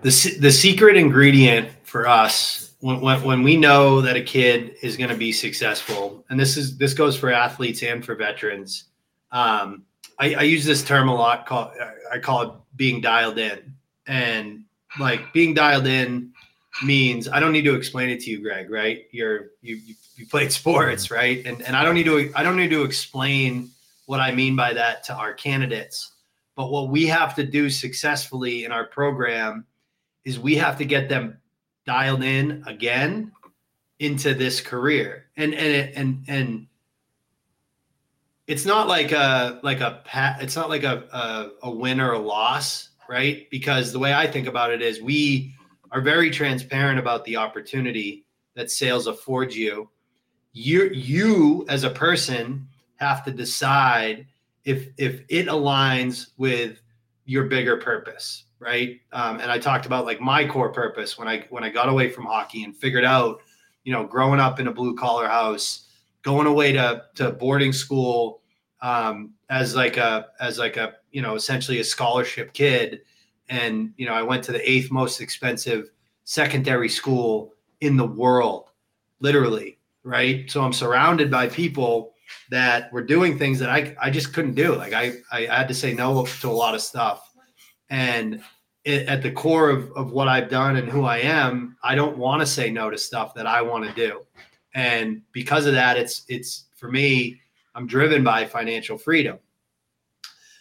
the, 0.02 0.36
the 0.40 0.50
secret 0.50 0.96
ingredient 0.96 1.68
for 1.82 2.06
us 2.06 2.74
when, 2.80 3.00
when, 3.00 3.22
when 3.22 3.42
we 3.42 3.56
know 3.56 4.00
that 4.00 4.16
a 4.16 4.22
kid 4.22 4.76
is 4.82 4.96
going 4.96 5.10
to 5.10 5.16
be 5.16 5.32
successful 5.32 6.24
and 6.30 6.38
this 6.38 6.56
is 6.56 6.76
this 6.76 6.94
goes 6.94 7.16
for 7.16 7.32
athletes 7.32 7.82
and 7.82 8.04
for 8.04 8.14
veterans 8.14 8.84
um, 9.32 9.84
I, 10.18 10.34
I 10.34 10.42
use 10.42 10.64
this 10.64 10.84
term 10.84 11.08
a 11.08 11.14
lot 11.14 11.46
called 11.46 11.72
i 12.12 12.18
call 12.18 12.42
it 12.42 12.50
being 12.76 13.00
dialed 13.00 13.38
in 13.38 13.74
and 14.06 14.64
like 14.98 15.32
being 15.32 15.54
dialed 15.54 15.86
in 15.86 16.32
means 16.82 17.28
I 17.28 17.38
don't 17.40 17.52
need 17.52 17.64
to 17.64 17.74
explain 17.74 18.10
it 18.10 18.20
to 18.20 18.30
you, 18.30 18.40
Greg. 18.40 18.70
Right? 18.70 19.06
You're 19.10 19.50
you 19.62 19.76
you, 19.76 19.94
you 20.16 20.26
played 20.26 20.52
sports, 20.52 21.10
right? 21.10 21.44
And 21.46 21.62
and 21.62 21.76
I 21.76 21.84
don't 21.84 21.94
need 21.94 22.06
to 22.06 22.32
I 22.34 22.42
don't 22.42 22.56
need 22.56 22.70
to 22.70 22.82
explain 22.82 23.70
what 24.06 24.20
I 24.20 24.32
mean 24.32 24.56
by 24.56 24.72
that 24.72 25.04
to 25.04 25.14
our 25.14 25.32
candidates. 25.32 26.12
But 26.56 26.70
what 26.70 26.88
we 26.88 27.06
have 27.06 27.34
to 27.36 27.44
do 27.44 27.68
successfully 27.70 28.64
in 28.64 28.72
our 28.72 28.84
program 28.86 29.66
is 30.24 30.38
we 30.38 30.56
have 30.56 30.78
to 30.78 30.84
get 30.84 31.08
them 31.08 31.38
dialed 31.86 32.22
in 32.22 32.62
again 32.66 33.32
into 33.98 34.34
this 34.34 34.60
career. 34.60 35.26
And 35.36 35.54
and 35.54 35.94
and 35.96 36.24
and 36.28 36.66
it's 38.46 38.64
not 38.64 38.88
like 38.88 39.12
a 39.12 39.60
like 39.62 39.80
a 39.80 40.02
pat 40.04 40.42
it's 40.42 40.56
not 40.56 40.68
like 40.68 40.84
a, 40.84 41.04
a 41.12 41.68
a 41.68 41.70
win 41.70 42.00
or 42.00 42.12
a 42.12 42.18
loss, 42.18 42.90
right? 43.08 43.48
Because 43.50 43.92
the 43.92 43.98
way 43.98 44.12
I 44.12 44.26
think 44.26 44.46
about 44.46 44.70
it 44.70 44.82
is 44.82 45.00
we 45.00 45.54
are 45.90 46.00
very 46.00 46.30
transparent 46.30 46.98
about 46.98 47.24
the 47.24 47.36
opportunity 47.36 48.24
that 48.54 48.70
sales 48.70 49.06
affords 49.06 49.56
you. 49.56 49.88
You 50.52 50.90
you 50.90 51.64
as 51.68 51.84
a 51.84 51.90
person 51.90 52.68
have 52.96 53.24
to 53.24 53.30
decide 53.30 54.26
if 54.64 54.88
if 54.98 55.22
it 55.28 55.46
aligns 55.46 56.28
with 56.36 56.80
your 57.24 57.44
bigger 57.44 57.78
purpose, 57.78 58.43
right? 58.58 59.00
Um, 59.12 59.40
and 59.40 59.50
I 59.50 59.58
talked 59.58 59.86
about 59.86 60.04
like 60.04 60.20
my 60.20 60.46
core 60.46 60.72
purpose 60.72 61.18
when 61.18 61.28
I 61.28 61.46
when 61.50 61.64
I 61.64 61.70
got 61.70 61.88
away 61.88 62.08
from 62.08 62.24
hockey 62.24 62.64
and 62.64 62.76
figured 62.76 63.04
out, 63.04 63.40
you 63.84 63.92
know, 63.92 64.04
growing 64.04 64.40
up 64.40 64.60
in 64.60 64.68
a 64.68 64.72
blue 64.72 64.94
collar 64.94 65.28
house, 65.28 65.88
going 66.22 66.46
away 66.46 66.72
to 66.72 67.04
to 67.16 67.32
boarding 67.32 67.72
school 67.72 68.42
um, 68.80 69.32
as 69.50 69.74
like 69.74 69.96
a 69.96 70.26
as 70.40 70.58
like 70.58 70.76
a 70.76 70.94
you 71.10 71.22
know 71.22 71.34
essentially 71.34 71.80
a 71.80 71.84
scholarship 71.84 72.52
kid 72.52 73.00
and 73.48 73.92
you 73.96 74.06
know 74.06 74.12
I 74.12 74.22
went 74.22 74.44
to 74.44 74.52
the 74.52 74.70
eighth 74.70 74.90
most 74.90 75.20
expensive 75.20 75.90
secondary 76.24 76.88
school 76.88 77.54
in 77.80 77.96
the 77.96 78.06
world, 78.06 78.70
literally, 79.20 79.78
right? 80.02 80.50
So 80.50 80.62
I'm 80.62 80.72
surrounded 80.72 81.30
by 81.30 81.48
people 81.48 82.14
that 82.50 82.92
were 82.92 83.02
doing 83.02 83.38
things 83.38 83.58
that 83.58 83.70
I 83.70 83.94
I 84.00 84.10
just 84.10 84.32
couldn't 84.32 84.54
do. 84.54 84.74
Like 84.74 84.92
I 84.92 85.14
I 85.30 85.42
had 85.42 85.68
to 85.68 85.74
say 85.74 85.92
no 85.94 86.26
to 86.26 86.48
a 86.48 86.50
lot 86.50 86.74
of 86.74 86.80
stuff, 86.80 87.23
and 87.94 88.42
it, 88.84 89.06
at 89.08 89.22
the 89.22 89.30
core 89.30 89.70
of 89.70 89.90
of 89.92 90.12
what 90.12 90.28
I've 90.28 90.50
done 90.50 90.76
and 90.76 90.88
who 90.88 91.04
I 91.04 91.18
am, 91.18 91.76
I 91.82 91.94
don't 91.94 92.18
want 92.18 92.40
to 92.42 92.46
say 92.46 92.70
no 92.70 92.90
to 92.90 92.98
stuff 92.98 93.34
that 93.34 93.46
I 93.46 93.62
want 93.62 93.84
to 93.84 93.92
do, 93.94 94.22
and 94.74 95.22
because 95.32 95.66
of 95.66 95.74
that, 95.74 95.96
it's 95.96 96.24
it's 96.28 96.66
for 96.74 96.90
me. 96.90 97.40
I'm 97.76 97.88
driven 97.88 98.22
by 98.22 98.46
financial 98.46 98.96
freedom. 98.96 99.38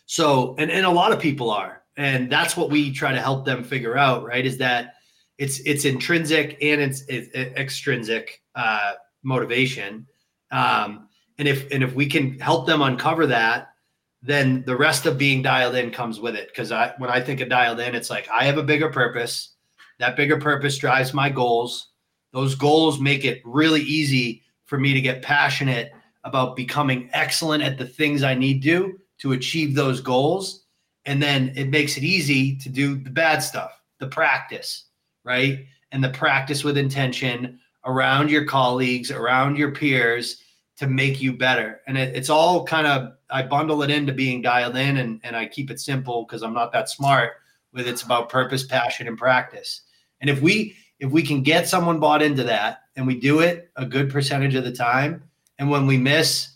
So, 0.07 0.55
and, 0.57 0.71
and 0.71 0.83
a 0.83 0.89
lot 0.89 1.11
of 1.11 1.19
people 1.19 1.51
are 1.51 1.83
and 1.97 2.31
that's 2.31 2.57
what 2.57 2.69
we 2.69 2.91
try 2.91 3.11
to 3.11 3.21
help 3.21 3.45
them 3.45 3.63
figure 3.63 3.97
out 3.97 4.23
right 4.23 4.45
is 4.45 4.57
that 4.57 4.95
it's 5.37 5.59
it's 5.61 5.85
intrinsic 5.85 6.57
and 6.61 6.81
it's, 6.81 7.03
it's 7.07 7.33
extrinsic 7.35 8.41
uh, 8.55 8.93
motivation 9.23 10.07
um, 10.51 11.07
and 11.37 11.47
if 11.47 11.69
and 11.71 11.83
if 11.83 11.93
we 11.93 12.05
can 12.05 12.39
help 12.39 12.67
them 12.67 12.81
uncover 12.81 13.27
that 13.27 13.72
then 14.23 14.63
the 14.65 14.75
rest 14.75 15.05
of 15.05 15.17
being 15.17 15.41
dialed 15.41 15.75
in 15.75 15.91
comes 15.91 16.19
with 16.19 16.35
it. 16.35 16.47
Because 16.47 16.71
i 16.71 16.93
when 16.97 17.09
i 17.09 17.19
think 17.19 17.41
of 17.41 17.49
dialed 17.49 17.79
in 17.79 17.93
it's 17.93 18.09
like 18.09 18.27
i 18.31 18.45
have 18.45 18.57
a 18.57 18.63
bigger 18.63 18.89
purpose. 18.89 19.49
That 19.99 20.15
bigger 20.15 20.39
purpose 20.39 20.77
drives 20.77 21.13
my 21.13 21.29
goals. 21.29 21.89
Those 22.31 22.55
goals 22.55 22.99
make 22.99 23.25
it 23.25 23.41
really 23.45 23.81
easy 23.81 24.41
for 24.65 24.79
me 24.79 24.93
to 24.93 25.01
get 25.01 25.21
passionate 25.21 25.91
about 26.23 26.55
becoming 26.55 27.09
excellent 27.13 27.63
at 27.63 27.77
the 27.77 27.85
things 27.85 28.23
i 28.23 28.33
need 28.33 28.63
to 28.63 28.99
to 29.19 29.33
achieve 29.33 29.75
those 29.75 30.01
goals. 30.01 30.63
And 31.05 31.21
then 31.21 31.51
it 31.55 31.69
makes 31.69 31.97
it 31.97 32.03
easy 32.03 32.55
to 32.57 32.69
do 32.69 32.95
the 32.95 33.09
bad 33.09 33.39
stuff, 33.39 33.81
the 33.99 34.07
practice, 34.07 34.85
right? 35.25 35.65
And 35.91 36.01
the 36.03 36.09
practice 36.09 36.63
with 36.63 36.77
intention 36.77 37.59
around 37.85 38.31
your 38.31 38.45
colleagues, 38.45 39.11
around 39.11 39.57
your 39.57 39.71
peers 39.71 40.42
to 40.77 40.87
make 40.87 41.21
you 41.21 41.33
better. 41.33 41.81
And 41.87 41.97
it, 41.97 42.15
it's 42.15 42.29
all 42.29 42.65
kind 42.65 42.87
of, 42.87 43.13
I 43.29 43.43
bundle 43.43 43.83
it 43.83 43.91
into 43.91 44.13
being 44.13 44.41
dialed 44.41 44.75
in 44.75 44.97
and, 44.97 45.19
and 45.23 45.35
I 45.35 45.45
keep 45.45 45.69
it 45.69 45.79
simple 45.79 46.25
because 46.25 46.43
I'm 46.43 46.53
not 46.53 46.71
that 46.73 46.89
smart 46.89 47.33
with 47.73 47.87
it's 47.87 48.03
about 48.03 48.29
purpose, 48.29 48.63
passion, 48.63 49.07
and 49.07 49.17
practice. 49.17 49.81
And 50.21 50.29
if 50.29 50.41
we, 50.41 50.75
if 50.99 51.11
we 51.11 51.23
can 51.23 51.43
get 51.43 51.67
someone 51.67 51.99
bought 51.99 52.21
into 52.21 52.43
that 52.43 52.83
and 52.95 53.05
we 53.05 53.19
do 53.19 53.39
it 53.39 53.71
a 53.75 53.85
good 53.85 54.09
percentage 54.09 54.55
of 54.55 54.63
the 54.63 54.71
time, 54.71 55.23
and 55.59 55.69
when 55.69 55.85
we 55.85 55.97
miss, 55.97 56.53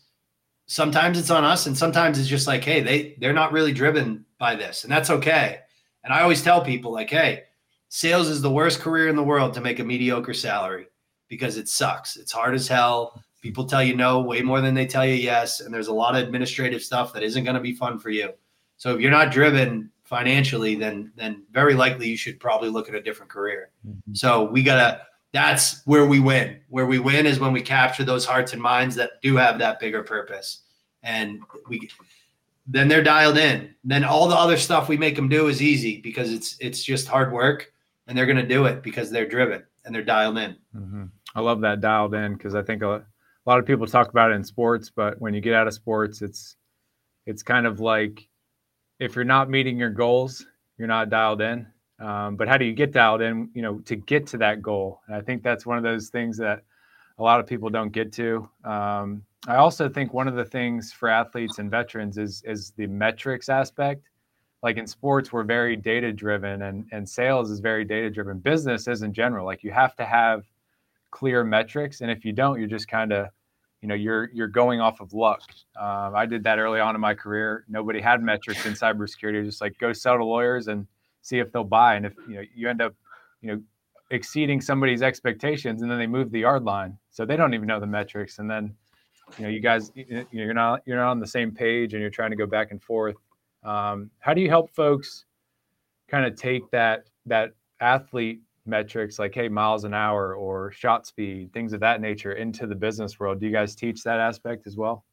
sometimes 0.67 1.19
it's 1.19 1.29
on 1.29 1.43
us 1.43 1.65
and 1.65 1.77
sometimes 1.77 2.19
it's 2.19 2.27
just 2.27 2.47
like, 2.47 2.63
hey, 2.63 2.81
they, 2.81 3.15
they're 3.19 3.33
not 3.33 3.51
really 3.51 3.73
driven 3.73 4.25
by 4.37 4.55
this, 4.55 4.83
and 4.83 4.91
that's 4.91 5.09
okay. 5.09 5.59
And 6.03 6.13
I 6.13 6.21
always 6.21 6.41
tell 6.41 6.63
people, 6.63 6.91
like, 6.91 7.09
hey, 7.09 7.43
sales 7.89 8.29
is 8.29 8.41
the 8.41 8.51
worst 8.51 8.79
career 8.79 9.07
in 9.09 9.15
the 9.15 9.23
world 9.23 9.53
to 9.55 9.61
make 9.61 9.79
a 9.79 9.83
mediocre 9.83 10.33
salary 10.33 10.87
because 11.27 11.57
it 11.57 11.67
sucks. 11.67 12.15
It's 12.15 12.31
hard 12.31 12.55
as 12.55 12.67
hell. 12.67 13.21
People 13.41 13.65
tell 13.65 13.83
you 13.83 13.95
no 13.95 14.19
way 14.19 14.41
more 14.41 14.61
than 14.61 14.73
they 14.73 14.85
tell 14.85 15.05
you 15.05 15.13
yes. 15.13 15.59
And 15.59 15.73
there's 15.73 15.87
a 15.87 15.93
lot 15.93 16.15
of 16.15 16.23
administrative 16.23 16.81
stuff 16.81 17.13
that 17.13 17.23
isn't 17.23 17.43
going 17.43 17.55
to 17.55 17.61
be 17.61 17.73
fun 17.73 17.99
for 17.99 18.09
you. 18.09 18.31
So 18.77 18.95
if 18.95 19.01
you're 19.01 19.11
not 19.11 19.31
driven 19.31 19.91
financially, 20.03 20.75
then 20.75 21.11
then 21.15 21.43
very 21.51 21.73
likely 21.73 22.07
you 22.07 22.17
should 22.17 22.39
probably 22.39 22.69
look 22.69 22.89
at 22.89 22.95
a 22.95 23.01
different 23.01 23.31
career. 23.31 23.69
Mm-hmm. 23.87 24.13
So 24.13 24.43
we 24.45 24.63
gotta 24.63 25.01
that's 25.33 25.85
where 25.85 26.05
we 26.05 26.19
win. 26.19 26.59
Where 26.69 26.85
we 26.85 26.99
win 26.99 27.25
is 27.25 27.39
when 27.39 27.53
we 27.53 27.61
capture 27.61 28.03
those 28.03 28.25
hearts 28.25 28.53
and 28.53 28.61
minds 28.61 28.95
that 28.95 29.21
do 29.21 29.35
have 29.35 29.59
that 29.59 29.79
bigger 29.79 30.03
purpose. 30.03 30.63
And 31.03 31.41
we 31.67 31.89
then 32.65 32.87
they're 32.87 33.03
dialed 33.03 33.37
in. 33.37 33.73
Then 33.83 34.03
all 34.03 34.27
the 34.27 34.35
other 34.35 34.57
stuff 34.57 34.89
we 34.89 34.97
make 34.97 35.15
them 35.15 35.29
do 35.29 35.47
is 35.47 35.61
easy 35.61 36.01
because 36.01 36.31
it's 36.31 36.57
it's 36.59 36.83
just 36.83 37.07
hard 37.07 37.31
work 37.31 37.71
and 38.07 38.17
they're 38.17 38.25
going 38.25 38.37
to 38.37 38.47
do 38.47 38.65
it 38.65 38.83
because 38.83 39.09
they're 39.11 39.27
driven 39.27 39.63
and 39.85 39.93
they're 39.93 40.03
dialed 40.03 40.37
in. 40.37 40.55
Mm-hmm. 40.75 41.05
I 41.35 41.41
love 41.41 41.61
that 41.61 41.81
dialed 41.81 42.13
in 42.13 42.33
because 42.33 42.55
I 42.55 42.63
think 42.63 42.81
a, 42.81 43.05
a, 43.47 43.49
lot 43.49 43.59
of 43.59 43.65
people 43.65 43.87
talk 43.87 44.09
about 44.09 44.31
it 44.31 44.35
in 44.35 44.43
sports, 44.43 44.91
but 44.93 45.19
when 45.21 45.33
you 45.33 45.41
get 45.41 45.53
out 45.53 45.67
of 45.67 45.73
sports, 45.73 46.21
it's 46.21 46.57
it's 47.25 47.43
kind 47.43 47.65
of 47.65 47.79
like 47.79 48.27
if 48.99 49.15
you're 49.15 49.25
not 49.25 49.49
meeting 49.49 49.77
your 49.77 49.89
goals, 49.89 50.45
you're 50.77 50.87
not 50.87 51.09
dialed 51.09 51.41
in. 51.41 51.67
Um, 51.99 52.35
but 52.35 52.47
how 52.47 52.57
do 52.57 52.65
you 52.65 52.73
get 52.73 52.91
dialed 52.91 53.21
in? 53.21 53.49
You 53.53 53.61
know, 53.61 53.79
to 53.79 53.95
get 53.95 54.27
to 54.27 54.37
that 54.39 54.61
goal, 54.61 55.01
and 55.07 55.15
I 55.15 55.21
think 55.21 55.43
that's 55.43 55.65
one 55.65 55.77
of 55.77 55.83
those 55.83 56.09
things 56.09 56.37
that 56.37 56.63
a 57.17 57.23
lot 57.23 57.39
of 57.39 57.47
people 57.47 57.69
don't 57.69 57.91
get 57.91 58.13
to. 58.13 58.47
Um, 58.63 59.23
I 59.47 59.55
also 59.55 59.89
think 59.89 60.13
one 60.13 60.27
of 60.27 60.35
the 60.35 60.45
things 60.45 60.91
for 60.91 61.09
athletes 61.09 61.57
and 61.57 61.71
veterans 61.71 62.17
is 62.17 62.43
is 62.45 62.73
the 62.77 62.87
metrics 62.87 63.49
aspect 63.49 64.09
like 64.63 64.77
in 64.77 64.87
sports 64.87 65.31
we're 65.31 65.43
very 65.43 65.75
data 65.75 66.11
driven 66.11 66.63
and 66.63 66.85
and 66.91 67.07
sales 67.07 67.51
is 67.51 67.59
very 67.59 67.85
data 67.85 68.09
driven 68.09 68.39
business 68.39 68.87
is 68.87 69.01
in 69.03 69.13
general 69.13 69.45
like 69.45 69.63
you 69.63 69.71
have 69.71 69.95
to 69.95 70.05
have 70.05 70.43
clear 71.11 71.43
metrics 71.43 72.01
and 72.01 72.11
if 72.11 72.25
you 72.25 72.33
don't 72.33 72.59
you're 72.59 72.67
just 72.67 72.87
kind 72.87 73.13
of 73.13 73.27
you 73.81 73.87
know 73.87 73.95
you're 73.95 74.29
you're 74.33 74.47
going 74.47 74.81
off 74.81 74.99
of 75.01 75.13
luck. 75.13 75.41
Um, 75.79 76.15
i 76.15 76.25
did 76.25 76.43
that 76.43 76.59
early 76.59 76.79
on 76.79 76.95
in 76.95 77.01
my 77.01 77.13
career. 77.13 77.65
Nobody 77.67 78.01
had 78.01 78.21
metrics 78.21 78.65
in 78.65 78.73
cybersecurity. 78.73 79.45
Just 79.45 79.61
like 79.61 79.77
go 79.77 79.93
sell 79.93 80.17
to 80.17 80.25
lawyers 80.25 80.67
and 80.67 80.87
see 81.21 81.39
if 81.39 81.51
they'll 81.51 81.63
buy. 81.63 81.95
And 81.95 82.05
if 82.05 82.13
you 82.27 82.35
know 82.35 82.43
you 82.55 82.69
end 82.69 82.81
up 82.81 82.95
you 83.41 83.53
know 83.53 83.61
exceeding 84.09 84.61
somebody's 84.61 85.01
expectations 85.01 85.81
and 85.81 85.91
then 85.91 85.99
they 85.99 86.07
move 86.07 86.31
the 86.31 86.39
yard 86.39 86.63
line. 86.63 86.97
So 87.09 87.25
they 87.25 87.35
don't 87.35 87.53
even 87.53 87.67
know 87.67 87.79
the 87.79 87.87
metrics. 87.87 88.39
And 88.39 88.49
then 88.49 88.73
you 89.37 89.43
know 89.43 89.49
you 89.49 89.59
guys 89.59 89.91
you 89.95 90.05
know, 90.09 90.25
you're 90.31 90.53
not 90.53 90.81
you're 90.85 90.97
not 90.97 91.11
on 91.11 91.19
the 91.19 91.27
same 91.27 91.51
page 91.51 91.93
and 91.93 92.01
you're 92.01 92.09
trying 92.09 92.31
to 92.31 92.37
go 92.37 92.47
back 92.47 92.71
and 92.71 92.81
forth. 92.81 93.15
Um, 93.63 94.09
how 94.19 94.33
do 94.33 94.41
you 94.41 94.49
help 94.49 94.71
folks 94.71 95.25
kind 96.07 96.25
of 96.25 96.35
take 96.35 96.69
that 96.71 97.05
that 97.25 97.51
athlete 97.79 98.41
metrics 98.67 99.19
like 99.19 99.33
hey 99.33 99.47
miles 99.47 99.83
an 99.83 99.93
hour 99.93 100.35
or 100.35 100.71
shot 100.71 101.07
speed 101.07 101.51
things 101.53 101.73
of 101.73 101.79
that 101.79 102.01
nature 102.01 102.33
into 102.33 102.67
the 102.67 102.75
business 102.75 103.19
world. 103.19 103.39
Do 103.39 103.45
you 103.45 103.51
guys 103.51 103.75
teach 103.75 104.03
that 104.03 104.19
aspect 104.19 104.67
as 104.67 104.75
well? 104.75 105.05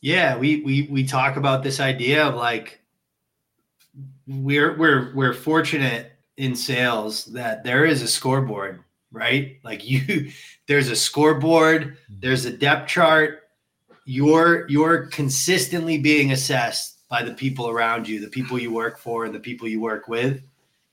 Yeah 0.00 0.36
we 0.36 0.62
we 0.62 0.88
we 0.90 1.04
talk 1.04 1.36
about 1.36 1.62
this 1.62 1.80
idea 1.80 2.26
of 2.26 2.34
like 2.34 2.80
we're 4.26 4.76
we're 4.76 5.12
we're 5.14 5.34
fortunate 5.34 6.12
in 6.36 6.56
sales 6.56 7.26
that 7.26 7.62
there 7.62 7.84
is 7.84 8.02
a 8.02 8.08
scoreboard 8.08 8.82
right? 9.12 9.58
Like 9.62 9.84
you 9.88 10.30
there's 10.66 10.88
a 10.88 10.96
scoreboard 10.96 11.96
there's 12.08 12.44
a 12.44 12.56
depth 12.56 12.88
chart. 12.88 13.40
You're 14.04 14.68
you're 14.68 15.06
consistently 15.06 15.98
being 15.98 16.32
assessed 16.32 17.08
by 17.08 17.22
the 17.22 17.34
people 17.34 17.68
around 17.68 18.08
you, 18.08 18.20
the 18.20 18.28
people 18.28 18.58
you 18.58 18.72
work 18.72 18.98
for, 18.98 19.24
and 19.24 19.34
the 19.34 19.40
people 19.40 19.68
you 19.68 19.80
work 19.80 20.08
with. 20.08 20.42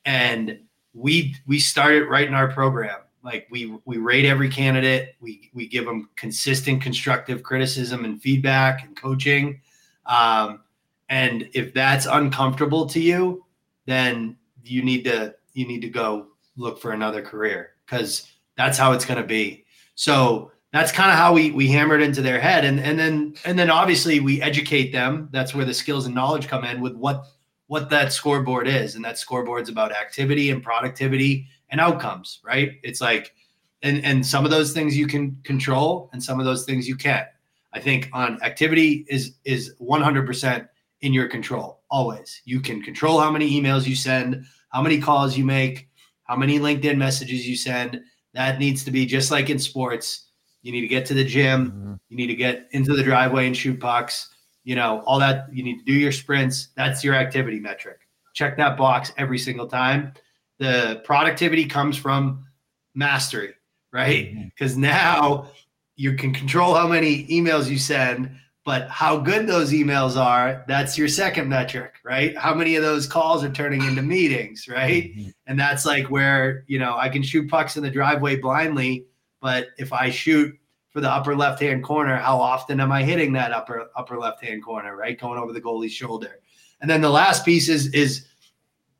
And 0.05 0.59
we 0.93 1.35
we 1.47 1.59
start 1.59 1.93
it 1.93 2.05
right 2.05 2.27
in 2.27 2.33
our 2.33 2.51
program. 2.51 2.99
Like 3.23 3.47
we 3.51 3.77
we 3.85 3.97
rate 3.97 4.25
every 4.25 4.49
candidate. 4.49 5.15
We 5.19 5.51
we 5.53 5.67
give 5.67 5.85
them 5.85 6.09
consistent 6.15 6.81
constructive 6.81 7.43
criticism 7.43 8.05
and 8.05 8.21
feedback 8.21 8.83
and 8.83 8.95
coaching. 8.95 9.61
Um, 10.05 10.61
and 11.09 11.49
if 11.53 11.73
that's 11.73 12.05
uncomfortable 12.05 12.85
to 12.87 12.99
you, 12.99 13.45
then 13.85 14.37
you 14.63 14.83
need 14.83 15.03
to 15.05 15.35
you 15.53 15.67
need 15.67 15.81
to 15.81 15.89
go 15.89 16.27
look 16.55 16.79
for 16.79 16.91
another 16.91 17.21
career 17.21 17.71
because 17.85 18.31
that's 18.55 18.77
how 18.77 18.91
it's 18.91 19.05
going 19.05 19.21
to 19.21 19.27
be. 19.27 19.65
So 19.95 20.51
that's 20.71 20.91
kind 20.91 21.11
of 21.11 21.17
how 21.17 21.33
we 21.33 21.51
we 21.51 21.67
hammered 21.67 22.01
into 22.01 22.21
their 22.21 22.39
head 22.39 22.63
and 22.63 22.79
and 22.79 22.99
then 22.99 23.33
and 23.45 23.57
then 23.57 23.69
obviously 23.69 24.19
we 24.19 24.41
educate 24.41 24.91
them 24.91 25.29
that's 25.31 25.55
where 25.55 25.65
the 25.65 25.73
skills 25.73 26.05
and 26.05 26.13
knowledge 26.13 26.47
come 26.47 26.63
in 26.63 26.79
with 26.79 26.95
what 26.95 27.25
what 27.69 27.89
that 27.89 28.11
scoreboard 28.11 28.67
is 28.67 28.95
and 28.95 29.05
that 29.05 29.17
scoreboard's 29.17 29.69
about 29.69 29.91
activity 29.91 30.49
and 30.49 30.61
productivity 30.61 31.47
and 31.69 31.79
outcomes 31.79 32.39
right 32.43 32.73
it's 32.83 32.99
like 32.99 33.33
and 33.81 34.03
and 34.03 34.25
some 34.25 34.43
of 34.43 34.51
those 34.51 34.73
things 34.73 34.97
you 34.97 35.07
can 35.07 35.37
control 35.43 36.09
and 36.11 36.21
some 36.21 36.39
of 36.39 36.45
those 36.45 36.65
things 36.65 36.87
you 36.87 36.95
can't 36.95 37.27
i 37.73 37.79
think 37.79 38.09
on 38.11 38.41
activity 38.43 39.05
is 39.07 39.35
is 39.45 39.75
100% 39.81 40.67
in 41.01 41.13
your 41.13 41.27
control 41.27 41.81
always 41.89 42.41
you 42.45 42.59
can 42.59 42.81
control 42.81 43.19
how 43.19 43.31
many 43.31 43.49
emails 43.59 43.87
you 43.87 43.95
send 43.95 44.43
how 44.69 44.81
many 44.81 44.99
calls 44.99 45.37
you 45.37 45.45
make 45.45 45.89
how 46.23 46.35
many 46.35 46.59
linkedin 46.59 46.97
messages 46.97 47.47
you 47.47 47.55
send 47.55 48.01
that 48.33 48.59
needs 48.59 48.83
to 48.83 48.91
be 48.91 49.05
just 49.05 49.31
like 49.31 49.49
in 49.49 49.57
sports 49.57 50.29
you 50.61 50.71
need 50.71 50.81
to 50.81 50.87
get 50.87 51.05
to 51.07 51.13
the 51.13 51.23
gym. 51.23 51.71
Mm-hmm. 51.71 51.93
You 52.09 52.17
need 52.17 52.27
to 52.27 52.35
get 52.35 52.67
into 52.71 52.93
the 52.93 53.03
driveway 53.03 53.47
and 53.47 53.55
shoot 53.55 53.79
pucks. 53.79 54.29
You 54.69 54.75
know, 54.75 55.01
all 55.07 55.17
that. 55.17 55.47
You 55.51 55.63
need 55.63 55.79
to 55.79 55.83
do 55.83 55.93
your 55.93 56.11
sprints. 56.11 56.67
That's 56.75 57.03
your 57.03 57.15
activity 57.15 57.59
metric. 57.59 58.01
Check 58.35 58.55
that 58.57 58.77
box 58.77 59.11
every 59.17 59.39
single 59.39 59.65
time. 59.65 60.13
The 60.59 61.01
productivity 61.03 61.65
comes 61.65 61.97
from 61.97 62.45
mastery, 62.93 63.55
right? 63.91 64.31
Because 64.53 64.73
mm-hmm. 64.73 64.81
now 64.81 65.47
you 65.95 66.13
can 66.13 66.35
control 66.35 66.75
how 66.75 66.87
many 66.87 67.25
emails 67.29 67.67
you 67.67 67.79
send, 67.79 68.29
but 68.63 68.87
how 68.89 69.17
good 69.17 69.47
those 69.47 69.71
emails 69.71 70.15
are, 70.15 70.63
that's 70.67 70.99
your 70.99 71.07
second 71.07 71.49
metric, 71.49 71.95
right? 72.05 72.37
How 72.37 72.53
many 72.53 72.75
of 72.75 72.83
those 72.83 73.07
calls 73.07 73.43
are 73.43 73.51
turning 73.51 73.83
into 73.83 74.03
meetings, 74.03 74.67
right? 74.67 75.05
Mm-hmm. 75.05 75.29
And 75.47 75.59
that's 75.59 75.83
like 75.83 76.11
where, 76.11 76.63
you 76.67 76.77
know, 76.77 76.95
I 76.95 77.09
can 77.09 77.23
shoot 77.23 77.49
pucks 77.49 77.75
in 77.75 77.81
the 77.81 77.89
driveway 77.89 78.35
blindly 78.35 79.07
but 79.41 79.67
if 79.77 79.93
I 79.93 80.09
shoot 80.09 80.57
for 80.91 81.01
the 81.01 81.09
upper 81.09 81.35
left 81.35 81.61
hand 81.61 81.83
corner, 81.83 82.17
how 82.17 82.37
often 82.37 82.79
am 82.79 82.91
I 82.91 83.03
hitting 83.03 83.33
that 83.33 83.51
upper 83.51 83.89
upper 83.95 84.17
left 84.17 84.43
hand 84.43 84.63
corner, 84.63 84.95
right? 84.95 85.19
Going 85.19 85.39
over 85.39 85.53
the 85.53 85.61
goalie's 85.61 85.93
shoulder. 85.93 86.39
And 86.81 86.89
then 86.89 87.01
the 87.01 87.09
last 87.09 87.45
piece 87.45 87.69
is 87.69 87.93
is 87.93 88.27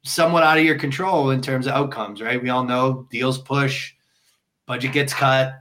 somewhat 0.04 0.44
out 0.44 0.58
of 0.58 0.64
your 0.64 0.78
control 0.78 1.32
in 1.32 1.42
terms 1.42 1.68
of 1.68 1.74
outcomes, 1.74 2.22
right? 2.22 2.42
We 2.42 2.50
all 2.50 2.64
know 2.64 3.08
deals 3.12 3.38
push, 3.38 3.94
budget 4.66 4.94
gets 4.94 5.14
cut, 5.14 5.54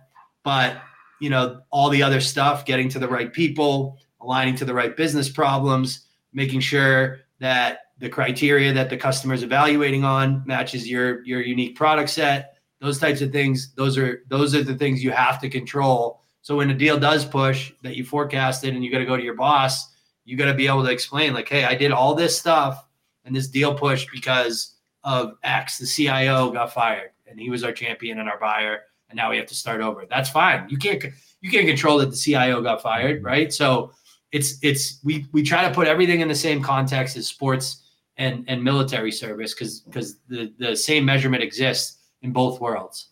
but 0.43 0.77
you 1.21 1.31
know, 1.31 1.63
all 1.71 1.91
the 1.91 2.03
other 2.03 2.21
stuff, 2.21 2.65
getting 2.65 2.89
to 2.91 2.99
the 2.99 3.09
right 3.09 3.33
people, 3.33 3.99
aligning 4.21 4.55
to 4.57 4.65
the 4.65 4.75
right 4.75 4.97
business 4.97 5.29
problems, 5.29 6.07
making 6.33 6.61
sure 6.61 7.21
that 7.41 7.81
the 7.99 8.09
criteria 8.09 8.73
that 8.73 8.91
the 8.91 8.97
customer 8.97 9.35
is 9.35 9.43
evaluating 9.43 10.05
on 10.05 10.43
matches 10.47 10.89
your 10.89 11.25
your 11.25 11.41
unique 11.41 11.75
product 11.75 12.11
set 12.11 12.58
those 12.81 12.99
types 12.99 13.21
of 13.21 13.33
things 13.33 13.73
those 13.75 13.99
are 13.99 14.23
those 14.29 14.55
are 14.55 14.63
the 14.63 14.75
things 14.75 15.03
you 15.03 15.11
have 15.11 15.41
to 15.41 15.49
control. 15.49 16.23
So 16.43 16.57
when 16.57 16.71
a 16.71 16.75
deal 16.75 16.99
does 16.99 17.25
push 17.25 17.73
that 17.83 17.97
you 17.97 18.05
forecasted 18.05 18.75
and 18.75 18.85
you 18.85 18.91
got 18.91 18.99
to 18.99 19.07
go 19.07 19.17
to 19.17 19.23
your 19.23 19.35
boss 19.35 19.95
you 20.25 20.37
got 20.37 20.47
to 20.47 20.55
be 20.55 20.67
able 20.67 20.85
to 20.85 20.91
explain 20.91 21.33
like 21.33 21.49
hey 21.49 21.65
i 21.65 21.75
did 21.75 21.91
all 21.91 22.15
this 22.15 22.39
stuff 22.39 22.85
and 23.25 23.35
this 23.35 23.49
deal 23.49 23.75
pushed 23.75 24.11
because 24.13 24.77
of 25.05 25.35
x. 25.43 25.79
The 25.79 25.87
cio 25.87 26.51
got 26.51 26.73
fired 26.73 27.11
and 27.27 27.39
he 27.41 27.51
was 27.51 27.65
our 27.65 27.73
champion 27.73 28.19
and 28.19 28.29
our 28.29 28.39
buyer 28.39 28.81
and 29.09 29.17
now 29.17 29.31
we 29.31 29.39
have 29.39 29.47
to 29.47 29.55
start 29.55 29.81
over. 29.81 30.05
That's 30.09 30.29
fine. 30.29 30.69
You 30.69 30.77
can't 30.77 31.03
you 31.41 31.51
can't 31.51 31.67
control 31.67 31.99
that 31.99 32.11
the 32.11 32.17
cio 32.17 32.61
got 32.61 32.83
fired 32.83 33.19
mm-hmm. 33.19 33.27
right? 33.27 33.53
So 33.53 33.93
it's 34.33 34.59
it's 34.63 35.01
we 35.05 35.27
we 35.33 35.43
try 35.43 35.67
to 35.67 35.75
put 35.75 35.87
everything 35.87 36.21
in 36.21 36.29
the 36.29 36.35
same 36.35 36.63
context 36.63 37.17
as 37.17 37.27
sports 37.27 37.85
and 38.17 38.45
and 38.49 38.63
military 38.63 39.13
service 39.13 39.55
because 39.55 39.81
because 39.81 40.19
the 40.29 40.53
the 40.59 40.77
same 40.77 41.05
measurement 41.05 41.43
exists 41.43 41.98
in 42.23 42.33
both 42.33 42.61
worlds. 42.61 43.11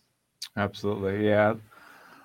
Absolutely. 0.55 1.27
Yeah. 1.27 1.55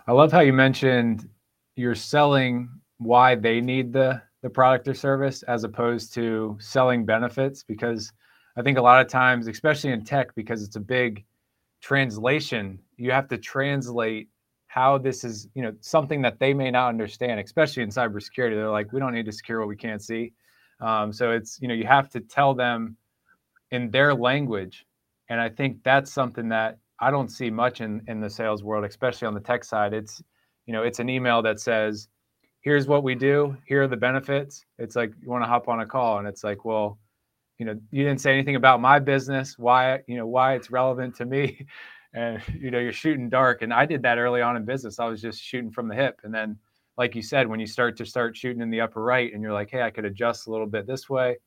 I 0.06 0.12
love 0.12 0.32
how 0.32 0.40
you 0.40 0.52
mentioned 0.52 1.28
you're 1.76 1.94
selling 1.94 2.68
why 2.98 3.34
they 3.34 3.60
need 3.60 3.92
the 3.92 4.22
the 4.42 4.50
product 4.50 4.88
or 4.88 4.94
service 4.94 5.44
as 5.44 5.62
opposed 5.62 6.12
to 6.14 6.56
selling 6.60 7.04
benefits 7.04 7.62
because 7.62 8.12
I 8.56 8.62
think 8.62 8.76
a 8.76 8.82
lot 8.82 9.00
of 9.00 9.10
times, 9.10 9.46
especially 9.46 9.92
in 9.92 10.04
tech, 10.04 10.34
because 10.34 10.62
it's 10.62 10.76
a 10.76 10.80
big 10.80 11.24
translation, 11.80 12.78
you 12.96 13.12
have 13.12 13.28
to 13.28 13.38
translate 13.38 14.28
how 14.66 14.98
this 14.98 15.22
is, 15.24 15.48
you 15.54 15.62
know, 15.62 15.72
something 15.80 16.22
that 16.22 16.38
they 16.38 16.52
may 16.52 16.70
not 16.70 16.88
understand, 16.88 17.38
especially 17.40 17.82
in 17.82 17.90
cybersecurity. 17.90 18.54
They're 18.54 18.70
like, 18.70 18.92
we 18.92 19.00
don't 19.00 19.14
need 19.14 19.26
to 19.26 19.32
secure 19.32 19.60
what 19.60 19.68
we 19.68 19.76
can't 19.76 20.02
see. 20.02 20.32
Um, 20.80 21.12
so 21.12 21.30
it's, 21.30 21.60
you 21.60 21.68
know, 21.68 21.74
you 21.74 21.86
have 21.86 22.10
to 22.10 22.20
tell 22.20 22.54
them 22.54 22.96
in 23.70 23.90
their 23.90 24.14
language 24.14 24.86
and 25.32 25.40
I 25.40 25.48
think 25.48 25.82
that's 25.82 26.12
something 26.12 26.50
that 26.50 26.78
I 27.00 27.10
don't 27.10 27.30
see 27.30 27.50
much 27.50 27.80
in 27.80 28.02
in 28.06 28.20
the 28.20 28.28
sales 28.28 28.62
world, 28.62 28.84
especially 28.84 29.26
on 29.26 29.34
the 29.34 29.40
tech 29.40 29.64
side. 29.64 29.94
It's 29.94 30.22
you 30.66 30.74
know, 30.74 30.82
it's 30.82 30.98
an 30.98 31.08
email 31.08 31.40
that 31.40 31.58
says, 31.58 32.08
"Here's 32.60 32.86
what 32.86 33.02
we 33.02 33.14
do. 33.14 33.56
Here 33.66 33.82
are 33.82 33.88
the 33.88 33.96
benefits." 33.96 34.66
It's 34.78 34.94
like 34.94 35.14
you 35.22 35.30
want 35.30 35.42
to 35.42 35.48
hop 35.48 35.68
on 35.68 35.80
a 35.80 35.86
call, 35.86 36.18
and 36.18 36.28
it's 36.28 36.44
like, 36.44 36.66
well, 36.66 36.98
you 37.58 37.64
know, 37.64 37.80
you 37.90 38.04
didn't 38.04 38.20
say 38.20 38.34
anything 38.34 38.56
about 38.56 38.82
my 38.82 38.98
business, 38.98 39.56
why, 39.58 40.00
you 40.06 40.16
know, 40.18 40.26
why 40.26 40.54
it's 40.54 40.70
relevant 40.70 41.16
to 41.16 41.24
me. 41.24 41.66
And, 42.14 42.42
you 42.60 42.70
know, 42.70 42.78
you're 42.78 42.92
shooting 42.92 43.30
dark. 43.30 43.62
And 43.62 43.72
I 43.72 43.86
did 43.86 44.02
that 44.02 44.18
early 44.18 44.42
on 44.42 44.54
in 44.54 44.66
business. 44.66 44.98
I 44.98 45.06
was 45.06 45.22
just 45.22 45.40
shooting 45.40 45.70
from 45.70 45.88
the 45.88 45.94
hip. 45.94 46.20
And 46.24 46.34
then, 46.34 46.58
like 46.98 47.14
you 47.14 47.22
said, 47.22 47.48
when 47.48 47.58
you 47.58 47.66
start 47.66 47.96
to 47.96 48.04
start 48.04 48.36
shooting 48.36 48.60
in 48.60 48.68
the 48.68 48.82
upper 48.82 49.02
right 49.02 49.32
and 49.32 49.42
you're 49.42 49.54
like, 49.54 49.70
hey, 49.70 49.80
I 49.80 49.88
could 49.88 50.04
adjust 50.04 50.46
a 50.46 50.50
little 50.50 50.66
bit 50.66 50.86
this 50.86 51.08
way, 51.08 51.38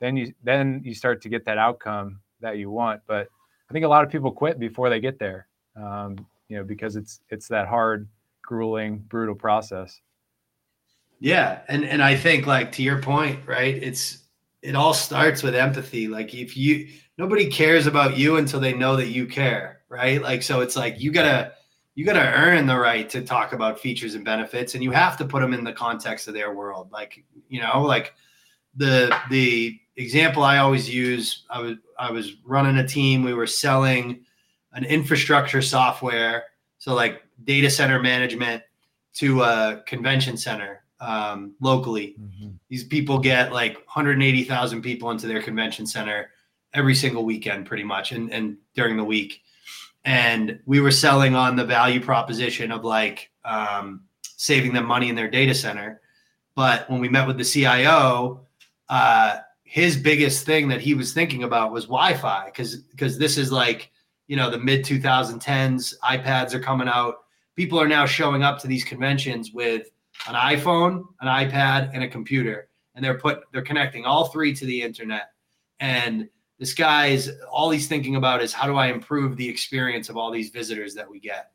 then 0.00 0.16
you 0.16 0.32
then 0.44 0.80
you 0.84 0.94
start 0.94 1.20
to 1.22 1.28
get 1.28 1.44
that 1.46 1.58
outcome 1.58 2.20
that 2.40 2.58
you 2.58 2.70
want. 2.70 3.02
But 3.06 3.28
I 3.68 3.72
think 3.72 3.84
a 3.84 3.88
lot 3.88 4.04
of 4.04 4.10
people 4.10 4.30
quit 4.30 4.58
before 4.58 4.90
they 4.90 5.00
get 5.00 5.18
there, 5.18 5.46
um, 5.76 6.16
you 6.48 6.56
know, 6.56 6.64
because 6.64 6.96
it's 6.96 7.20
it's 7.30 7.48
that 7.48 7.68
hard, 7.68 8.08
grueling, 8.42 8.98
brutal 8.98 9.34
process. 9.34 10.00
Yeah, 11.18 11.60
and 11.68 11.84
and 11.84 12.02
I 12.02 12.16
think 12.16 12.46
like 12.46 12.72
to 12.72 12.82
your 12.82 13.00
point, 13.00 13.40
right? 13.46 13.74
It's 13.74 14.24
it 14.62 14.74
all 14.74 14.94
starts 14.94 15.42
with 15.42 15.54
empathy. 15.54 16.08
Like 16.08 16.34
if 16.34 16.56
you 16.56 16.88
nobody 17.18 17.50
cares 17.50 17.86
about 17.86 18.16
you 18.16 18.36
until 18.36 18.60
they 18.60 18.74
know 18.74 18.96
that 18.96 19.08
you 19.08 19.26
care, 19.26 19.82
right? 19.88 20.20
Like 20.20 20.42
so 20.42 20.60
it's 20.60 20.76
like 20.76 21.00
you 21.00 21.10
gotta 21.10 21.52
you 21.94 22.04
gotta 22.04 22.20
earn 22.20 22.66
the 22.66 22.76
right 22.76 23.08
to 23.10 23.22
talk 23.22 23.52
about 23.52 23.80
features 23.80 24.14
and 24.14 24.24
benefits, 24.24 24.74
and 24.74 24.84
you 24.84 24.90
have 24.90 25.16
to 25.16 25.24
put 25.24 25.40
them 25.40 25.54
in 25.54 25.64
the 25.64 25.72
context 25.72 26.28
of 26.28 26.34
their 26.34 26.54
world. 26.54 26.92
Like 26.92 27.24
you 27.48 27.60
know, 27.60 27.80
like 27.82 28.14
the 28.76 29.16
the 29.30 29.80
example 29.96 30.42
I 30.42 30.58
always 30.58 30.88
use, 30.88 31.44
I 31.50 31.60
was 31.60 31.76
I 31.98 32.10
was 32.10 32.34
running 32.44 32.78
a 32.78 32.86
team. 32.86 33.22
We 33.22 33.34
were 33.34 33.46
selling 33.46 34.24
an 34.72 34.84
infrastructure 34.84 35.62
software, 35.62 36.44
so 36.78 36.94
like 36.94 37.22
data 37.44 37.70
center 37.70 38.00
management 38.00 38.62
to 39.14 39.42
a 39.42 39.82
convention 39.86 40.36
center 40.36 40.84
um, 41.00 41.54
locally. 41.60 42.16
Mm-hmm. 42.20 42.50
These 42.68 42.84
people 42.84 43.18
get 43.18 43.52
like 43.52 43.74
180,000 43.74 44.82
people 44.82 45.10
into 45.10 45.26
their 45.26 45.42
convention 45.42 45.86
center 45.86 46.30
every 46.74 46.94
single 46.94 47.24
weekend, 47.24 47.66
pretty 47.66 47.84
much, 47.84 48.12
and, 48.12 48.30
and 48.32 48.56
during 48.74 48.96
the 48.96 49.04
week. 49.04 49.42
And 50.04 50.60
we 50.66 50.80
were 50.80 50.90
selling 50.90 51.34
on 51.34 51.56
the 51.56 51.64
value 51.64 52.00
proposition 52.00 52.70
of 52.70 52.84
like 52.84 53.30
um, 53.44 54.02
saving 54.22 54.72
them 54.72 54.84
money 54.84 55.08
in 55.08 55.16
their 55.16 55.30
data 55.30 55.54
center. 55.54 56.00
But 56.54 56.88
when 56.90 57.00
we 57.00 57.08
met 57.08 57.26
with 57.26 57.38
the 57.38 57.44
CIO, 57.44 58.46
uh, 58.88 59.38
his 59.66 59.96
biggest 59.96 60.46
thing 60.46 60.68
that 60.68 60.80
he 60.80 60.94
was 60.94 61.12
thinking 61.12 61.42
about 61.42 61.72
was 61.72 61.84
Wi-Fi 61.84 62.46
because 62.46 62.76
because 62.76 63.18
this 63.18 63.36
is 63.36 63.50
like 63.50 63.90
you 64.28 64.36
know 64.36 64.48
the 64.48 64.58
mid 64.58 64.84
2010s, 64.84 65.94
iPads 66.02 66.54
are 66.54 66.60
coming 66.60 66.88
out. 66.88 67.16
People 67.56 67.80
are 67.80 67.88
now 67.88 68.06
showing 68.06 68.42
up 68.42 68.60
to 68.60 68.68
these 68.68 68.84
conventions 68.84 69.52
with 69.52 69.90
an 70.28 70.34
iPhone, 70.34 71.04
an 71.20 71.28
iPad, 71.28 71.90
and 71.92 72.04
a 72.04 72.08
computer, 72.08 72.68
and 72.94 73.04
they're 73.04 73.18
put 73.18 73.40
they're 73.52 73.60
connecting 73.60 74.04
all 74.04 74.26
three 74.26 74.54
to 74.54 74.64
the 74.64 74.80
internet. 74.80 75.30
And 75.80 76.28
this 76.60 76.72
guy's 76.72 77.28
all 77.50 77.68
he's 77.68 77.88
thinking 77.88 78.14
about 78.14 78.42
is 78.42 78.52
how 78.52 78.66
do 78.66 78.76
I 78.76 78.86
improve 78.86 79.36
the 79.36 79.48
experience 79.48 80.08
of 80.08 80.16
all 80.16 80.30
these 80.30 80.50
visitors 80.50 80.94
that 80.94 81.10
we 81.10 81.18
get. 81.18 81.50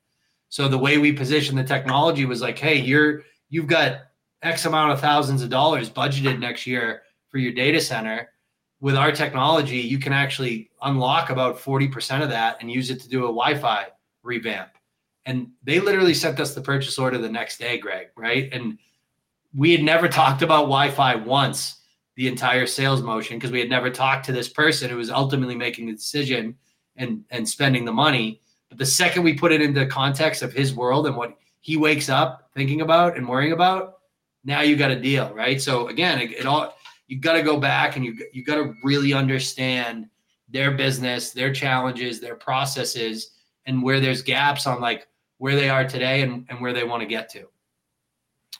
So 0.49 0.68
the 0.68 0.78
way 0.78 0.97
we 0.97 1.14
position 1.14 1.55
the 1.55 1.64
technology 1.64 2.26
was 2.26 2.41
like, 2.41 2.59
hey, 2.59 2.76
you're 2.76 3.24
you've 3.49 3.68
got 3.68 4.01
X 4.43 4.66
amount 4.66 4.91
of 4.91 4.99
thousands 4.99 5.41
of 5.41 5.49
dollars 5.49 5.89
budgeted 5.89 6.39
next 6.39 6.68
year 6.68 7.03
for 7.32 7.39
your 7.39 7.53
data 7.53 7.82
center. 7.82 8.29
With 8.79 8.95
our 8.95 9.11
technology, 9.11 9.77
you 9.77 9.99
can 9.99 10.13
actually 10.13 10.71
unlock 10.82 11.29
about 11.29 11.57
40% 11.57 12.21
of 12.21 12.29
that 12.29 12.57
and 12.61 12.71
use 12.71 12.89
it 12.89 12.99
to 13.01 13.09
do 13.09 13.19
a 13.19 13.27
Wi-Fi 13.27 13.88
revamp 14.23 14.71
and 15.25 15.51
they 15.63 15.79
literally 15.79 16.13
sent 16.13 16.39
us 16.39 16.53
the 16.53 16.61
purchase 16.61 16.97
order 16.97 17.17
the 17.17 17.29
next 17.29 17.59
day, 17.59 17.77
Greg, 17.77 18.07
right? 18.15 18.51
And 18.51 18.77
we 19.53 19.71
had 19.71 19.84
never 19.84 20.07
talked 20.07 20.41
about 20.41 20.63
Wi-Fi 20.63 21.15
once 21.15 21.82
the 22.15 22.27
entire 22.27 22.65
sales 22.65 23.01
motion 23.01 23.38
because 23.38 23.51
we 23.51 23.59
had 23.59 23.69
never 23.69 23.89
talked 23.89 24.25
to 24.25 24.32
this 24.32 24.49
person 24.49 24.89
who 24.89 24.97
was 24.97 25.09
ultimately 25.09 25.55
making 25.55 25.88
the 25.88 25.93
decision 25.93 26.55
and 26.95 27.23
and 27.29 27.47
spending 27.47 27.86
the 27.86 27.91
money. 27.91 28.41
But 28.69 28.77
the 28.77 28.86
second 28.86 29.23
we 29.23 29.34
put 29.34 29.51
it 29.51 29.61
into 29.61 29.86
context 29.86 30.41
of 30.41 30.53
his 30.53 30.73
world 30.73 31.07
and 31.07 31.15
what 31.15 31.38
he 31.59 31.77
wakes 31.77 32.09
up 32.09 32.49
thinking 32.55 32.82
about 32.82 33.15
and 33.15 33.27
worrying 33.27 33.51
about, 33.51 33.99
now 34.43 34.61
you 34.61 34.75
got 34.75 34.91
a 34.91 34.99
deal, 34.99 35.32
right? 35.34 35.61
So 35.61 35.88
again, 35.88 36.19
it, 36.19 36.32
it 36.32 36.45
all 36.45 36.75
you 37.12 37.20
got 37.20 37.34
to 37.34 37.43
go 37.43 37.57
back 37.57 37.97
and 37.97 38.05
you 38.05 38.18
you 38.32 38.41
got 38.41 38.55
to 38.55 38.74
really 38.86 39.12
understand 39.14 40.07
their 40.47 40.72
business, 40.72 41.32
their 41.32 41.51
challenges, 41.51 42.22
their 42.22 42.36
processes, 42.36 43.32
and 43.66 43.84
where 43.84 43.99
there's 43.99 44.22
gaps 44.22 44.66
on 44.66 44.80
like 44.80 45.07
where 45.38 45.57
they 45.57 45.68
are 45.68 45.86
today 45.86 46.22
and, 46.22 46.45
and 46.49 46.62
where 46.62 46.72
they 46.72 46.86
want 46.86 47.01
to 47.01 47.05
get 47.05 47.28
to. 47.28 47.49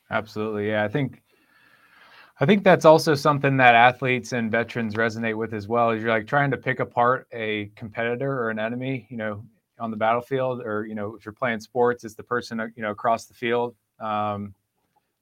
Absolutely. 0.10 0.68
Yeah. 0.68 0.84
I 0.84 0.90
think 0.90 1.22
I 2.42 2.46
think 2.46 2.66
that's 2.66 2.84
also 2.84 3.16
something 3.16 3.56
that 3.56 3.74
athletes 3.74 4.34
and 4.34 4.52
veterans 4.52 4.96
resonate 4.96 5.38
with 5.38 5.54
as 5.54 5.70
well. 5.70 5.92
Is 5.92 6.02
you're 6.02 6.12
like 6.12 6.28
trying 6.28 6.52
to 6.52 6.58
pick 6.58 6.82
apart 6.82 7.30
a 7.32 7.72
competitor 7.78 8.34
or 8.34 8.50
an 8.50 8.60
enemy, 8.60 9.08
you 9.10 9.16
know, 9.16 9.46
on 9.80 9.92
the 9.92 9.98
battlefield, 9.98 10.62
or 10.62 10.86
you 10.86 10.96
know, 10.96 11.16
if 11.16 11.24
you're 11.24 11.32
playing 11.32 11.62
sports, 11.62 12.04
it's 12.04 12.16
the 12.16 12.24
person 12.24 12.60
you 12.76 12.84
know 12.84 12.92
across 12.92 13.28
the 13.28 13.34
field. 13.34 13.76
Um, 14.02 14.54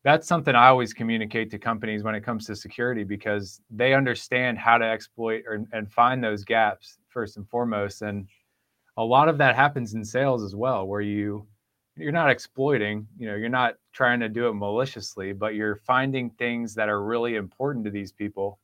that's 0.04 0.28
something 0.28 0.56
I 0.56 0.68
always 0.68 0.93
communicate 0.93 1.52
to 1.52 1.60
companies 1.60 2.04
when 2.04 2.16
it 2.16 2.24
comes 2.24 2.45
to 2.45 2.56
security 2.56 3.04
because 3.04 3.62
they 3.70 3.93
understand 3.93 4.58
how 4.58 4.78
to 4.78 4.86
exploit 4.86 5.43
or, 5.45 5.66
and 5.74 5.91
find 5.91 6.24
those 6.24 6.43
gaps 6.45 6.97
first 7.10 7.38
and 7.38 7.47
foremost. 7.50 8.02
And 8.02 8.28
a 9.00 9.04
lot 9.04 9.30
of 9.30 9.38
that 9.38 9.56
happens 9.56 9.93
in 9.93 10.04
sales 10.04 10.43
as 10.43 10.56
well 10.56 10.86
where 10.86 11.02
you 11.02 11.47
you're 11.95 12.12
not 12.12 12.30
exploiting 12.30 13.08
you 13.18 13.28
know 13.28 13.36
you're 13.36 13.50
not 13.50 13.76
trying 13.93 14.20
to 14.20 14.30
do 14.30 14.47
it 14.47 14.54
maliciously 14.54 15.34
but 15.34 15.56
you're 15.56 15.76
finding 15.76 16.30
things 16.32 16.76
that 16.76 16.89
are 16.89 17.04
really 17.04 17.36
important 17.36 17.84
to 17.86 17.91
these 17.91 18.12
people 18.12 18.60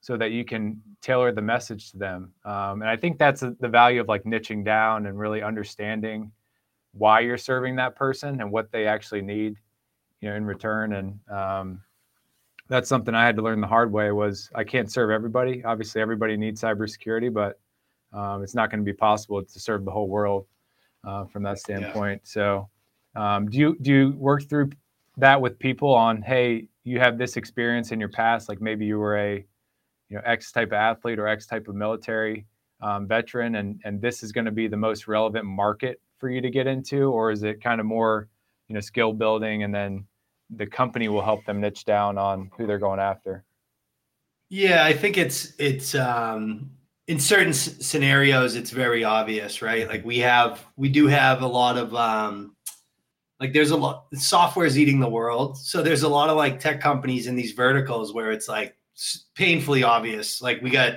so 0.00 0.16
that 0.16 0.30
you 0.30 0.44
can 0.44 0.80
tailor 1.02 1.32
the 1.32 1.42
message 1.42 1.90
to 1.90 1.98
them 1.98 2.32
um, 2.44 2.82
and 2.82 2.88
i 2.90 2.96
think 2.96 3.18
that's 3.18 3.40
the 3.60 3.68
value 3.68 4.00
of 4.00 4.08
like 4.08 4.24
niching 4.24 4.64
down 4.64 5.06
and 5.06 5.18
really 5.18 5.42
understanding 5.42 6.30
why 6.92 7.20
you're 7.20 7.38
serving 7.38 7.76
that 7.76 7.94
person 7.94 8.40
and 8.40 8.50
what 8.50 8.70
they 8.72 8.86
actually 8.86 9.22
need 9.22 9.56
you 10.20 10.28
know 10.28 10.36
in 10.36 10.44
return 10.44 10.94
and 10.94 11.18
um, 11.30 11.80
that's 12.68 12.88
something 12.88 13.14
i 13.14 13.24
had 13.24 13.36
to 13.36 13.42
learn 13.42 13.60
the 13.60 13.66
hard 13.66 13.92
way 13.92 14.10
was 14.12 14.50
i 14.54 14.64
can't 14.64 14.90
serve 14.90 15.10
everybody 15.10 15.64
obviously 15.64 16.00
everybody 16.00 16.36
needs 16.36 16.60
cybersecurity 16.60 17.32
but 17.32 17.58
um, 18.12 18.42
it's 18.42 18.54
not 18.54 18.70
going 18.70 18.80
to 18.80 18.84
be 18.84 18.96
possible 18.96 19.42
to 19.42 19.60
serve 19.60 19.84
the 19.84 19.90
whole 19.90 20.08
world 20.08 20.46
uh, 21.04 21.24
from 21.26 21.42
that 21.42 21.58
standpoint. 21.58 22.22
Yeah. 22.24 22.30
So, 22.30 22.68
um, 23.14 23.48
do 23.48 23.58
you 23.58 23.76
do 23.80 23.92
you 23.92 24.10
work 24.16 24.48
through 24.48 24.70
that 25.16 25.40
with 25.40 25.58
people 25.58 25.94
on, 25.94 26.22
hey, 26.22 26.68
you 26.84 27.00
have 27.00 27.18
this 27.18 27.36
experience 27.36 27.90
in 27.90 27.98
your 27.98 28.08
past, 28.08 28.48
like 28.48 28.60
maybe 28.60 28.86
you 28.86 28.98
were 28.98 29.16
a, 29.16 29.44
you 30.08 30.16
know, 30.16 30.22
X 30.24 30.52
type 30.52 30.68
of 30.68 30.74
athlete 30.74 31.18
or 31.18 31.26
X 31.26 31.46
type 31.46 31.68
of 31.68 31.74
military 31.74 32.46
um, 32.80 33.06
veteran, 33.06 33.56
and 33.56 33.80
and 33.84 34.00
this 34.00 34.22
is 34.22 34.32
going 34.32 34.44
to 34.44 34.52
be 34.52 34.68
the 34.68 34.76
most 34.76 35.08
relevant 35.08 35.44
market 35.44 36.00
for 36.18 36.30
you 36.30 36.40
to 36.40 36.50
get 36.50 36.66
into, 36.66 37.10
or 37.10 37.30
is 37.30 37.42
it 37.42 37.62
kind 37.62 37.80
of 37.80 37.86
more, 37.86 38.28
you 38.68 38.74
know, 38.74 38.80
skill 38.80 39.12
building, 39.12 39.62
and 39.62 39.74
then 39.74 40.06
the 40.50 40.66
company 40.66 41.08
will 41.08 41.22
help 41.22 41.44
them 41.44 41.60
niche 41.60 41.84
down 41.84 42.18
on 42.18 42.50
who 42.56 42.66
they're 42.66 42.78
going 42.78 43.00
after? 43.00 43.44
Yeah, 44.50 44.84
I 44.84 44.92
think 44.94 45.18
it's 45.18 45.52
it's 45.58 45.94
um, 45.94 46.70
in 47.06 47.18
certain 47.18 47.50
s- 47.50 47.84
scenarios 47.84 48.54
it's 48.54 48.70
very 48.70 49.04
obvious 49.04 49.60
right? 49.62 49.88
Like 49.88 50.04
we 50.04 50.18
have 50.18 50.64
we 50.76 50.88
do 50.88 51.06
have 51.06 51.42
a 51.42 51.46
lot 51.46 51.76
of 51.76 51.94
um 51.94 52.54
like 53.40 53.52
there's 53.52 53.70
a 53.70 53.76
lot 53.76 54.06
software 54.14 54.66
is 54.66 54.78
eating 54.78 55.00
the 55.00 55.08
world. 55.08 55.58
So 55.58 55.82
there's 55.82 56.02
a 56.02 56.08
lot 56.08 56.30
of 56.30 56.36
like 56.36 56.60
tech 56.60 56.80
companies 56.80 57.26
in 57.26 57.36
these 57.36 57.52
verticals 57.52 58.12
where 58.12 58.32
it's 58.32 58.48
like 58.48 58.76
painfully 59.34 59.82
obvious. 59.82 60.42
Like 60.42 60.60
we 60.60 60.70
got 60.70 60.94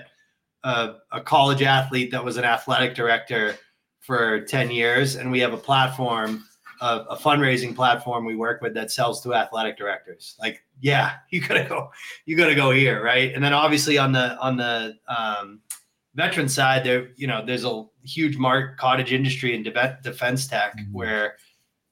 a, 0.64 0.96
a 1.12 1.22
college 1.22 1.62
athlete 1.62 2.12
that 2.12 2.24
was 2.24 2.38
an 2.38 2.44
athletic 2.44 2.96
director 2.96 3.56
for 4.00 4.42
10 4.42 4.72
years 4.72 5.16
and 5.16 5.32
we 5.32 5.40
have 5.40 5.54
a 5.54 5.58
platform 5.58 6.44
a, 6.82 7.06
a 7.12 7.18
fundraising 7.18 7.76
platform 7.76 8.26
we 8.26 8.36
work 8.36 8.62
with 8.62 8.74
that 8.74 8.92
sells 8.92 9.22
to 9.22 9.34
athletic 9.34 9.78
directors 9.78 10.36
like 10.40 10.62
yeah 10.82 11.14
you 11.30 11.40
gotta 11.40 11.64
go 11.64 11.90
you 12.26 12.36
gotta 12.36 12.56
go 12.56 12.72
here 12.72 13.04
right 13.04 13.34
and 13.34 13.44
then 13.44 13.54
obviously 13.54 13.98
on 13.98 14.12
the 14.12 14.38
on 14.38 14.58
the 14.58 14.94
um 15.08 15.62
veteran 16.16 16.50
side, 16.50 16.84
there 16.84 17.10
you 17.16 17.28
know 17.28 17.44
there's 17.46 17.66
a 17.66 17.84
huge 18.04 18.38
mark 18.38 18.78
cottage 18.78 19.14
industry 19.14 19.56
and 19.56 19.64
de- 19.64 20.00
defense 20.04 20.48
tech 20.48 20.78
mm-hmm. 20.78 20.92
where 20.94 21.36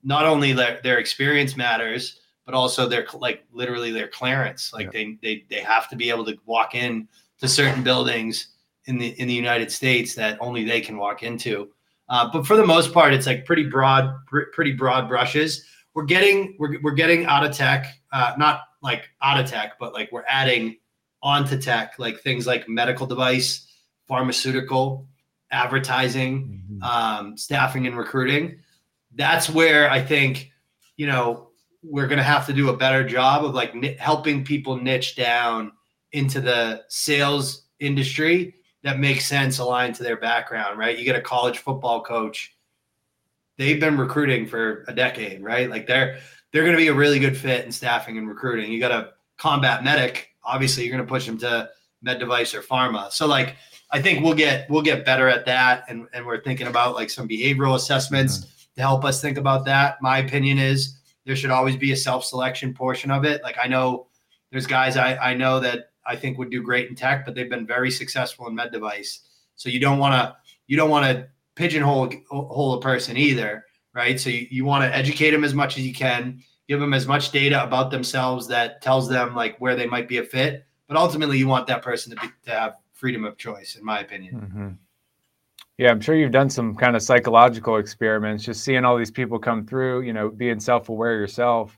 not 0.04 0.26
only 0.26 0.54
their, 0.54 0.80
their 0.82 0.98
experience 0.98 1.58
matters, 1.58 2.22
but 2.46 2.54
also 2.54 2.88
their 2.88 3.06
like 3.14 3.46
literally 3.52 3.92
their 3.92 4.08
clearance. 4.08 4.74
Like 4.74 4.88
yeah. 4.88 4.92
they 4.92 5.18
they 5.22 5.46
they 5.50 5.62
have 5.62 5.90
to 5.90 5.96
be 5.96 6.10
able 6.10 6.26
to 6.26 6.38
walk 6.46 6.76
in 6.76 7.08
to 7.40 7.48
certain 7.48 7.84
buildings 7.84 8.48
in 8.86 8.98
the 8.98 9.20
in 9.20 9.28
the 9.28 9.34
United 9.34 9.72
States 9.72 10.16
that 10.16 10.38
only 10.42 10.64
they 10.64 10.82
can 10.82 10.98
walk 10.98 11.24
into. 11.24 11.70
Uh, 12.10 12.30
but 12.32 12.46
for 12.46 12.56
the 12.56 12.66
most 12.66 12.94
part, 12.94 13.14
it's 13.14 13.28
like 13.28 13.46
pretty 13.46 13.68
broad, 13.68 14.14
pr- 14.26 14.50
pretty 14.54 14.74
broad 14.74 15.08
brushes. 15.08 15.64
We're 15.94 16.06
getting 16.06 16.56
we're, 16.60 16.80
we're 16.82 16.94
getting 16.94 17.26
out 17.26 17.46
of 17.46 17.56
tech, 17.56 17.88
uh, 18.12 18.34
not 18.38 18.62
like 18.82 19.10
out 19.22 19.40
of 19.40 19.50
tech, 19.50 19.74
but 19.80 19.94
like 19.94 20.12
we're 20.12 20.26
adding 20.28 20.78
onto 21.22 21.60
tech, 21.60 22.00
like 22.00 22.20
things 22.22 22.48
like 22.48 22.68
medical 22.68 23.06
device, 23.06 23.68
pharmaceutical, 24.08 25.08
advertising, 25.52 26.64
mm-hmm. 26.72 26.84
um, 26.84 27.38
staffing, 27.38 27.88
and 27.88 27.98
recruiting. 27.98 28.60
That's 29.16 29.50
where 29.50 29.90
I 29.90 30.02
think, 30.02 30.52
you 30.98 31.08
know, 31.08 31.50
we're 31.84 32.08
going 32.08 32.18
to 32.18 32.24
have 32.24 32.46
to 32.48 32.54
do 32.54 32.70
a 32.70 32.78
better 32.78 33.08
job 33.08 33.46
of 33.46 33.54
like 33.54 33.74
n- 33.76 33.96
helping 33.98 34.44
people 34.44 34.78
niche 34.78 35.16
down 35.16 35.72
into 36.12 36.42
the 36.42 36.84
sales 36.90 37.68
industry 37.80 38.56
that 38.84 39.00
makes 39.00 39.26
sense 39.26 39.60
aligned 39.60 39.96
to 39.96 40.04
their 40.04 40.18
background, 40.18 40.78
right? 40.78 40.98
You 40.98 41.06
get 41.06 41.16
a 41.16 41.22
college 41.22 41.60
football 41.60 42.02
coach. 42.02 42.56
They've 43.58 43.80
been 43.80 43.98
recruiting 43.98 44.48
for 44.48 44.86
a 44.88 44.94
decade, 44.94 45.44
right? 45.44 45.70
Like 45.70 45.86
they're 45.86 46.20
they're 46.52 46.64
going 46.64 46.76
to 46.76 46.82
be 46.82 46.88
a 46.88 46.94
really 46.94 47.20
good 47.20 47.38
fit 47.38 47.66
in 47.66 47.72
staffing 47.72 48.18
and 48.18 48.28
recruiting. 48.28 48.72
You 48.72 48.80
got 48.80 48.92
a 48.92 49.12
combat 49.38 49.84
medic, 49.84 50.30
obviously 50.44 50.84
you're 50.84 50.96
going 50.96 51.06
to 51.06 51.10
push 51.10 51.26
them 51.26 51.38
to 51.40 51.70
med 52.02 52.20
device 52.20 52.54
or 52.54 52.62
pharma. 52.62 53.12
So 53.12 53.28
like 53.28 53.56
I 53.92 54.02
think 54.02 54.24
we'll 54.24 54.36
get 54.36 54.70
we'll 54.70 54.82
get 54.82 55.06
better 55.06 55.28
at 55.28 55.46
that 55.46 55.86
and 55.90 56.08
and 56.14 56.26
we're 56.26 56.42
thinking 56.42 56.68
about 56.68 56.96
like 56.96 57.10
some 57.10 57.28
behavioral 57.28 57.76
assessments 57.76 58.40
mm-hmm. 58.40 58.76
to 58.76 58.82
help 58.82 59.04
us 59.04 59.22
think 59.22 59.38
about 59.38 59.66
that. 59.66 60.02
My 60.02 60.20
opinion 60.20 60.58
is 60.58 60.98
there 61.26 61.36
should 61.36 61.52
always 61.52 61.76
be 61.76 61.92
a 61.92 61.96
self-selection 61.96 62.74
portion 62.74 63.12
of 63.12 63.26
it. 63.26 63.44
Like 63.44 63.58
I 63.62 63.68
know 63.68 64.08
there's 64.52 64.68
guys 64.68 64.98
I, 64.98 65.16
I 65.18 65.34
know 65.34 65.60
that 65.60 65.89
I 66.10 66.16
think 66.16 66.40
would 66.40 66.50
do 66.50 66.64
great 66.64 66.90
in 66.90 66.96
tech, 66.96 67.24
but 67.24 67.36
they've 67.36 67.50
been 67.50 67.68
very 67.68 67.92
successful 67.92 68.48
in 68.48 68.56
med 68.56 68.72
device. 68.72 69.22
So 69.56 69.70
you 69.70 69.80
don't 69.80 70.00
want 70.00 70.14
to 70.14 70.36
you 70.68 70.76
don't 70.76 70.90
want 70.90 71.06
to 71.06 71.28
pigeonhole 71.56 72.12
hole 72.30 72.74
a 72.74 72.82
person 72.82 73.16
either, 73.16 73.66
right? 73.94 74.20
So 74.20 74.30
you, 74.32 74.48
you 74.50 74.66
want 74.66 74.84
to 74.84 74.96
educate 74.96 75.32
them 75.32 75.44
as 75.44 75.54
much 75.54 75.78
as 75.78 75.86
you 75.86 75.94
can, 75.94 76.42
give 76.68 76.80
them 76.80 76.94
as 76.94 77.06
much 77.06 77.32
data 77.32 77.64
about 77.64 77.92
themselves 77.92 78.48
that 78.48 78.82
tells 78.82 79.08
them 79.08 79.36
like 79.36 79.58
where 79.60 79.76
they 79.76 79.86
might 79.86 80.08
be 80.08 80.18
a 80.18 80.24
fit. 80.24 80.66
But 80.88 80.98
ultimately, 80.98 81.38
you 81.38 81.48
want 81.48 81.68
that 81.68 81.84
person 81.84 82.16
to 82.16 82.22
be 82.22 82.32
to 82.46 82.52
have 82.52 82.78
freedom 82.94 83.24
of 83.24 83.38
choice, 83.38 83.76
in 83.76 83.86
my 83.86 84.00
opinion. 84.00 84.36
Mm-hmm. 84.36 84.70
Yeah, 85.78 85.92
I'm 85.92 86.02
sure 86.02 86.16
you've 86.16 86.32
done 86.32 86.50
some 86.50 86.76
kind 86.76 86.96
of 86.96 87.04
psychological 87.04 87.78
experiments, 87.78 88.44
just 88.44 88.64
seeing 88.64 88.84
all 88.84 88.98
these 88.98 89.12
people 89.12 89.38
come 89.38 89.66
through. 89.66 90.02
You 90.02 90.14
know, 90.14 90.30
being 90.30 90.60
self-aware 90.60 91.14
yourself. 91.14 91.78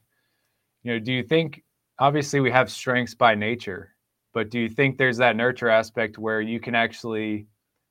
You 0.84 0.94
know, 0.94 1.00
do 1.00 1.12
you 1.12 1.22
think 1.22 1.64
obviously 2.00 2.40
we 2.40 2.52
have 2.52 2.72
strengths 2.72 3.14
by 3.14 3.36
nature, 3.36 3.94
but 4.34 4.50
do 4.50 4.60
you 4.60 4.70
think 4.70 4.98
there's 4.98 5.18
that 5.18 5.36
nurture 5.36 5.70
aspect 5.70 6.18
where 6.18 6.42
you 6.42 6.60
can 6.60 6.76
actually 6.76 7.48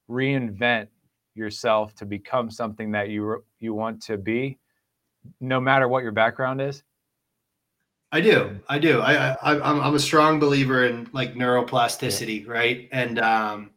reinvent 0.08 0.88
yourself 1.34 1.94
to 1.96 2.06
become 2.06 2.50
something 2.50 2.90
that 2.92 3.08
you 3.08 3.44
you 3.58 3.74
want 3.74 4.02
to 4.02 4.16
be, 4.16 4.58
no 5.40 5.60
matter 5.60 5.88
what 5.88 6.02
your 6.02 6.12
background 6.12 6.60
is? 6.60 6.82
I 8.12 8.20
do, 8.20 8.58
I 8.68 8.78
do. 8.78 9.00
I, 9.00 9.32
I 9.34 9.70
I'm 9.70 9.80
I'm 9.80 9.94
a 9.94 10.00
strong 10.00 10.40
believer 10.40 10.86
in 10.86 11.08
like 11.12 11.34
neuroplasticity, 11.34 12.44
yeah. 12.44 12.52
right? 12.52 12.88
And 12.90 13.18
um, 13.18 13.70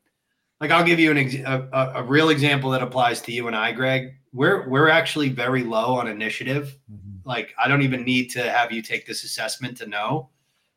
like 0.59 0.71
I'll 0.71 0.83
give 0.83 0.99
you 0.99 1.11
an 1.11 1.17
ex- 1.17 1.35
a, 1.35 1.91
a, 1.95 2.03
real 2.03 2.29
example 2.29 2.71
that 2.71 2.81
applies 2.81 3.21
to 3.21 3.31
you 3.31 3.47
and 3.47 3.55
I, 3.55 3.71
Greg. 3.73 4.15
We're 4.31 4.67
we're 4.67 4.89
actually 4.89 5.29
very 5.29 5.63
low 5.63 5.95
on 5.95 6.07
initiative. 6.07 6.79
Mm-hmm. 6.91 7.29
Like 7.29 7.53
I 7.63 7.67
don't 7.67 7.83
even 7.83 8.03
need 8.03 8.31
to 8.31 8.49
have 8.49 8.71
you 8.71 8.81
take 8.81 9.05
this 9.05 9.23
assessment 9.23 9.77
to 9.77 9.85
know, 9.85 10.29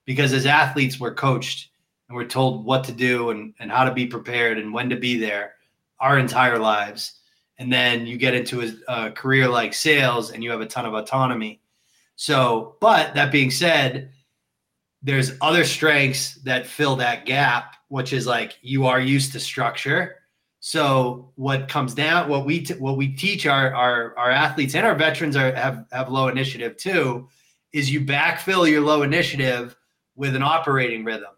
because 0.05 0.34
as 0.34 0.45
athletes 0.45 1.01
we're 1.01 1.14
coached 1.14 1.70
and 2.09 2.16
we're 2.16 2.26
told 2.26 2.64
what 2.64 2.84
to 2.84 2.92
do 2.92 3.30
and 3.30 3.54
and 3.59 3.70
how 3.70 3.84
to 3.84 3.92
be 3.92 4.07
prepared 4.07 4.59
and 4.59 4.72
when 4.72 4.90
to 4.90 4.96
be 4.96 5.18
there 5.18 5.54
our 6.00 6.18
entire 6.18 6.59
lives. 6.59 7.12
And 7.59 7.72
then 7.72 8.07
you 8.07 8.18
get 8.18 8.34
into 8.34 8.61
a, 8.62 9.07
a 9.07 9.11
career 9.12 9.48
like 9.48 9.72
sales 9.72 10.30
and 10.30 10.44
you 10.44 10.50
have 10.50 10.61
a 10.61 10.66
ton 10.66 10.84
of 10.84 10.92
autonomy. 10.92 11.62
So, 12.16 12.76
but 12.80 13.14
that 13.14 13.32
being 13.32 13.50
said, 13.50 14.11
there's 15.02 15.32
other 15.40 15.64
strengths 15.64 16.34
that 16.42 16.66
fill 16.66 16.96
that 16.96 17.24
gap 17.24 17.76
which 17.88 18.12
is 18.12 18.26
like 18.26 18.59
you 18.62 18.86
are 18.86 19.00
used 19.00 19.32
to 19.32 19.40
structure. 19.40 20.16
So 20.61 21.30
what 21.36 21.68
comes 21.68 21.94
down, 21.94 22.28
what 22.28 22.44
we 22.44 22.64
t- 22.64 22.74
what 22.74 22.96
we 22.96 23.09
teach 23.09 23.46
our, 23.46 23.72
our 23.74 24.16
our 24.18 24.30
athletes 24.30 24.74
and 24.74 24.86
our 24.86 24.94
veterans 24.94 25.36
are 25.36 25.54
have 25.54 25.86
have 25.92 26.11
low 26.11 26.28
initiative 26.28 26.76
too, 26.76 27.28
is 27.72 27.90
you 27.90 28.00
backfill 28.00 28.68
your 28.68 28.80
low 28.80 29.02
initiative 29.02 29.76
with 30.16 30.34
an 30.34 30.42
operating 30.42 31.04
rhythm, 31.04 31.34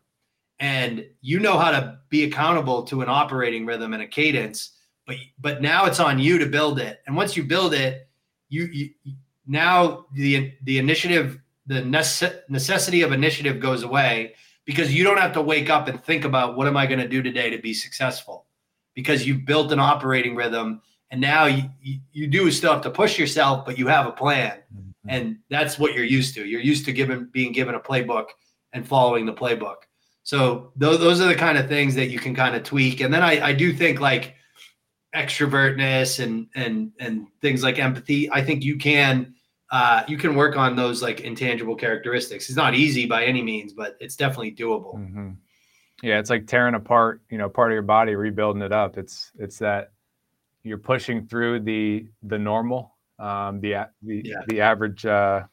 and 0.61 1.07
you 1.21 1.39
know 1.39 1.59
how 1.59 1.71
to 1.71 1.99
be 2.09 2.25
accountable 2.25 2.83
to 2.85 3.03
an 3.03 3.09
operating 3.09 3.67
rhythm 3.67 3.93
and 3.93 4.03
a 4.03 4.07
cadence. 4.07 4.73
But 5.07 5.17
but 5.41 5.63
now 5.63 5.87
it's 5.87 6.01
on 6.01 6.19
you 6.19 6.39
to 6.39 6.47
build 6.47 6.79
it, 6.79 7.01
and 7.07 7.17
once 7.17 7.37
you 7.37 7.45
build 7.45 7.75
it, 7.75 8.09
you, 8.49 8.65
you 8.65 8.91
now 9.47 10.07
the 10.13 10.53
the 10.63 10.79
initiative 10.79 11.39
the 11.67 11.83
necessity 12.49 13.03
of 13.03 13.13
initiative 13.13 13.61
goes 13.61 13.83
away 13.83 14.35
because 14.65 14.95
you 14.95 15.05
don't 15.05 15.19
have 15.19 15.35
to 15.35 15.43
wake 15.43 15.69
up 15.69 15.87
and 15.87 16.03
think 16.03 16.25
about 16.25 16.57
what 16.57 16.67
am 16.67 16.77
I 16.77 16.87
going 16.87 16.99
to 16.99 17.09
do 17.09 17.23
today 17.23 17.51
to 17.51 17.59
be 17.59 17.75
successful 17.75 18.47
because 18.95 19.27
you've 19.27 19.45
built 19.45 19.71
an 19.71 19.79
operating 19.79 20.35
rhythm 20.35 20.81
and 21.11 21.21
now 21.21 21.47
you, 21.47 21.65
you, 21.81 22.01
you 22.13 22.27
do 22.27 22.51
still 22.51 22.73
have 22.73 22.83
to 22.83 22.91
push 22.91 23.19
yourself, 23.19 23.65
but 23.65 23.79
you 23.79 23.87
have 23.87 24.07
a 24.07 24.13
plan. 24.13 24.59
Mm-hmm. 24.75 25.09
And 25.09 25.39
that's 25.49 25.79
what 25.79 25.95
you're 25.95 26.05
used 26.05 26.35
to. 26.35 26.45
You're 26.45 26.61
used 26.61 26.85
to 26.85 26.93
given 26.93 27.29
being 27.33 27.53
given 27.53 27.75
a 27.75 27.81
playbook 27.81 28.27
and 28.73 28.87
following 28.87 29.25
the 29.25 29.33
playbook. 29.33 29.77
So 30.29 30.73
those, 30.77 30.99
those 30.99 31.23
are 31.23 31.27
the 31.27 31.35
kind 31.35 31.57
of 31.57 31.69
things 31.69 31.95
that 31.95 32.11
you 32.11 32.19
can 32.19 32.35
kind 32.35 32.55
of 32.55 32.63
tweak. 32.63 33.01
And 33.01 33.15
then 33.15 33.23
I, 33.23 33.47
I 33.47 33.53
do 33.55 33.73
think 33.73 33.99
like 33.99 34.35
extrovertness 35.17 36.23
and 36.23 36.49
and 36.55 36.93
and 37.01 37.29
things 37.41 37.63
like 37.63 37.79
empathy. 37.79 38.31
I 38.31 38.43
think 38.45 38.63
you 38.63 38.77
can 38.77 39.35
uh, 39.71 40.03
you 40.07 40.19
can 40.19 40.35
work 40.35 40.55
on 40.55 40.77
those 40.77 41.01
like 41.01 41.21
intangible 41.21 41.75
characteristics. 41.75 42.51
It's 42.51 42.59
not 42.59 42.75
easy 42.75 43.07
by 43.07 43.25
any 43.25 43.41
means, 43.41 43.73
but 43.73 43.97
it's 44.01 44.17
definitely 44.17 44.55
doable. 44.55 44.97
Mm-hmm. 44.97 45.31
Yeah, 46.03 46.19
it's 46.19 46.29
like 46.29 46.47
tearing 46.47 46.75
apart, 46.75 47.23
you 47.31 47.39
know, 47.39 47.49
part 47.49 47.71
of 47.71 47.73
your 47.73 47.81
body, 47.81 48.15
rebuilding 48.15 48.61
it 48.61 48.71
up. 48.71 48.99
It's 48.99 49.33
it's 49.39 49.57
that 49.61 49.93
you're 50.63 50.77
pushing 50.77 51.27
through 51.27 51.61
the 51.61 52.07
the 52.23 52.39
normal, 52.39 52.99
um, 53.19 53.63
the 53.63 53.89
the 54.03 54.21
yeah. 54.27 54.43
the 54.47 54.61
average, 54.61 55.07
uh, 55.07 55.45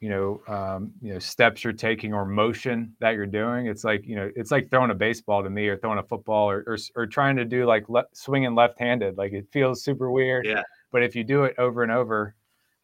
you 0.00 0.10
know, 0.10 0.42
um, 0.48 0.92
you 1.00 1.12
know, 1.12 1.18
steps 1.18 1.64
you're 1.64 1.72
taking 1.72 2.12
or 2.12 2.26
motion 2.26 2.94
that 3.00 3.14
you're 3.14 3.26
doing. 3.26 3.66
It's 3.66 3.84
like 3.84 4.06
you 4.06 4.16
know, 4.16 4.30
it's 4.36 4.50
like 4.50 4.70
throwing 4.70 4.90
a 4.90 4.94
baseball 4.94 5.42
to 5.42 5.50
me, 5.50 5.68
or 5.68 5.76
throwing 5.76 5.98
a 5.98 6.02
football, 6.02 6.50
or 6.50 6.64
or, 6.66 6.76
or 6.94 7.06
trying 7.06 7.36
to 7.36 7.44
do 7.44 7.64
like 7.64 7.88
le- 7.88 8.04
swinging 8.12 8.54
left-handed. 8.54 9.16
Like 9.16 9.32
it 9.32 9.46
feels 9.52 9.82
super 9.82 10.10
weird. 10.10 10.46
Yeah. 10.46 10.62
But 10.92 11.02
if 11.02 11.16
you 11.16 11.24
do 11.24 11.44
it 11.44 11.54
over 11.58 11.82
and 11.82 11.90
over, 11.90 12.34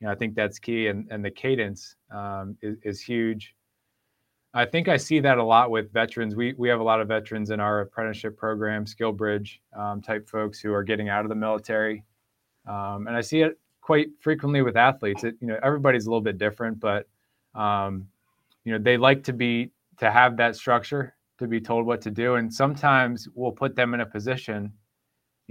you 0.01 0.07
know, 0.07 0.13
I 0.13 0.17
think 0.17 0.35
that's 0.35 0.59
key, 0.59 0.89
and 0.89 1.07
and 1.11 1.25
the 1.25 1.31
cadence 1.31 1.97
um, 2.11 2.57
is, 2.63 2.77
is 2.83 3.01
huge. 3.01 3.55
I 4.55 4.67
think 4.67 4.89
I 4.89 4.99
see 4.99 5.21
that 5.21 5.39
a 5.39 5.45
lot 5.45 5.71
with 5.71 5.93
veterans. 5.93 6.35
We 6.35 6.55
we 6.55 6.69
have 6.71 6.81
a 6.81 6.85
lot 6.85 7.01
of 7.01 7.09
veterans 7.09 7.51
in 7.51 7.61
our 7.61 7.81
apprenticeship 7.81 8.37
program, 8.37 8.87
SkillBridge 8.87 9.59
um, 9.77 10.01
type 10.01 10.29
folks 10.29 10.61
who 10.61 10.73
are 10.73 10.83
getting 10.83 11.11
out 11.11 11.25
of 11.25 11.29
the 11.29 11.35
military, 11.35 12.05
um, 12.67 13.07
and 13.07 13.15
I 13.17 13.21
see 13.21 13.43
it 13.43 13.59
quite 13.83 14.09
frequently 14.21 14.63
with 14.63 14.77
athletes. 14.77 15.25
It, 15.25 15.37
you 15.41 15.49
know, 15.49 15.59
everybody's 15.63 16.07
a 16.07 16.11
little 16.11 16.23
bit 16.23 16.39
different, 16.39 16.81
but 16.81 17.07
um, 17.55 18.09
you 18.65 18.73
know, 18.73 18.79
they 18.79 18.97
like 18.97 19.23
to 19.25 19.35
be 19.35 19.71
to 19.99 20.11
have 20.11 20.39
that 20.39 20.57
structure, 20.57 21.15
to 21.39 21.47
be 21.47 21.61
told 21.61 21.85
what 21.85 22.01
to 22.01 22.11
do, 22.11 22.37
and 22.37 22.53
sometimes 22.53 23.29
we'll 23.35 23.53
put 23.53 23.77
them 23.77 23.93
in 23.93 24.01
a 24.01 24.07
position 24.07 24.73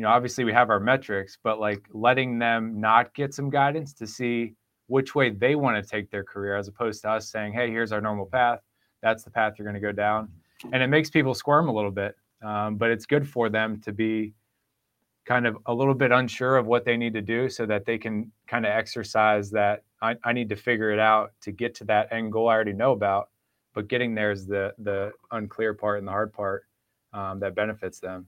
you 0.02 0.04
know, 0.04 0.10
obviously 0.10 0.44
we 0.44 0.54
have 0.54 0.70
our 0.70 0.80
metrics, 0.80 1.38
but 1.44 1.60
like 1.60 1.86
letting 1.94 2.40
them 2.40 2.80
not 2.80 3.14
get 3.14 3.34
some 3.34 3.50
guidance 3.50 3.94
to 3.94 4.08
see 4.08 4.56
which 4.88 5.16
way 5.16 5.30
they 5.30 5.56
want 5.56 5.84
to 5.84 5.88
take 5.88 6.10
their 6.10 6.24
career 6.24 6.58
as 6.58 6.68
opposed 6.68 7.02
to 7.04 7.10
us 7.12 7.30
saying, 7.30 7.54
hey, 7.54 7.70
here's 7.70 7.92
our 7.92 8.02
normal 8.02 8.26
path. 8.26 8.62
That's 9.02 9.24
the 9.24 9.30
path 9.30 9.54
you're 9.58 9.66
going 9.66 9.76
to 9.76 9.80
go 9.80 9.92
down. 9.92 10.30
And 10.74 10.82
it 10.82 10.88
makes 10.88 11.10
people 11.10 11.34
squirm 11.34 11.70
a 11.70 11.72
little 11.72 11.92
bit, 11.92 12.16
um, 12.44 12.78
but 12.78 12.90
it's 12.90 13.06
good 13.06 13.28
for 13.28 13.50
them 13.50 13.80
to 13.82 13.92
be 13.92 14.34
kind 15.26 15.46
of 15.46 15.58
a 15.66 15.74
little 15.74 15.94
bit 15.94 16.12
unsure 16.12 16.58
of 16.58 16.66
what 16.66 16.86
they 16.86 16.98
need 16.98 17.14
to 17.14 17.22
do 17.22 17.50
so 17.50 17.66
that 17.66 17.86
they 17.86 17.98
can 17.98 18.32
kind 18.48 18.66
of 18.66 18.72
exercise 18.72 19.52
that 19.52 19.84
I, 20.02 20.16
I 20.24 20.34
need 20.34 20.50
to 20.50 20.56
figure 20.56 20.92
it 20.92 21.00
out 21.00 21.34
to 21.42 21.52
get 21.52 21.76
to 21.76 21.84
that 21.86 22.12
end 22.12 22.32
goal 22.32 22.50
I 22.50 22.54
already 22.54 22.74
know 22.74 22.92
about. 22.92 23.30
But 23.74 23.88
getting 23.88 24.16
there 24.16 24.32
is 24.32 24.48
the 24.48 24.74
the 24.80 25.14
unclear 25.32 25.74
part 25.74 26.00
and 26.00 26.08
the 26.08 26.12
hard 26.12 26.34
part 26.34 26.66
um, 27.14 27.40
that 27.40 27.56
benefits 27.56 28.00
them. 28.00 28.28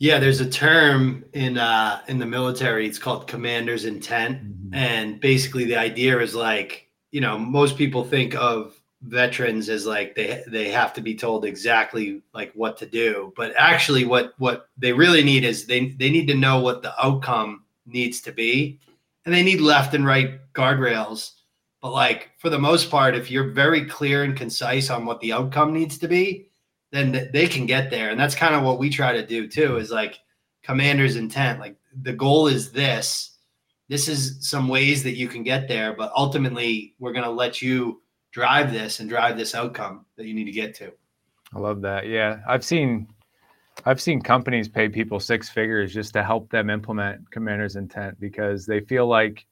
Yeah, 0.00 0.18
there's 0.18 0.40
a 0.40 0.48
term 0.48 1.24
in 1.32 1.58
uh, 1.58 2.00
in 2.08 2.18
the 2.18 2.26
military. 2.26 2.86
It's 2.86 2.98
called 2.98 3.26
commander's 3.26 3.84
intent, 3.84 4.42
mm-hmm. 4.42 4.74
and 4.74 5.20
basically 5.20 5.64
the 5.64 5.76
idea 5.76 6.18
is 6.20 6.34
like 6.34 6.88
you 7.10 7.20
know 7.20 7.38
most 7.38 7.76
people 7.76 8.04
think 8.04 8.34
of 8.34 8.77
veterans 9.02 9.68
is 9.68 9.86
like 9.86 10.14
they 10.14 10.42
they 10.48 10.70
have 10.70 10.92
to 10.94 11.00
be 11.00 11.14
told 11.14 11.44
exactly 11.44 12.22
like 12.34 12.52
what 12.54 12.76
to 12.78 12.86
do, 12.86 13.32
but 13.36 13.52
actually 13.56 14.04
what 14.04 14.34
what 14.38 14.68
they 14.76 14.92
really 14.92 15.22
need 15.22 15.44
is 15.44 15.66
they 15.66 15.88
they 15.90 16.10
need 16.10 16.26
to 16.28 16.34
know 16.34 16.60
what 16.60 16.82
the 16.82 16.92
outcome 17.04 17.64
needs 17.86 18.20
to 18.22 18.32
be, 18.32 18.80
and 19.24 19.34
they 19.34 19.42
need 19.42 19.60
left 19.60 19.94
and 19.94 20.04
right 20.06 20.40
guardrails. 20.52 21.32
But 21.80 21.92
like 21.92 22.30
for 22.38 22.50
the 22.50 22.58
most 22.58 22.90
part, 22.90 23.14
if 23.14 23.30
you're 23.30 23.50
very 23.50 23.84
clear 23.86 24.24
and 24.24 24.36
concise 24.36 24.90
on 24.90 25.06
what 25.06 25.20
the 25.20 25.32
outcome 25.32 25.72
needs 25.72 25.96
to 25.98 26.08
be, 26.08 26.48
then 26.90 27.30
they 27.32 27.46
can 27.46 27.66
get 27.66 27.90
there. 27.90 28.10
And 28.10 28.18
that's 28.18 28.34
kind 28.34 28.54
of 28.54 28.64
what 28.64 28.78
we 28.78 28.90
try 28.90 29.12
to 29.12 29.26
do 29.26 29.46
too 29.46 29.76
is 29.76 29.90
like 29.90 30.18
commander's 30.62 31.16
intent. 31.16 31.60
Like 31.60 31.76
the 32.02 32.12
goal 32.12 32.48
is 32.48 32.72
this. 32.72 33.36
This 33.88 34.08
is 34.08 34.36
some 34.40 34.68
ways 34.68 35.02
that 35.04 35.16
you 35.16 35.28
can 35.28 35.42
get 35.42 35.66
there, 35.68 35.94
but 35.94 36.12
ultimately 36.14 36.94
we're 36.98 37.12
going 37.12 37.24
to 37.24 37.30
let 37.30 37.62
you 37.62 38.02
drive 38.38 38.72
this 38.72 39.00
and 39.00 39.08
drive 39.08 39.36
this 39.36 39.54
outcome 39.54 40.06
that 40.16 40.26
you 40.26 40.34
need 40.34 40.44
to 40.44 40.52
get 40.52 40.74
to. 40.76 40.92
I 41.54 41.58
love 41.58 41.80
that. 41.82 42.06
Yeah. 42.06 42.40
I've 42.46 42.64
seen 42.64 43.08
I've 43.84 44.00
seen 44.00 44.20
companies 44.20 44.68
pay 44.68 44.88
people 44.88 45.20
six 45.20 45.48
figures 45.48 45.92
just 45.92 46.12
to 46.14 46.22
help 46.22 46.50
them 46.50 46.68
implement 46.68 47.30
commander's 47.30 47.76
intent 47.76 48.18
because 48.20 48.66
they 48.66 48.80
feel 48.80 49.06
like 49.06 49.46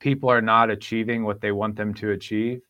people 0.00 0.30
are 0.30 0.40
not 0.40 0.70
achieving 0.70 1.24
what 1.24 1.40
they 1.40 1.52
want 1.52 1.76
them 1.76 1.92
to 1.94 2.10
achieve 2.10 2.62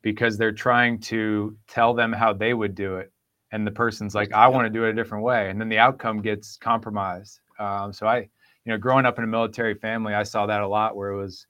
because 0.00 0.38
they're 0.38 0.52
trying 0.52 0.98
to 1.00 1.56
tell 1.68 1.92
them 1.92 2.12
how 2.12 2.32
they 2.32 2.54
would 2.54 2.74
do 2.74 2.96
it 2.96 3.12
and 3.52 3.66
the 3.66 3.70
person's 3.70 4.14
like, 4.14 4.32
I 4.32 4.48
want 4.48 4.66
to 4.66 4.70
do 4.70 4.84
it 4.84 4.90
a 4.90 4.94
different 4.94 5.22
way, 5.22 5.50
and 5.50 5.60
then 5.60 5.68
the 5.68 5.78
outcome 5.78 6.22
gets 6.22 6.56
compromised. 6.56 7.40
Um, 7.58 7.92
so 7.92 8.06
I, 8.06 8.16
you 8.18 8.72
know, 8.72 8.78
growing 8.78 9.04
up 9.04 9.18
in 9.18 9.24
a 9.24 9.28
military 9.28 9.74
family, 9.74 10.14
I 10.14 10.22
saw 10.22 10.46
that 10.46 10.62
a 10.62 10.66
lot 10.66 10.96
where 10.96 11.10
it 11.10 11.18
was, 11.18 11.46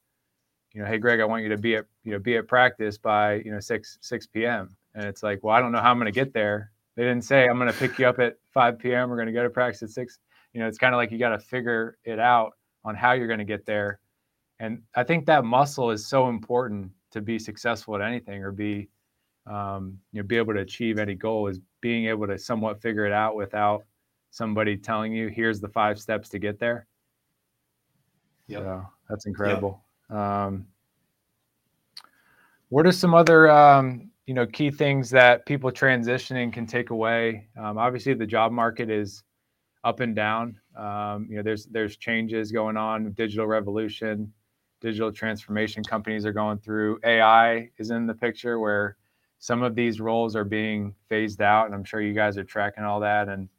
you 0.75 0.83
know, 0.83 0.89
hey 0.89 0.99
Greg, 0.99 1.21
I 1.21 1.25
want 1.25 1.45
you 1.45 1.49
to 1.51 1.57
be 1.57 1.77
at 1.77 1.87
you 2.05 2.13
know 2.13 2.19
be 2.19 2.37
at 2.37 2.49
practice 2.49 2.99
by 2.99 3.35
you 3.37 3.51
know 3.51 3.61
six 3.61 3.99
six 4.01 4.27
p.m. 4.27 4.77
and 4.95 5.05
it's 5.05 5.23
like, 5.23 5.43
well, 5.43 5.55
I 5.55 5.61
don't 5.61 5.73
know 5.73 5.81
how 5.81 5.91
I'm 5.91 5.99
going 5.99 6.13
to 6.13 6.13
get 6.13 6.33
there. 6.33 6.73
They 6.95 7.05
didn't 7.05 7.25
say 7.25 7.49
I'm 7.49 7.59
going 7.59 7.73
to 7.73 7.79
pick 7.79 7.99
you 7.99 8.07
up 8.07 8.19
at 8.19 8.37
5 8.53 8.79
p.m. 8.79 9.09
We're 9.09 9.17
going 9.17 9.27
to 9.27 9.33
go 9.33 9.43
to 9.43 9.51
practice 9.51 9.83
at 9.83 9.91
six. 9.91 10.19
You 10.53 10.61
know, 10.61 10.69
it's 10.69 10.79
kind 10.79 10.95
of 10.95 10.99
like 10.99 11.11
you 11.11 11.19
got 11.19 11.31
to 11.31 11.39
figure 11.39 11.97
it 12.05 12.19
out 12.19 12.53
on 12.85 12.95
how 12.95 13.13
you're 13.13 13.27
going 13.27 13.39
to 13.39 13.45
get 13.45 13.65
there. 13.65 14.01
And 14.61 14.83
I 14.95 15.03
think 15.03 15.25
that 15.27 15.45
muscle 15.45 15.91
is 15.91 16.07
so 16.07 16.29
important 16.29 16.91
to 17.13 17.23
be 17.23 17.39
successful 17.39 17.95
at 17.97 18.03
anything 18.03 18.43
or 18.43 18.53
be, 18.53 18.89
um, 19.47 19.99
you 20.13 20.21
know, 20.21 20.27
be 20.27 20.37
able 20.37 20.53
to 20.55 20.61
achieve 20.61 20.99
any 20.99 21.15
goal 21.15 21.47
is 21.47 21.61
being 21.81 22.07
able 22.07 22.27
to 22.27 22.39
somewhat 22.39 22.81
figure 22.81 23.07
it 23.07 23.13
out 23.13 23.35
without 23.35 23.85
somebody 24.31 24.77
telling 24.77 25.13
you, 25.13 25.29
here's 25.29 25.61
the 25.61 25.69
five 25.69 25.99
steps 25.99 26.29
to 26.31 26.39
get 26.39 26.59
there. 26.59 26.87
Yeah, 28.47 28.59
so 28.59 28.87
that's 29.09 29.27
incredible. 29.27 29.83
Yep. 30.11 30.19
Um, 30.19 30.67
what 32.73 32.87
are 32.87 32.93
some 32.93 33.13
other 33.13 33.51
um, 33.51 34.11
you 34.25 34.33
know 34.33 34.47
key 34.47 34.71
things 34.71 35.11
that 35.11 35.45
people 35.45 35.71
transitioning 35.71 36.51
can 36.51 36.67
take 36.67 36.89
away? 36.89 37.47
Um, 37.63 37.77
obviously 37.77 38.15
the 38.15 38.27
job 38.27 38.51
market 38.51 38.89
is 38.89 39.23
up 39.85 40.01
and 40.01 40.17
down. 40.17 40.59
Um, 40.75 41.27
you 41.29 41.37
know 41.37 41.43
there's 41.43 41.67
there's 41.67 41.99
changes 41.99 42.51
going 42.51 42.79
on 42.79 43.13
digital 43.13 43.47
revolution 43.47 44.33
digital 44.81 45.13
transformation 45.13 45.85
companies 45.85 46.25
are 46.25 46.33
going 46.33 46.59
through. 46.61 46.99
Ai 47.05 47.69
is 47.77 47.91
in 47.91 48.07
the 48.07 48.15
picture 48.15 48.59
where 48.59 48.97
some 49.39 49.63
of 49.63 49.75
these 49.75 50.01
roles 50.01 50.35
are 50.35 50.45
being 50.45 50.95
phased 51.11 51.43
out 51.43 51.67
and 51.67 51.75
i'm 51.75 51.85
sure 51.85 52.01
you 52.01 52.15
guys 52.15 52.39
are 52.39 52.45
tracking 52.45 52.85
all 52.85 53.01
that 53.01 53.29
and 53.29 53.51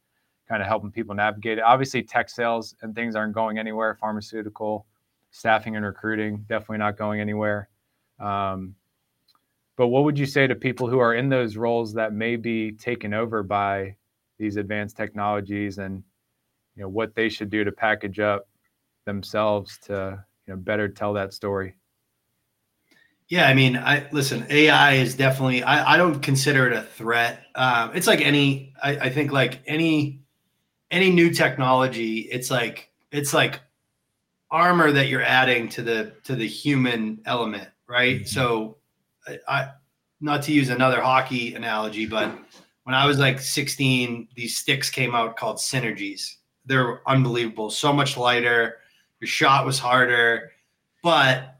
kind 0.48 0.60
of 0.60 0.66
helping 0.66 0.90
people 0.90 1.14
navigate 1.14 1.58
it. 1.58 1.62
Obviously 1.62 2.02
tech 2.02 2.28
sales 2.28 2.74
and 2.82 2.96
things 2.96 3.14
aren't 3.14 3.32
going 3.32 3.58
anywhere. 3.58 3.94
Pharmaceutical 3.94 4.86
staffing 5.30 5.76
and 5.76 5.86
recruiting 5.86 6.44
definitely 6.48 6.78
not 6.78 6.98
going 6.98 7.20
anywhere. 7.20 7.68
Um, 8.18 8.74
but 9.76 9.88
what 9.88 10.04
would 10.04 10.18
you 10.18 10.26
say 10.26 10.46
to 10.46 10.54
people 10.54 10.88
who 10.88 10.98
are 10.98 11.14
in 11.14 11.28
those 11.28 11.56
roles 11.56 11.92
that 11.94 12.12
may 12.12 12.36
be 12.36 12.72
taken 12.72 13.12
over 13.12 13.42
by 13.42 13.96
these 14.38 14.56
advanced 14.56 14.96
technologies 14.96 15.78
and 15.78 16.02
you 16.76 16.82
know 16.82 16.88
what 16.88 17.14
they 17.14 17.28
should 17.28 17.50
do 17.50 17.64
to 17.64 17.72
package 17.72 18.20
up 18.20 18.48
themselves 19.04 19.78
to 19.78 20.24
you 20.46 20.54
know 20.54 20.58
better 20.58 20.88
tell 20.88 21.12
that 21.12 21.32
story? 21.32 21.74
Yeah, 23.28 23.48
I 23.48 23.54
mean, 23.54 23.76
I 23.76 24.06
listen. 24.12 24.46
AI 24.50 24.94
is 24.94 25.14
definitely. 25.14 25.62
I, 25.62 25.94
I 25.94 25.96
don't 25.96 26.20
consider 26.20 26.66
it 26.66 26.74
a 26.74 26.82
threat. 26.82 27.46
Um, 27.54 27.92
it's 27.94 28.06
like 28.06 28.20
any. 28.20 28.74
I, 28.82 28.90
I 28.96 29.10
think 29.10 29.32
like 29.32 29.60
any 29.66 30.20
any 30.90 31.10
new 31.10 31.30
technology. 31.30 32.20
It's 32.20 32.50
like 32.50 32.90
it's 33.10 33.32
like 33.32 33.60
armor 34.50 34.92
that 34.92 35.08
you're 35.08 35.22
adding 35.22 35.68
to 35.70 35.82
the 35.82 36.12
to 36.24 36.36
the 36.36 36.46
human 36.46 37.22
element, 37.24 37.68
right? 37.88 38.16
Mm-hmm. 38.16 38.26
So 38.26 38.76
I 39.48 39.70
not 40.20 40.42
to 40.44 40.52
use 40.52 40.70
another 40.70 41.00
hockey 41.00 41.54
analogy, 41.54 42.06
but 42.06 42.36
when 42.84 42.94
I 42.94 43.06
was 43.06 43.18
like 43.18 43.40
16, 43.40 44.28
these 44.34 44.56
sticks 44.56 44.90
came 44.90 45.14
out 45.14 45.36
called 45.36 45.56
synergies. 45.56 46.36
They're 46.64 47.06
unbelievable, 47.08 47.70
so 47.70 47.92
much 47.92 48.16
lighter. 48.16 48.78
Your 49.20 49.28
shot 49.28 49.66
was 49.66 49.78
harder, 49.78 50.52
but 51.02 51.56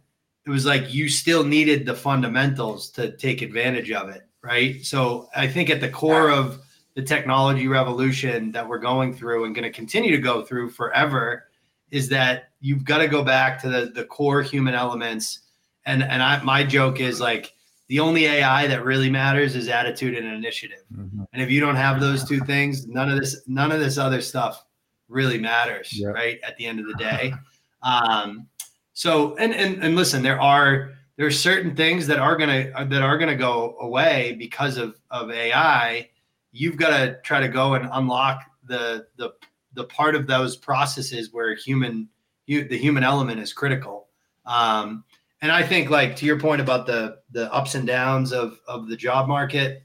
it 0.47 0.51
was 0.51 0.67
like 0.67 0.93
you 0.93 1.09
still 1.09 1.45
needed 1.45 1.87
the 1.87 1.95
fundamentals 1.95 2.91
to 2.91 3.17
take 3.17 3.43
advantage 3.43 3.91
of 3.91 4.09
it, 4.11 4.23
right? 4.43 4.85
So 4.85 5.29
I 5.35 5.47
think 5.47 5.71
at 5.71 5.81
the 5.81 5.89
core 5.89 6.31
of 6.31 6.61
the 6.95 7.03
technology 7.03 7.67
revolution 7.67 8.53
that 8.53 8.69
we're 8.69 8.79
going 8.79 9.15
through 9.15 9.45
and 9.45 9.55
going 9.55 9.65
to 9.65 9.71
continue 9.71 10.11
to 10.13 10.23
go 10.23 10.43
through 10.43 10.71
forever 10.71 11.49
is 11.91 12.09
that 12.09 12.51
you've 12.61 12.85
got 12.85 12.99
to 12.99 13.09
go 13.09 13.23
back 13.23 13.61
to 13.63 13.69
the 13.69 13.93
the 13.95 14.05
core 14.05 14.43
human 14.43 14.75
elements. 14.75 15.41
And 15.87 16.03
and 16.03 16.23
I 16.23 16.43
my 16.43 16.65
joke 16.65 17.01
is 17.01 17.21
like 17.21 17.55
the 17.89 18.01
only 18.01 18.27
AI 18.27 18.67
that 18.67 18.85
really 18.85 19.11
matters 19.11 19.55
is 19.57 19.69
attitude 19.69 20.17
and 20.17 20.27
initiative. 20.27 20.85
Mm-hmm. 20.97 21.25
And 21.33 21.43
if 21.43 21.51
you 21.51 21.61
don't 21.61 21.77
have 21.77 22.01
those 22.01 22.27
two 22.27 22.41
things, 22.41 22.87
none 22.87 23.11
of 23.11 23.21
this, 23.21 23.43
none 23.47 23.73
of 23.73 23.81
this 23.81 23.99
other 23.99 24.21
stuff 24.21 24.65
really 25.09 25.39
matters, 25.39 25.93
yep. 25.93 26.15
right? 26.15 26.41
At 26.43 26.57
the 26.57 26.67
end 26.67 26.81
of 26.81 26.87
the 26.87 26.95
day. 26.95 27.33
Um, 27.85 28.47
so, 28.95 29.37
and, 29.37 29.55
and, 29.55 29.85
and 29.85 29.95
listen, 29.95 30.23
there 30.23 30.41
are, 30.41 30.93
there 31.19 31.27
are 31.27 31.31
certain 31.31 31.77
things 31.77 32.07
that 32.07 32.19
are 32.19 32.35
going 32.35 32.49
to, 32.49 32.87
that 32.87 33.03
are 33.03 33.19
to 33.19 33.37
go 33.37 33.77
away 33.79 34.37
because 34.39 34.79
of, 34.79 34.99
of 35.11 35.31
AI. 35.31 36.09
You've 36.51 36.79
got 36.79 36.97
to 36.97 37.21
try 37.21 37.41
to 37.41 37.49
go 37.49 37.75
and 37.75 37.87
unlock 37.93 38.41
the, 38.67 39.07
the, 39.19 39.35
the 39.75 39.85
part 39.85 40.15
of 40.15 40.27
those 40.27 40.57
processes 40.57 41.31
where 41.31 41.55
human, 41.55 42.09
you, 42.47 42.67
the 42.67 42.79
human 42.79 43.05
element 43.05 43.39
is 43.39 43.53
critical. 43.53 44.09
Um, 44.47 45.05
and 45.45 45.53
I 45.53 45.63
think 45.63 45.91
like 45.91 46.17
to 46.17 46.27
your 46.27 46.41
point 46.41 46.63
about 46.63 46.87
the 46.87 47.19
the 47.31 47.53
ups 47.53 47.75
and 47.75 47.87
downs 47.87 48.33
of 48.33 48.59
of 48.67 48.89
the 48.89 48.97
job 48.97 49.29
market. 49.29 49.85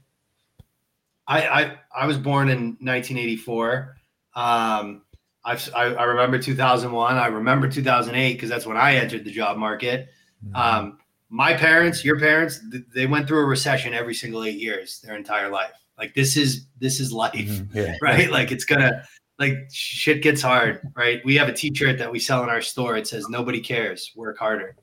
I 1.26 1.46
I, 1.46 1.78
I 1.94 2.06
was 2.06 2.16
born 2.16 2.48
in 2.48 2.78
1984. 2.80 3.94
Um, 4.34 5.02
I've, 5.44 5.68
I, 5.74 5.92
I 5.94 6.04
remember 6.04 6.38
2001. 6.38 7.16
I 7.16 7.26
remember 7.26 7.68
2008 7.68 8.32
because 8.32 8.48
that's 8.48 8.64
when 8.64 8.78
I 8.78 8.94
entered 8.96 9.26
the 9.26 9.30
job 9.30 9.58
market. 9.58 10.08
Mm-hmm. 10.42 10.56
Um, 10.56 10.98
my 11.28 11.52
parents, 11.52 12.06
your 12.06 12.18
parents, 12.18 12.60
they 12.94 13.06
went 13.06 13.28
through 13.28 13.40
a 13.40 13.44
recession 13.44 13.92
every 13.92 14.14
single 14.14 14.44
eight 14.44 14.58
years, 14.58 15.00
their 15.04 15.14
entire 15.14 15.50
life. 15.50 15.72
Like 15.98 16.14
this 16.14 16.38
is 16.38 16.68
this 16.78 17.00
is 17.00 17.12
life, 17.12 17.34
mm-hmm. 17.34 17.76
yeah. 17.76 17.96
right? 18.00 18.30
Like 18.30 18.50
it's 18.50 18.64
gonna 18.64 19.02
like 19.38 19.56
shit 19.70 20.22
gets 20.22 20.40
hard, 20.40 20.80
right? 20.96 21.20
We 21.22 21.36
have 21.36 21.50
a 21.50 21.52
T-shirt 21.52 21.98
that 21.98 22.10
we 22.10 22.18
sell 22.18 22.42
in 22.42 22.48
our 22.48 22.62
store. 22.62 22.96
It 22.96 23.06
says 23.06 23.28
"Nobody 23.28 23.60
cares, 23.60 24.10
work 24.16 24.38
harder." 24.38 24.74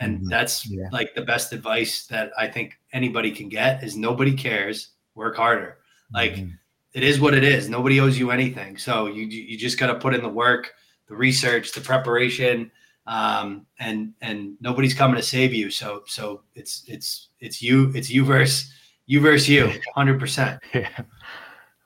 And 0.00 0.18
mm-hmm. 0.18 0.28
that's 0.28 0.68
yeah. 0.68 0.88
like 0.92 1.14
the 1.14 1.22
best 1.22 1.52
advice 1.52 2.06
that 2.06 2.30
i 2.38 2.46
think 2.46 2.78
anybody 2.94 3.30
can 3.30 3.50
get 3.50 3.82
is 3.84 3.96
nobody 3.96 4.32
cares. 4.32 4.92
Work 5.14 5.36
harder. 5.36 5.78
Like 6.12 6.34
mm-hmm. 6.34 6.50
it 6.94 7.02
is 7.02 7.20
what 7.20 7.34
it 7.34 7.44
is. 7.44 7.68
Nobody 7.68 8.00
owes 8.00 8.18
you 8.18 8.30
anything. 8.30 8.78
So 8.78 9.06
you 9.06 9.26
you 9.26 9.58
just 9.58 9.78
got 9.78 9.88
to 9.88 9.96
put 9.96 10.14
in 10.14 10.22
the 10.22 10.28
work 10.28 10.72
the 11.06 11.14
research 11.14 11.72
the 11.72 11.80
preparation 11.82 12.70
um, 13.06 13.66
and 13.78 14.14
and 14.22 14.56
nobody's 14.60 14.94
coming 14.94 15.16
to 15.16 15.22
save 15.22 15.52
you. 15.52 15.70
So 15.70 16.04
so 16.06 16.42
it's 16.54 16.84
it's 16.86 17.28
it's 17.40 17.60
you 17.60 17.92
it's 17.94 18.08
you 18.08 18.24
versus 18.24 18.72
you 19.06 19.20
versus 19.20 19.48
you 19.48 19.66
100% 19.96 20.58
yeah. 20.72 20.88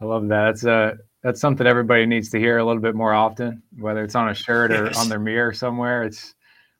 I 0.00 0.04
love 0.04 0.28
that. 0.28 0.44
That's 0.44 0.64
uh 0.64 0.94
that's 1.22 1.40
something 1.40 1.66
everybody 1.66 2.06
needs 2.06 2.30
to 2.30 2.38
hear 2.38 2.58
a 2.58 2.64
little 2.64 2.80
bit 2.80 2.94
more 2.94 3.12
often 3.12 3.60
whether 3.76 4.04
it's 4.04 4.14
on 4.14 4.28
a 4.28 4.34
shirt 4.34 4.70
or 4.70 4.86
yes. 4.86 4.98
on 4.98 5.08
their 5.08 5.18
mirror 5.18 5.52
somewhere. 5.52 6.04
It's 6.04 6.34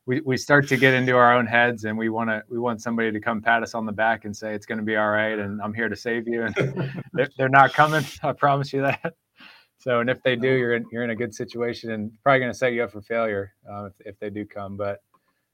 we, 0.09 0.23
we 0.23 0.39
start 0.39 0.67
to 0.69 0.79
get 0.79 0.95
into 0.95 1.15
our 1.15 1.37
own 1.37 1.45
heads 1.45 1.85
and 1.85 1.97
we 1.97 2.09
want 2.09 2.31
to 2.31 2.43
we 2.49 2.59
want 2.59 2.81
somebody 2.81 3.13
to 3.13 3.21
come 3.21 3.43
pat 3.43 3.63
us 3.63 3.75
on 3.75 3.85
the 3.85 3.93
back 3.93 4.25
and 4.25 4.35
say 4.35 4.55
it's 4.55 4.65
going 4.65 4.79
to 4.79 4.85
be 4.85 4.97
all 4.97 5.11
right 5.11 5.39
and 5.39 5.61
i'm 5.61 5.75
here 5.75 5.91
to 5.91 5.95
save 5.95 6.27
you. 6.27 6.45
And 6.45 6.55
they're, 7.13 7.29
they're 7.37 7.51
not 7.51 7.75
coming 7.75 8.03
i 8.23 8.33
promise 8.33 8.73
you 8.73 8.81
that. 8.81 9.15
So 9.77 10.01
and 10.01 10.09
if 10.09 10.23
they 10.23 10.35
do 10.35 10.49
you're 10.49 10.75
in 10.75 10.87
you're 10.91 11.05
in 11.05 11.11
a 11.11 11.15
good 11.15 11.35
situation 11.35 11.93
and 11.93 12.11
probably 12.23 12.41
going 12.41 12.51
to 12.51 12.57
set 12.59 12.73
you 12.73 12.83
up 12.83 12.91
for 12.91 13.03
failure 13.03 13.53
uh, 13.71 13.85
if, 13.85 13.93
if 14.07 14.19
they 14.19 14.31
do 14.31 14.47
come 14.47 14.79
but 14.79 15.03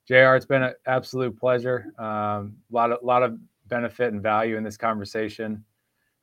JR 0.06 0.36
it's 0.36 0.46
been 0.46 0.62
an 0.62 0.74
absolute 0.86 1.36
pleasure. 1.36 1.86
Um, 1.98 2.56
a 2.70 2.74
lot 2.74 2.92
of 2.92 3.02
lot 3.02 3.24
of 3.24 3.36
benefit 3.66 4.12
and 4.12 4.22
value 4.22 4.56
in 4.56 4.62
this 4.62 4.76
conversation. 4.76 5.64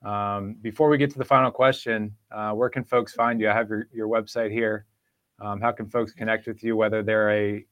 Um, 0.05 0.55
before 0.61 0.87
we 0.87 0.97
get 0.97 1.11
to 1.11 1.17
the 1.17 1.25
final 1.25 1.51
question 1.51 2.15
uh, 2.31 2.51
where 2.53 2.69
can 2.69 2.85
folks 2.85 3.13
find 3.13 3.41
you? 3.41 3.49
I 3.49 3.53
have 3.53 3.67
your, 3.67 3.87
your 3.91 4.07
website 4.07 4.51
here. 4.51 4.85
Um, 5.41 5.59
how 5.59 5.73
can 5.73 5.89
folks 5.89 6.13
connect 6.13 6.47
with 6.47 6.63
you 6.63 6.77
whether 6.77 7.03
they're 7.03 7.31
a 7.31 7.65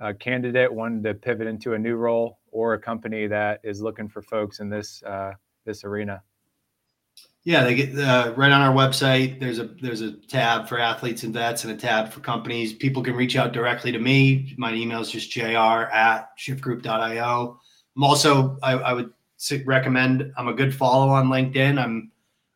a 0.00 0.14
candidate 0.14 0.72
wanting 0.72 1.02
to 1.04 1.14
pivot 1.14 1.46
into 1.46 1.74
a 1.74 1.78
new 1.78 1.96
role 1.96 2.38
or 2.50 2.74
a 2.74 2.78
company 2.78 3.26
that 3.26 3.60
is 3.62 3.80
looking 3.80 4.08
for 4.08 4.22
folks 4.22 4.60
in 4.60 4.68
this 4.68 5.02
uh, 5.04 5.32
this 5.64 5.84
arena? 5.84 6.22
Yeah, 7.42 7.64
they 7.64 7.74
get 7.74 7.98
uh, 7.98 8.34
right 8.36 8.52
on 8.52 8.60
our 8.60 8.74
website. 8.74 9.40
There's 9.40 9.58
a 9.58 9.64
there's 9.80 10.02
a 10.02 10.12
tab 10.12 10.68
for 10.68 10.78
athletes 10.78 11.22
and 11.22 11.32
vets 11.32 11.64
and 11.64 11.72
a 11.72 11.76
tab 11.76 12.10
for 12.10 12.20
companies. 12.20 12.74
People 12.74 13.02
can 13.02 13.14
reach 13.14 13.36
out 13.36 13.52
directly 13.52 13.92
to 13.92 13.98
me. 13.98 14.54
My 14.58 14.74
email 14.74 15.00
is 15.00 15.10
just 15.10 15.30
jr 15.30 15.40
at 15.48 16.28
shiftgroup.io. 16.38 17.60
I'm 17.96 18.04
also 18.04 18.58
I, 18.62 18.72
I 18.72 18.92
would 18.92 19.12
recommend. 19.64 20.32
I'm 20.36 20.48
a 20.48 20.54
good 20.54 20.74
follow 20.74 21.08
on 21.08 21.28
LinkedIn. 21.28 21.82
I'm 21.82 22.10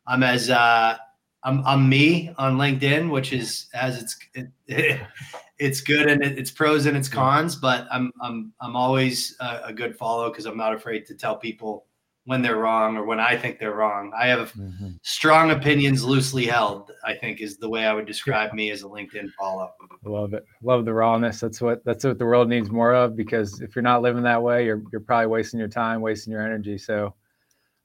I'm 0.05 0.21
as 0.21 0.51
uh, 0.51 0.97
I'm 1.43 1.65
I'm 1.65 1.89
me 1.89 2.31
on 2.37 2.57
LinkedIn, 2.57 3.09
which 3.09 3.33
is 3.33 3.67
as 3.73 4.01
it's 4.01 4.17
it, 4.35 4.49
it, 4.67 5.01
it's 5.57 5.81
good 5.81 6.07
and 6.07 6.23
it's 6.23 6.51
pros 6.51 6.85
and 6.85 6.97
it's 6.97 7.07
cons, 7.07 7.55
but 7.55 7.87
I'm 7.91 8.11
I'm 8.21 8.53
I'm 8.61 8.75
always 8.75 9.35
a, 9.39 9.61
a 9.65 9.73
good 9.73 9.97
follow 9.97 10.29
because 10.29 10.45
I'm 10.45 10.57
not 10.57 10.73
afraid 10.73 11.05
to 11.07 11.15
tell 11.15 11.37
people 11.37 11.85
when 12.25 12.41
they're 12.41 12.57
wrong 12.57 12.97
or 12.97 13.05
when 13.05 13.19
I 13.19 13.37
think 13.37 13.59
they're 13.59 13.75
wrong. 13.75 14.11
I 14.17 14.27
have 14.27 14.51
mm-hmm. 14.53 14.89
strong 15.03 15.51
opinions 15.51 16.03
loosely 16.03 16.45
held, 16.47 16.91
I 17.05 17.13
think 17.13 17.39
is 17.39 17.57
the 17.57 17.69
way 17.69 17.85
I 17.85 17.93
would 17.93 18.07
describe 18.07 18.51
me 18.51 18.71
as 18.71 18.81
a 18.81 18.87
LinkedIn 18.87 19.31
follow. 19.37 19.71
I 20.05 20.09
love 20.09 20.33
it. 20.33 20.43
Love 20.63 20.85
the 20.85 20.93
rawness. 20.93 21.39
That's 21.39 21.61
what 21.61 21.85
that's 21.85 22.03
what 22.03 22.17
the 22.17 22.25
world 22.25 22.49
needs 22.49 22.69
more 22.69 22.93
of 22.93 23.15
because 23.15 23.61
if 23.61 23.75
you're 23.75 23.83
not 23.83 24.01
living 24.01 24.23
that 24.23 24.41
way, 24.41 24.65
you're 24.65 24.81
you're 24.91 25.01
probably 25.01 25.27
wasting 25.27 25.59
your 25.59 25.69
time, 25.69 26.01
wasting 26.01 26.31
your 26.31 26.41
energy. 26.41 26.77
So 26.77 27.13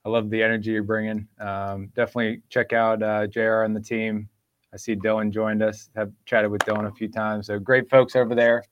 I 0.05 0.09
love 0.09 0.31
the 0.31 0.43
energy 0.43 0.71
you're 0.73 0.83
bringing. 0.83 1.29
Um, 1.39 1.93
definitely 1.95 2.43
check 2.49 2.73
out 2.73 3.03
uh, 3.03 3.27
JR 3.27 3.63
and 3.63 3.77
the 3.77 3.81
team. 3.81 4.29
I 4.73 4.77
see 4.77 4.95
Dylan 4.95 5.31
joined 5.31 5.63
us. 5.63 5.91
Have 5.97 6.13
chatted 6.25 6.51
with 6.51 6.63
Dylan 6.63 6.87
a 6.87 6.95
few 6.95 7.09
times. 7.09 7.49
So 7.49 7.59
great 7.59 7.91
folks 7.91 8.15
over 8.15 8.35
there, 8.35 8.65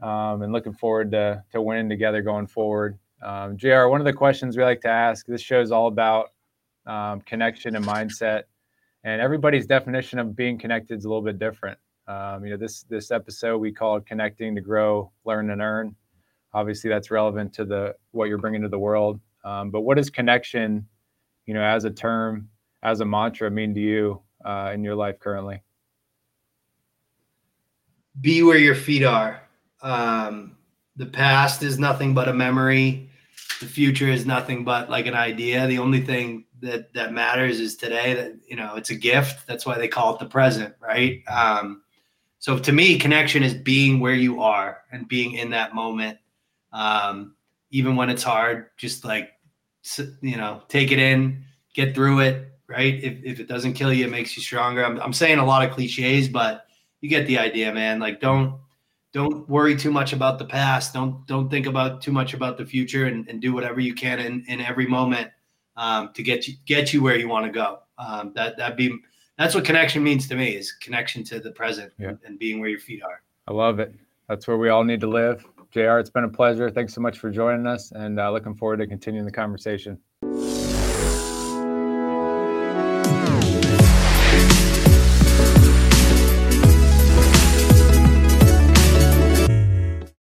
um, 0.00 0.42
and 0.42 0.52
looking 0.52 0.72
forward 0.72 1.10
to 1.12 1.42
to 1.52 1.60
winning 1.60 1.88
together 1.88 2.22
going 2.22 2.46
forward. 2.46 2.98
Um, 3.22 3.56
JR. 3.56 3.88
One 3.88 4.00
of 4.00 4.04
the 4.04 4.12
questions 4.12 4.56
we 4.56 4.62
like 4.62 4.80
to 4.82 4.88
ask. 4.88 5.26
This 5.26 5.40
show 5.40 5.60
is 5.60 5.72
all 5.72 5.88
about 5.88 6.30
um, 6.86 7.20
connection 7.22 7.74
and 7.74 7.84
mindset, 7.84 8.44
and 9.02 9.20
everybody's 9.20 9.66
definition 9.66 10.18
of 10.18 10.36
being 10.36 10.58
connected 10.58 10.98
is 10.98 11.04
a 11.04 11.08
little 11.08 11.22
bit 11.22 11.38
different. 11.38 11.78
Um, 12.06 12.44
you 12.44 12.50
know, 12.50 12.56
this 12.56 12.84
this 12.84 13.10
episode 13.10 13.58
we 13.58 13.72
called 13.72 14.06
"Connecting 14.06 14.54
to 14.54 14.60
Grow, 14.60 15.10
Learn, 15.24 15.50
and 15.50 15.60
Earn." 15.60 15.96
Obviously, 16.54 16.88
that's 16.88 17.10
relevant 17.10 17.52
to 17.54 17.64
the 17.64 17.96
what 18.12 18.28
you're 18.28 18.38
bringing 18.38 18.62
to 18.62 18.68
the 18.68 18.78
world. 18.78 19.20
Um, 19.44 19.70
but 19.70 19.80
what 19.80 19.96
does 19.96 20.08
connection, 20.10 20.86
you 21.46 21.54
know, 21.54 21.62
as 21.62 21.84
a 21.84 21.90
term, 21.90 22.48
as 22.82 23.00
a 23.00 23.04
mantra, 23.04 23.50
mean 23.50 23.74
to 23.74 23.80
you 23.80 24.22
uh, 24.46 24.70
in 24.72 24.84
your 24.84 24.94
life 24.94 25.18
currently? 25.18 25.62
Be 28.20 28.42
where 28.42 28.56
your 28.56 28.74
feet 28.74 29.02
are. 29.02 29.42
Um, 29.82 30.56
the 30.96 31.06
past 31.06 31.62
is 31.62 31.78
nothing 31.78 32.14
but 32.14 32.28
a 32.28 32.32
memory. 32.32 33.10
The 33.60 33.66
future 33.66 34.08
is 34.08 34.24
nothing 34.24 34.64
but 34.64 34.88
like 34.88 35.06
an 35.06 35.14
idea. 35.14 35.66
The 35.66 35.78
only 35.78 36.00
thing 36.00 36.44
that 36.60 36.92
that 36.94 37.12
matters 37.12 37.60
is 37.60 37.76
today. 37.76 38.14
That 38.14 38.36
you 38.48 38.56
know, 38.56 38.76
it's 38.76 38.90
a 38.90 38.94
gift. 38.94 39.46
That's 39.46 39.66
why 39.66 39.76
they 39.76 39.88
call 39.88 40.14
it 40.14 40.20
the 40.20 40.26
present, 40.26 40.74
right? 40.80 41.22
Um, 41.28 41.82
so 42.38 42.58
to 42.58 42.72
me, 42.72 42.98
connection 42.98 43.42
is 43.42 43.54
being 43.54 44.00
where 44.00 44.14
you 44.14 44.42
are 44.42 44.82
and 44.92 45.08
being 45.08 45.32
in 45.32 45.50
that 45.50 45.74
moment, 45.74 46.18
um, 46.72 47.34
even 47.70 47.96
when 47.96 48.08
it's 48.08 48.22
hard. 48.22 48.70
Just 48.76 49.04
like 49.04 49.30
you 50.22 50.36
know, 50.36 50.62
take 50.68 50.92
it 50.92 50.98
in, 50.98 51.44
get 51.74 51.94
through 51.94 52.20
it. 52.20 52.55
Right? 52.68 53.02
If 53.02 53.24
if 53.24 53.40
it 53.40 53.48
doesn't 53.48 53.74
kill 53.74 53.92
you, 53.92 54.06
it 54.06 54.10
makes 54.10 54.36
you 54.36 54.42
stronger. 54.42 54.84
I'm 54.84 55.00
I'm 55.00 55.12
saying 55.12 55.38
a 55.38 55.44
lot 55.44 55.66
of 55.66 55.74
cliches, 55.74 56.28
but 56.28 56.66
you 57.00 57.08
get 57.08 57.26
the 57.26 57.38
idea, 57.38 57.72
man. 57.72 58.00
Like 58.00 58.20
don't 58.20 58.58
don't 59.12 59.48
worry 59.48 59.76
too 59.76 59.90
much 59.90 60.12
about 60.12 60.38
the 60.38 60.44
past. 60.44 60.92
Don't 60.92 61.26
don't 61.26 61.48
think 61.48 61.66
about 61.66 62.02
too 62.02 62.12
much 62.12 62.34
about 62.34 62.58
the 62.58 62.66
future, 62.66 63.06
and, 63.06 63.28
and 63.28 63.40
do 63.40 63.52
whatever 63.52 63.80
you 63.80 63.94
can 63.94 64.18
in, 64.18 64.44
in 64.48 64.60
every 64.60 64.86
moment 64.86 65.30
um, 65.76 66.10
to 66.14 66.22
get 66.22 66.46
you 66.46 66.54
get 66.66 66.92
you 66.92 67.02
where 67.02 67.16
you 67.16 67.28
want 67.28 67.46
to 67.46 67.52
go. 67.52 67.78
Um, 67.98 68.32
that 68.34 68.56
that 68.58 68.76
be 68.76 68.98
that's 69.38 69.54
what 69.54 69.64
connection 69.64 70.02
means 70.02 70.28
to 70.28 70.34
me 70.34 70.56
is 70.56 70.72
connection 70.72 71.22
to 71.24 71.40
the 71.40 71.50
present 71.50 71.92
yeah. 71.98 72.08
and, 72.08 72.18
and 72.26 72.38
being 72.38 72.60
where 72.60 72.68
your 72.68 72.78
feet 72.80 73.02
are. 73.02 73.22
I 73.48 73.52
love 73.52 73.80
it. 73.80 73.94
That's 74.28 74.46
where 74.48 74.56
we 74.56 74.70
all 74.70 74.84
need 74.84 75.00
to 75.00 75.06
live. 75.06 75.44
JR, 75.70 75.98
it's 75.98 76.10
been 76.10 76.24
a 76.24 76.28
pleasure. 76.28 76.70
Thanks 76.70 76.94
so 76.94 77.00
much 77.00 77.18
for 77.18 77.30
joining 77.30 77.66
us, 77.66 77.92
and 77.92 78.18
uh, 78.18 78.30
looking 78.32 78.54
forward 78.54 78.78
to 78.78 78.86
continuing 78.86 79.26
the 79.26 79.32
conversation. 79.32 79.98